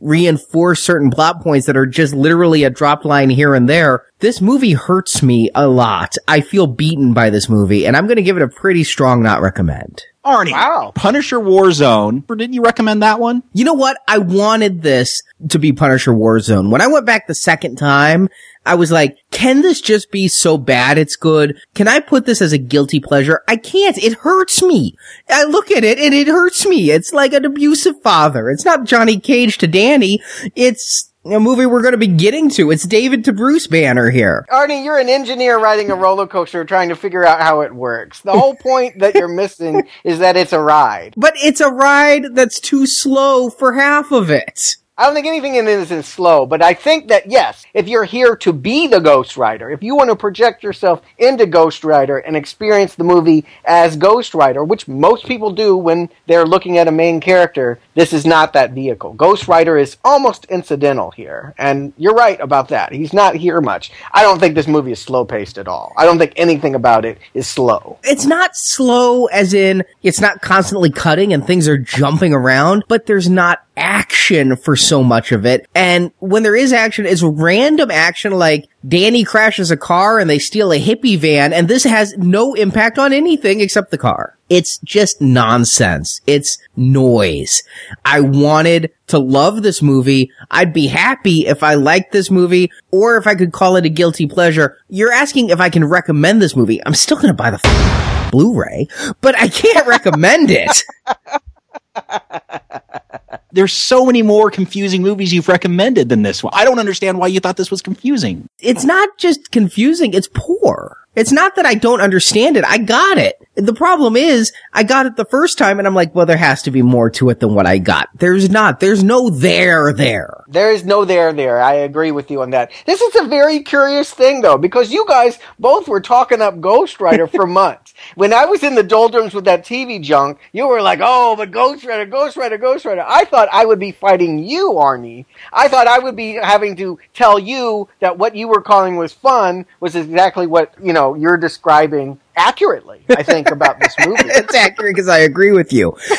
[0.00, 4.06] reinforce certain plot points that are just literally a drop line here and there.
[4.20, 6.16] This movie hurts me a lot.
[6.26, 9.22] I feel beaten by this movie and I'm going to give it a pretty strong
[9.22, 10.02] not recommend.
[10.24, 10.52] Arnie.
[10.52, 10.92] Wow.
[10.94, 12.24] Punisher Warzone.
[12.28, 13.42] Or didn't you recommend that one?
[13.52, 13.98] You know what?
[14.06, 16.70] I wanted this to be Punisher Warzone.
[16.70, 18.28] When I went back the second time,
[18.66, 21.58] I was like, can this just be so bad it's good?
[21.74, 23.42] Can I put this as a guilty pleasure?
[23.48, 23.96] I can't.
[23.96, 24.94] It hurts me.
[25.30, 26.90] I look at it and it hurts me.
[26.90, 28.50] It's like an abusive father.
[28.50, 30.20] It's not Johnny Cage to Danny.
[30.54, 32.70] It's a movie we're going to be getting to.
[32.70, 34.46] It's David to Bruce Banner here.
[34.50, 38.20] Arnie, you're an engineer riding a roller coaster trying to figure out how it works.
[38.20, 41.14] The whole point that you're missing is that it's a ride.
[41.16, 44.76] But it's a ride that's too slow for half of it.
[45.00, 48.04] I don't think anything in this is slow, but I think that yes, if you're
[48.04, 52.18] here to be the Ghost Rider, if you want to project yourself into Ghost Rider
[52.18, 56.86] and experience the movie as Ghost Rider, which most people do when they're looking at
[56.86, 59.14] a main character, this is not that vehicle.
[59.14, 62.92] Ghost Rider is almost incidental here, and you're right about that.
[62.92, 63.92] He's not here much.
[64.12, 65.94] I don't think this movie is slow paced at all.
[65.96, 67.98] I don't think anything about it is slow.
[68.04, 73.06] It's not slow as in it's not constantly cutting and things are jumping around, but
[73.06, 75.68] there's not action for so much of it.
[75.72, 80.40] And when there is action, it's random action like Danny crashes a car and they
[80.40, 84.36] steal a hippie van and this has no impact on anything except the car.
[84.48, 86.20] It's just nonsense.
[86.26, 87.62] It's noise.
[88.04, 90.32] I wanted to love this movie.
[90.50, 93.88] I'd be happy if I liked this movie or if I could call it a
[93.88, 94.76] guilty pleasure.
[94.88, 96.84] You're asking if I can recommend this movie.
[96.84, 98.88] I'm still going to buy the f- Blu-ray,
[99.20, 100.82] but I can't recommend it.
[103.52, 106.52] There's so many more confusing movies you've recommended than this one.
[106.54, 108.48] I don't understand why you thought this was confusing.
[108.60, 110.99] It's not just confusing, it's poor.
[111.20, 112.64] It's not that I don't understand it.
[112.64, 113.36] I got it.
[113.54, 116.62] The problem is I got it the first time and I'm like, well, there has
[116.62, 118.08] to be more to it than what I got.
[118.14, 118.80] There's not.
[118.80, 120.44] There's no there there.
[120.48, 121.60] There is no there there.
[121.60, 122.72] I agree with you on that.
[122.86, 127.00] This is a very curious thing though, because you guys both were talking up Ghost
[127.00, 127.92] Rider for months.
[128.14, 131.50] When I was in the doldrums with that TV junk, you were like, oh, but
[131.50, 133.04] Ghost Rider, Ghost Rider, Ghost Rider.
[133.06, 135.26] I thought I would be fighting you, Arnie.
[135.52, 139.12] I thought I would be having to tell you that what you were calling was
[139.12, 144.22] fun was exactly what, you know, you're describing accurately, I think, about this movie.
[144.24, 145.96] it's accurate because I agree with you.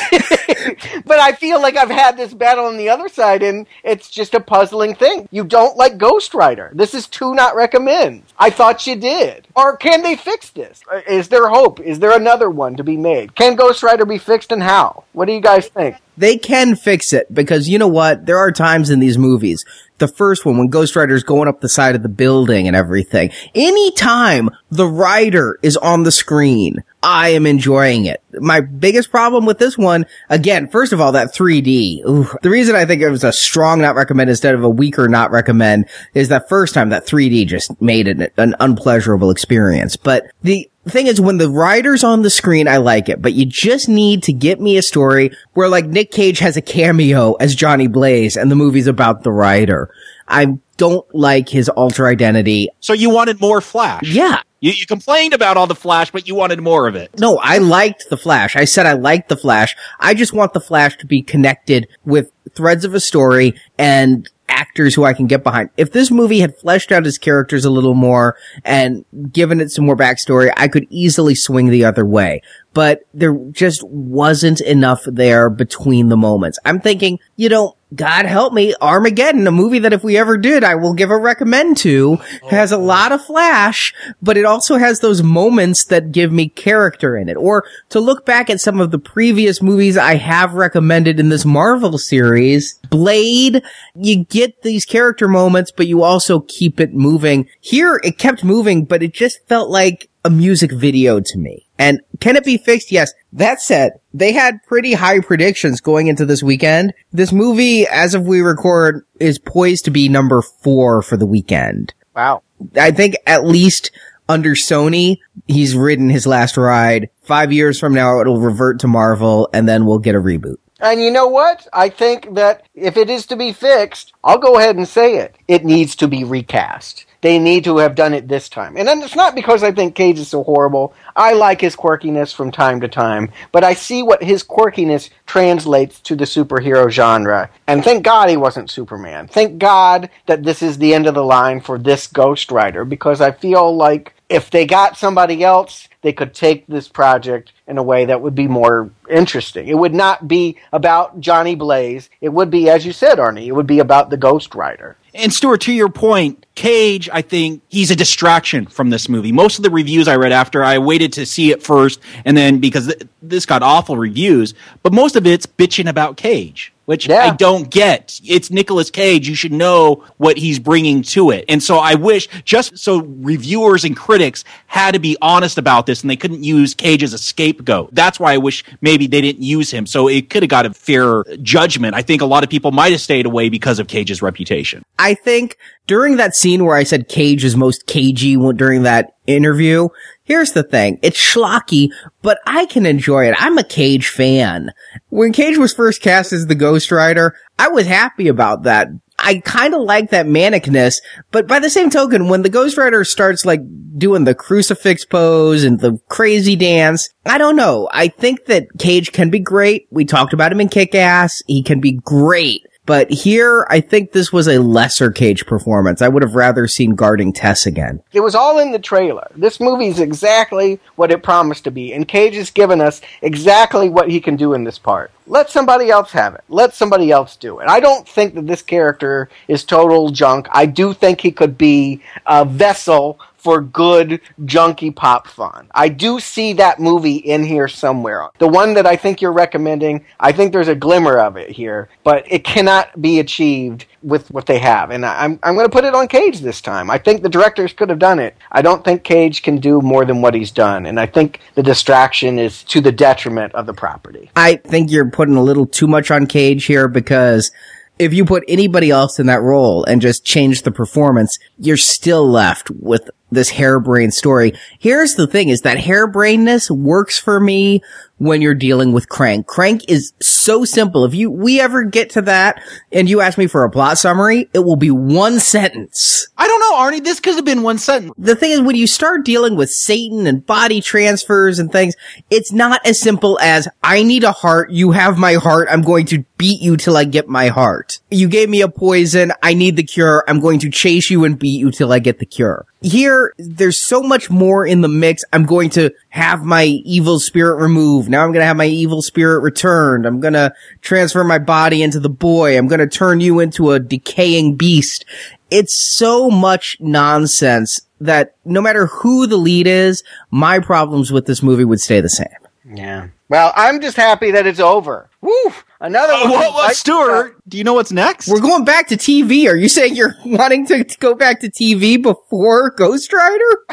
[1.04, 4.34] but I feel like I've had this battle on the other side, and it's just
[4.34, 5.28] a puzzling thing.
[5.30, 6.70] You don't like Ghost Rider.
[6.74, 8.22] This is two not recommend.
[8.38, 9.48] I thought you did.
[9.56, 10.82] Or can they fix this?
[10.92, 11.80] Uh, is there hope?
[11.80, 13.34] Is there another one to be made?
[13.34, 15.04] Can Ghost Rider be fixed, and how?
[15.12, 15.96] What do you guys think?
[16.16, 18.26] They can fix it because you know what?
[18.26, 19.64] There are times in these movies
[20.02, 23.30] the first one when Ghost Rider's going up the side of the building and everything.
[23.54, 28.20] Anytime the rider is on the screen, I am enjoying it.
[28.32, 32.04] My biggest problem with this one, again, first of all, that 3D.
[32.04, 35.08] Ooh, the reason I think it was a strong not recommend instead of a weaker
[35.08, 39.94] not recommend is that first time that 3D just made it an unpleasurable experience.
[39.94, 43.32] But the the thing is, when the rider's on the screen, I like it, but
[43.32, 47.34] you just need to get me a story where like Nick Cage has a cameo
[47.34, 49.94] as Johnny Blaze and the movie's about the rider.
[50.26, 52.68] I don't like his alter identity.
[52.80, 54.02] So you wanted more Flash?
[54.04, 54.42] Yeah.
[54.60, 57.18] You, you complained about all the Flash, but you wanted more of it.
[57.18, 58.56] No, I liked the Flash.
[58.56, 59.76] I said I liked the Flash.
[60.00, 64.28] I just want the Flash to be connected with threads of a story and
[64.62, 65.70] actors who I can get behind.
[65.76, 69.84] If this movie had fleshed out his characters a little more and given it some
[69.84, 72.42] more backstory, I could easily swing the other way.
[72.72, 76.58] But there just wasn't enough there between the moments.
[76.64, 80.64] I'm thinking, you know, God help me, Armageddon, a movie that if we ever did,
[80.64, 83.92] I will give a recommend to, oh, has a lot of flash,
[84.22, 87.36] but it also has those moments that give me character in it.
[87.36, 91.44] Or to look back at some of the previous movies I have recommended in this
[91.44, 93.62] Marvel series, Blade,
[93.94, 97.48] you get these character moments, but you also keep it moving.
[97.60, 101.68] Here, it kept moving, but it just felt like a music video to me.
[101.78, 102.92] And can it be fixed?
[102.92, 103.12] Yes.
[103.32, 106.94] That said, they had pretty high predictions going into this weekend.
[107.12, 111.94] This movie, as of we record, is poised to be number four for the weekend.
[112.14, 112.42] Wow.
[112.76, 113.90] I think at least
[114.28, 115.18] under Sony,
[115.48, 117.10] he's ridden his last ride.
[117.22, 120.56] Five years from now, it'll revert to Marvel and then we'll get a reboot.
[120.80, 121.66] And you know what?
[121.72, 125.36] I think that if it is to be fixed, I'll go ahead and say it.
[125.46, 127.06] It needs to be recast.
[127.22, 128.76] They need to have done it this time.
[128.76, 130.92] And it's not because I think Cage is so horrible.
[131.14, 136.00] I like his quirkiness from time to time, but I see what his quirkiness translates
[136.00, 137.48] to the superhero genre.
[137.66, 139.28] And thank God he wasn't Superman.
[139.28, 143.20] Thank God that this is the end of the line for this Ghost Rider because
[143.20, 147.82] I feel like if they got somebody else, they could take this project in a
[147.82, 149.68] way that would be more interesting.
[149.68, 152.10] It would not be about Johnny Blaze.
[152.20, 154.96] It would be, as you said, Arnie, it would be about the Ghost Rider.
[155.14, 159.32] And Stuart, to your point, Cage, I think he's a distraction from this movie.
[159.32, 162.60] Most of the reviews I read after, I waited to see it first, and then
[162.60, 167.18] because th- this got awful reviews, but most of it's bitching about Cage which yeah.
[167.18, 168.20] I don't get.
[168.24, 169.28] It's Nicolas Cage.
[169.28, 171.44] You should know what he's bringing to it.
[171.48, 176.02] And so I wish just so reviewers and critics had to be honest about this
[176.02, 177.94] and they couldn't use Cage as a scapegoat.
[177.94, 179.86] That's why I wish maybe they didn't use him.
[179.86, 181.94] So it could have got a fair judgment.
[181.94, 184.82] I think a lot of people might have stayed away because of Cage's reputation.
[185.02, 185.56] I think
[185.88, 189.88] during that scene where I said Cage is most cagey during that interview,
[190.24, 190.98] Here's the thing.
[191.02, 191.90] It's schlocky,
[192.22, 193.34] but I can enjoy it.
[193.38, 194.72] I'm a Cage fan.
[195.08, 198.88] When Cage was first cast as the Ghost Rider, I was happy about that.
[199.18, 201.00] I kind of like that manicness,
[201.32, 203.60] but by the same token, when the Ghost Rider starts like
[203.98, 207.88] doing the crucifix pose and the crazy dance, I don't know.
[207.92, 209.86] I think that Cage can be great.
[209.90, 211.42] We talked about him in Kick Ass.
[211.46, 212.62] He can be great.
[212.84, 216.02] But here, I think this was a lesser Cage performance.
[216.02, 218.02] I would have rather seen guarding Tess again.
[218.12, 219.30] It was all in the trailer.
[219.36, 223.88] This movie is exactly what it promised to be, and Cage has given us exactly
[223.88, 225.12] what he can do in this part.
[225.26, 226.44] Let somebody else have it.
[226.48, 227.68] Let somebody else do it.
[227.68, 230.48] I don't think that this character is total junk.
[230.50, 235.68] I do think he could be a vessel for good junky pop fun.
[235.74, 238.28] I do see that movie in here somewhere.
[238.38, 241.88] The one that I think you're recommending, I think there's a glimmer of it here,
[242.04, 244.90] but it cannot be achieved with what they have.
[244.90, 246.90] And I'm, I'm going to put it on Cage this time.
[246.90, 248.36] I think the directors could have done it.
[248.50, 250.86] I don't think Cage can do more than what he's done.
[250.86, 254.30] And I think the distraction is to the detriment of the property.
[254.36, 257.50] I think you're putting a little too much on Cage here because
[257.98, 262.28] if you put anybody else in that role and just change the performance, you're still
[262.28, 264.54] left with this harebrained story.
[264.78, 267.82] Here's the thing is that harebrainness works for me
[268.18, 269.46] when you're dealing with Crank.
[269.46, 271.04] Crank is so simple.
[271.04, 274.48] If you, we ever get to that and you ask me for a plot summary,
[274.54, 276.28] it will be one sentence.
[276.38, 277.02] I don't know, Arnie.
[277.02, 278.12] This could have been one sentence.
[278.18, 281.96] The thing is, when you start dealing with Satan and body transfers and things,
[282.30, 284.70] it's not as simple as, I need a heart.
[284.70, 285.66] You have my heart.
[285.70, 287.98] I'm going to beat you till I get my heart.
[288.10, 289.32] You gave me a poison.
[289.42, 290.24] I need the cure.
[290.28, 292.66] I'm going to chase you and beat you till I get the cure.
[292.82, 295.24] Here, there's so much more in the mix.
[295.32, 298.10] I'm going to have my evil spirit removed.
[298.10, 300.04] Now I'm going to have my evil spirit returned.
[300.04, 302.58] I'm going to transfer my body into the boy.
[302.58, 305.04] I'm going to turn you into a decaying beast.
[305.50, 311.42] It's so much nonsense that no matter who the lead is, my problems with this
[311.42, 312.26] movie would stay the same.
[312.64, 313.08] Yeah.
[313.32, 315.08] Well, I'm just happy that it's over.
[315.22, 315.32] Woo!
[315.80, 316.52] Another uh, one.
[316.52, 317.36] What, Stuart?
[317.48, 318.28] Do you know what's next?
[318.28, 319.48] We're going back to TV.
[319.48, 323.64] Are you saying you're wanting to, to go back to TV before Ghost Rider?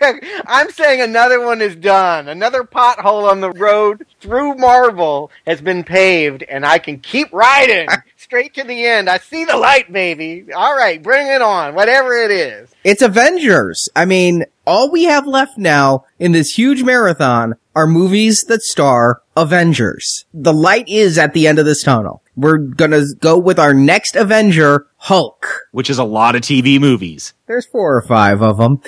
[0.46, 2.28] I'm saying another one is done.
[2.28, 7.88] Another pothole on the road through Marvel has been paved, and I can keep riding
[8.16, 9.10] straight to the end.
[9.10, 10.52] I see the light, baby.
[10.54, 11.74] All right, bring it on.
[11.74, 12.70] Whatever it is.
[12.84, 13.88] It's Avengers.
[13.96, 19.22] I mean, all we have left now in this huge marathon are movies that star
[19.36, 20.24] Avengers.
[20.34, 22.22] The light is at the end of this tunnel.
[22.36, 25.46] We're gonna go with our next Avenger, Hulk.
[25.72, 27.34] Which is a lot of TV movies.
[27.46, 28.80] There's four or five of them.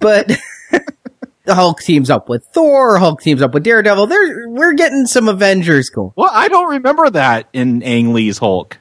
[0.00, 0.28] but
[1.44, 4.06] the Hulk teams up with Thor, Hulk teams up with Daredevil.
[4.06, 6.12] There, we're getting some Avengers going.
[6.14, 8.78] Well, I don't remember that in Ang Lee's Hulk.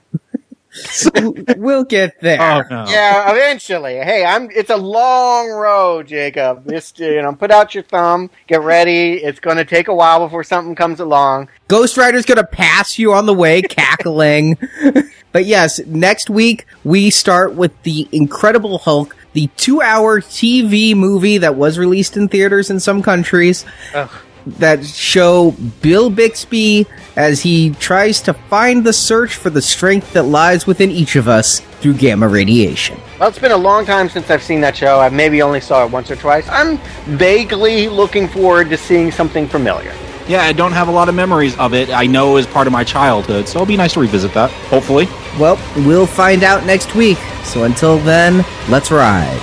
[1.58, 2.42] we'll get there.
[2.42, 2.86] Oh, no.
[2.90, 3.96] Yeah, eventually.
[3.96, 4.50] Hey, I'm.
[4.52, 6.70] It's a long road, Jacob.
[6.70, 8.30] Just you know, put out your thumb.
[8.48, 9.14] Get ready.
[9.14, 11.50] It's going to take a while before something comes along.
[11.68, 14.58] Ghost Rider's going to pass you on the way, cackling.
[15.32, 21.56] but yes, next week we start with the Incredible Hulk, the two-hour TV movie that
[21.56, 23.66] was released in theaters in some countries.
[23.94, 24.12] Ugh
[24.60, 25.52] that show
[25.82, 30.92] Bill Bixby as he tries to find the search for the strength that lies within
[30.92, 33.00] each of us through gamma radiation.
[33.20, 35.00] Well, it's been a long time since I've seen that show.
[35.00, 36.48] I maybe only saw it once or twice.
[36.50, 36.78] I'm
[37.18, 39.94] vaguely looking forward to seeing something familiar.
[40.28, 41.90] Yeah, I don't have a lot of memories of it.
[41.90, 45.08] I know as part of my childhood, so it'll be nice to revisit that, hopefully.
[45.40, 47.18] Well, we'll find out next week.
[47.46, 49.40] So until then, let's ride.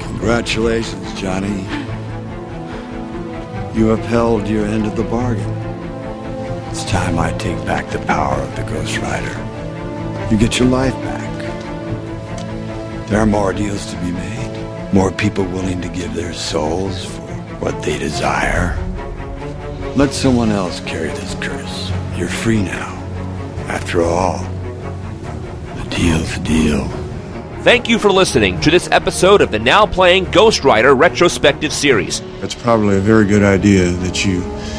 [0.00, 1.62] Congratulations, Johnny.
[3.74, 5.50] You upheld your end of the bargain.
[6.70, 10.28] It's time I take back the power of the Ghost Rider.
[10.30, 11.24] You get your life back.
[13.08, 14.92] There are more deals to be made.
[14.92, 17.22] More people willing to give their souls for
[17.60, 18.76] what they desire.
[19.96, 21.90] Let someone else carry this curse.
[22.18, 22.92] You're free now.
[23.68, 27.05] After all, a deal's a deal.
[27.66, 32.20] Thank you for listening to this episode of the now playing Ghost Rider retrospective series,
[32.40, 34.34] That's probably a very good idea that you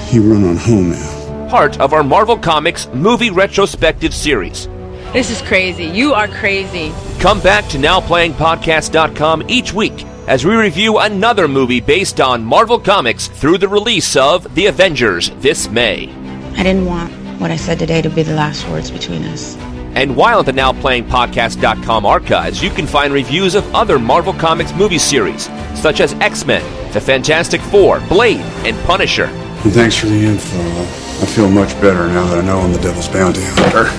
[0.09, 1.49] you run on home now.
[1.49, 4.68] part of our Marvel Comics movie retrospective series.
[5.11, 5.84] This is crazy.
[5.84, 6.93] You are crazy.
[7.19, 13.27] Come back to NowPlayingPodcast.com each week as we review another movie based on Marvel Comics
[13.27, 16.07] through the release of The Avengers this May.
[16.55, 17.11] I didn't want
[17.41, 19.57] what I said today to be the last words between us.
[19.97, 24.99] And while at the NowPlayingPodcast.com archives, you can find reviews of other Marvel Comics movie
[24.99, 26.61] series, such as X Men,
[26.93, 29.23] The Fantastic Four, Blade, and Punisher.
[29.23, 30.59] And thanks for the info.
[30.59, 33.89] I feel much better now that I know I'm the Devil's Bounty Hunter.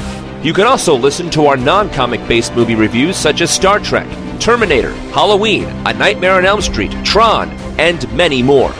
[0.46, 4.06] You can also listen to our non comic based movie reviews such as Star Trek,
[4.38, 7.50] Terminator, Halloween, A Nightmare on Elm Street, Tron,
[7.80, 8.72] and many more.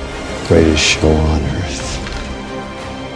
[0.47, 1.48] Greatest show on earth.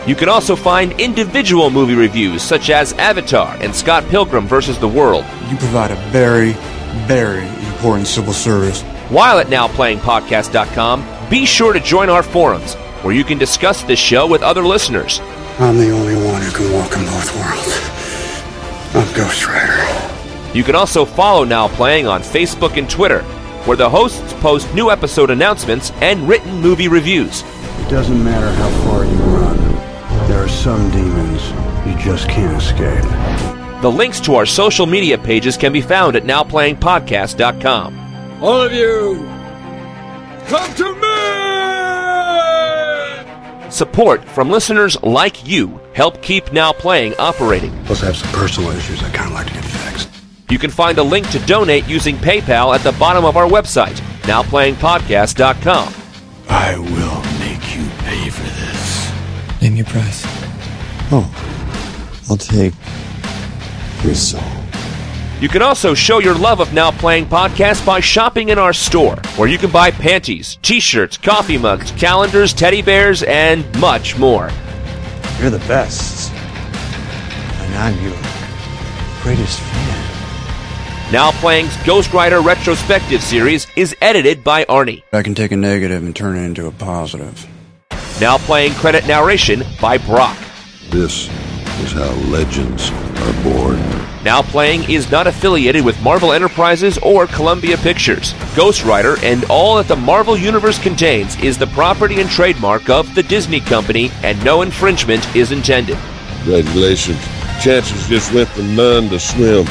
[0.04, 4.78] You can also find individual movie reviews such as Avatar and Scott Pilgrim vs.
[4.78, 5.24] the World.
[5.48, 6.52] You provide a very,
[7.06, 8.82] very important civil service.
[9.10, 14.26] While at NowPlayingPodcast.com, be sure to join our forums where you can discuss this show
[14.26, 15.20] with other listeners.
[15.60, 17.92] I'm the only one who can walk in both worlds.
[18.96, 20.52] I'm Ghost Rider.
[20.52, 23.22] You can also follow Now Playing on Facebook and Twitter,
[23.66, 27.42] where the hosts post new episode announcements and written movie reviews.
[27.42, 29.61] It doesn't matter how far you run.
[30.43, 31.40] There are some demons
[31.86, 33.05] you just can't escape.
[33.81, 38.43] The links to our social media pages can be found at NowPlayingPodcast.com.
[38.43, 39.24] All of you,
[40.48, 40.94] come to
[43.62, 43.70] me!
[43.70, 47.73] Support from listeners like you help keep Now Playing operating.
[47.85, 50.09] Plus, I have some personal issues I kind of like to get fixed.
[50.51, 54.01] You can find a link to donate using PayPal at the bottom of our website,
[54.23, 55.94] NowPlayingPodcast.com.
[56.48, 57.01] I will
[59.62, 60.22] Name your price.
[61.12, 61.30] Oh,
[62.28, 62.74] I'll take
[64.02, 64.43] your soul.
[65.40, 69.14] You can also show your love of Now Playing Podcast by shopping in our store,
[69.36, 74.51] where you can buy panties, t shirts, coffee mugs, calendars, teddy bears, and much more.
[75.39, 76.32] You're the best.
[76.32, 78.18] And I'm your
[79.22, 81.12] greatest fan.
[81.12, 85.05] Now Playing's Ghost Rider retrospective series is edited by Arnie.
[85.12, 87.47] I can take a negative and turn it into a positive.
[88.23, 90.39] Now Playing credit narration by Brock.
[90.90, 91.28] This
[91.81, 93.78] is how legends are born.
[94.23, 98.32] Now Playing is not affiliated with Marvel Enterprises or Columbia Pictures.
[98.55, 103.12] Ghost Rider and all that the Marvel Universe contains is the property and trademark of
[103.16, 105.99] the Disney Company, and no infringement is intended.
[106.44, 107.19] Congratulations.
[107.61, 109.66] Chances just went from none to slim.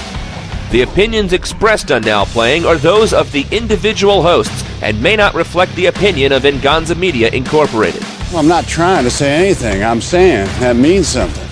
[0.72, 5.36] The opinions expressed on Now Playing are those of the individual hosts and may not
[5.36, 8.04] reflect the opinion of Venganza Media Incorporated.
[8.32, 9.84] Well, I'm not trying to say anything.
[9.84, 11.46] I'm saying that means something.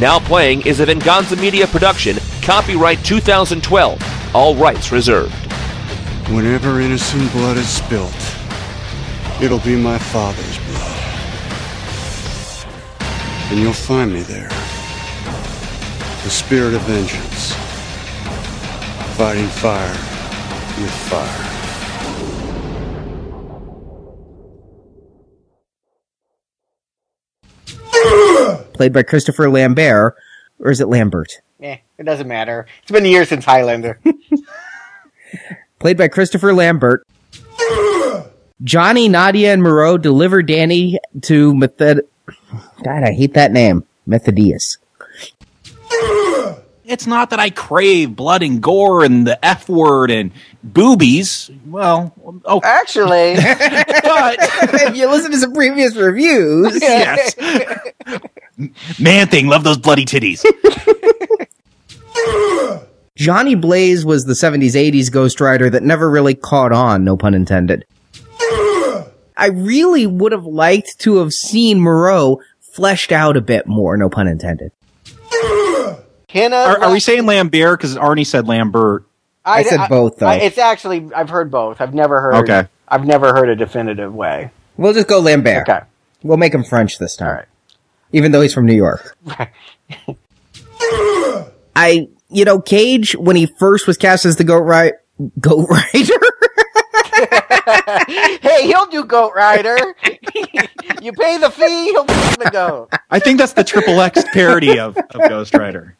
[0.00, 5.32] Now Playing is a Venganza Media production, copyright 2012, all rights reserved.
[6.28, 8.12] Whenever innocent blood is spilt,
[9.40, 10.96] it'll be my father's blood.
[13.52, 14.48] And you'll find me there.
[14.48, 17.52] The spirit of vengeance.
[19.16, 19.92] Fighting fire
[20.82, 21.55] with fire.
[28.76, 30.16] Played by Christopher Lambert,
[30.58, 31.40] or is it Lambert?
[31.62, 32.66] Eh, it doesn't matter.
[32.82, 33.98] It's been years since Highlander.
[35.78, 37.06] Played by Christopher Lambert.
[38.62, 42.06] Johnny, Nadia, and Moreau deliver Danny to Method.
[42.82, 43.84] God, I hate that name.
[44.06, 44.78] Methodius.
[46.88, 50.30] It's not that I crave blood and gore and the F word and
[50.62, 51.50] boobies.
[51.66, 57.34] Well, oh, Actually, but if you listen to some previous reviews, yes,
[58.98, 60.44] man thing, love those bloody titties.
[63.16, 67.34] Johnny Blaze was the 70s 80s Ghost Rider that never really caught on, no pun
[67.34, 67.86] intended.
[69.38, 74.10] I really would have liked to have seen Moreau fleshed out a bit more, no
[74.10, 74.70] pun intended.
[76.28, 76.56] Hannah.
[76.56, 77.78] Are, are we saying Lambert?
[77.78, 79.04] Because Arnie said Lambert.
[79.44, 80.30] I said both, though.
[80.30, 81.80] it's actually I've heard both.
[81.80, 82.50] I've never heard.
[82.50, 82.68] Okay.
[82.88, 84.50] I've never heard a definitive way.
[84.76, 85.68] We'll just go Lambert.
[85.68, 85.80] Okay.
[86.22, 87.46] We'll make him French this time.
[88.06, 88.18] All right.
[88.18, 89.16] Even though he's from New York.
[91.76, 94.92] I, you know, Cage, when he first was cast as the Goat Ri-
[95.40, 96.14] Goat Rider,
[98.40, 99.76] hey, he'll do Goat Rider.
[101.02, 102.88] you pay the fee, he'll f- the goat.
[103.10, 105.96] I think that's the triple X parody of, of Ghost Rider.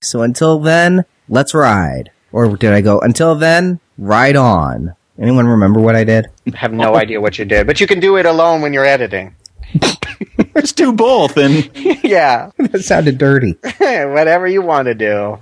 [0.00, 2.10] So until then, let's ride.
[2.32, 4.94] Or did I go, until then, ride on.
[5.20, 6.28] Anyone remember what I did?
[6.50, 8.86] I have no idea what you did, but you can do it alone when you're
[8.86, 9.34] editing.
[10.54, 11.70] Let's do both and
[12.02, 13.56] yeah, that sounded dirty.
[13.78, 15.38] whatever you want to do.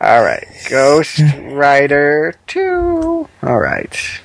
[0.00, 1.20] All right, Ghost
[1.50, 3.28] Rider 2.
[3.42, 4.20] All right.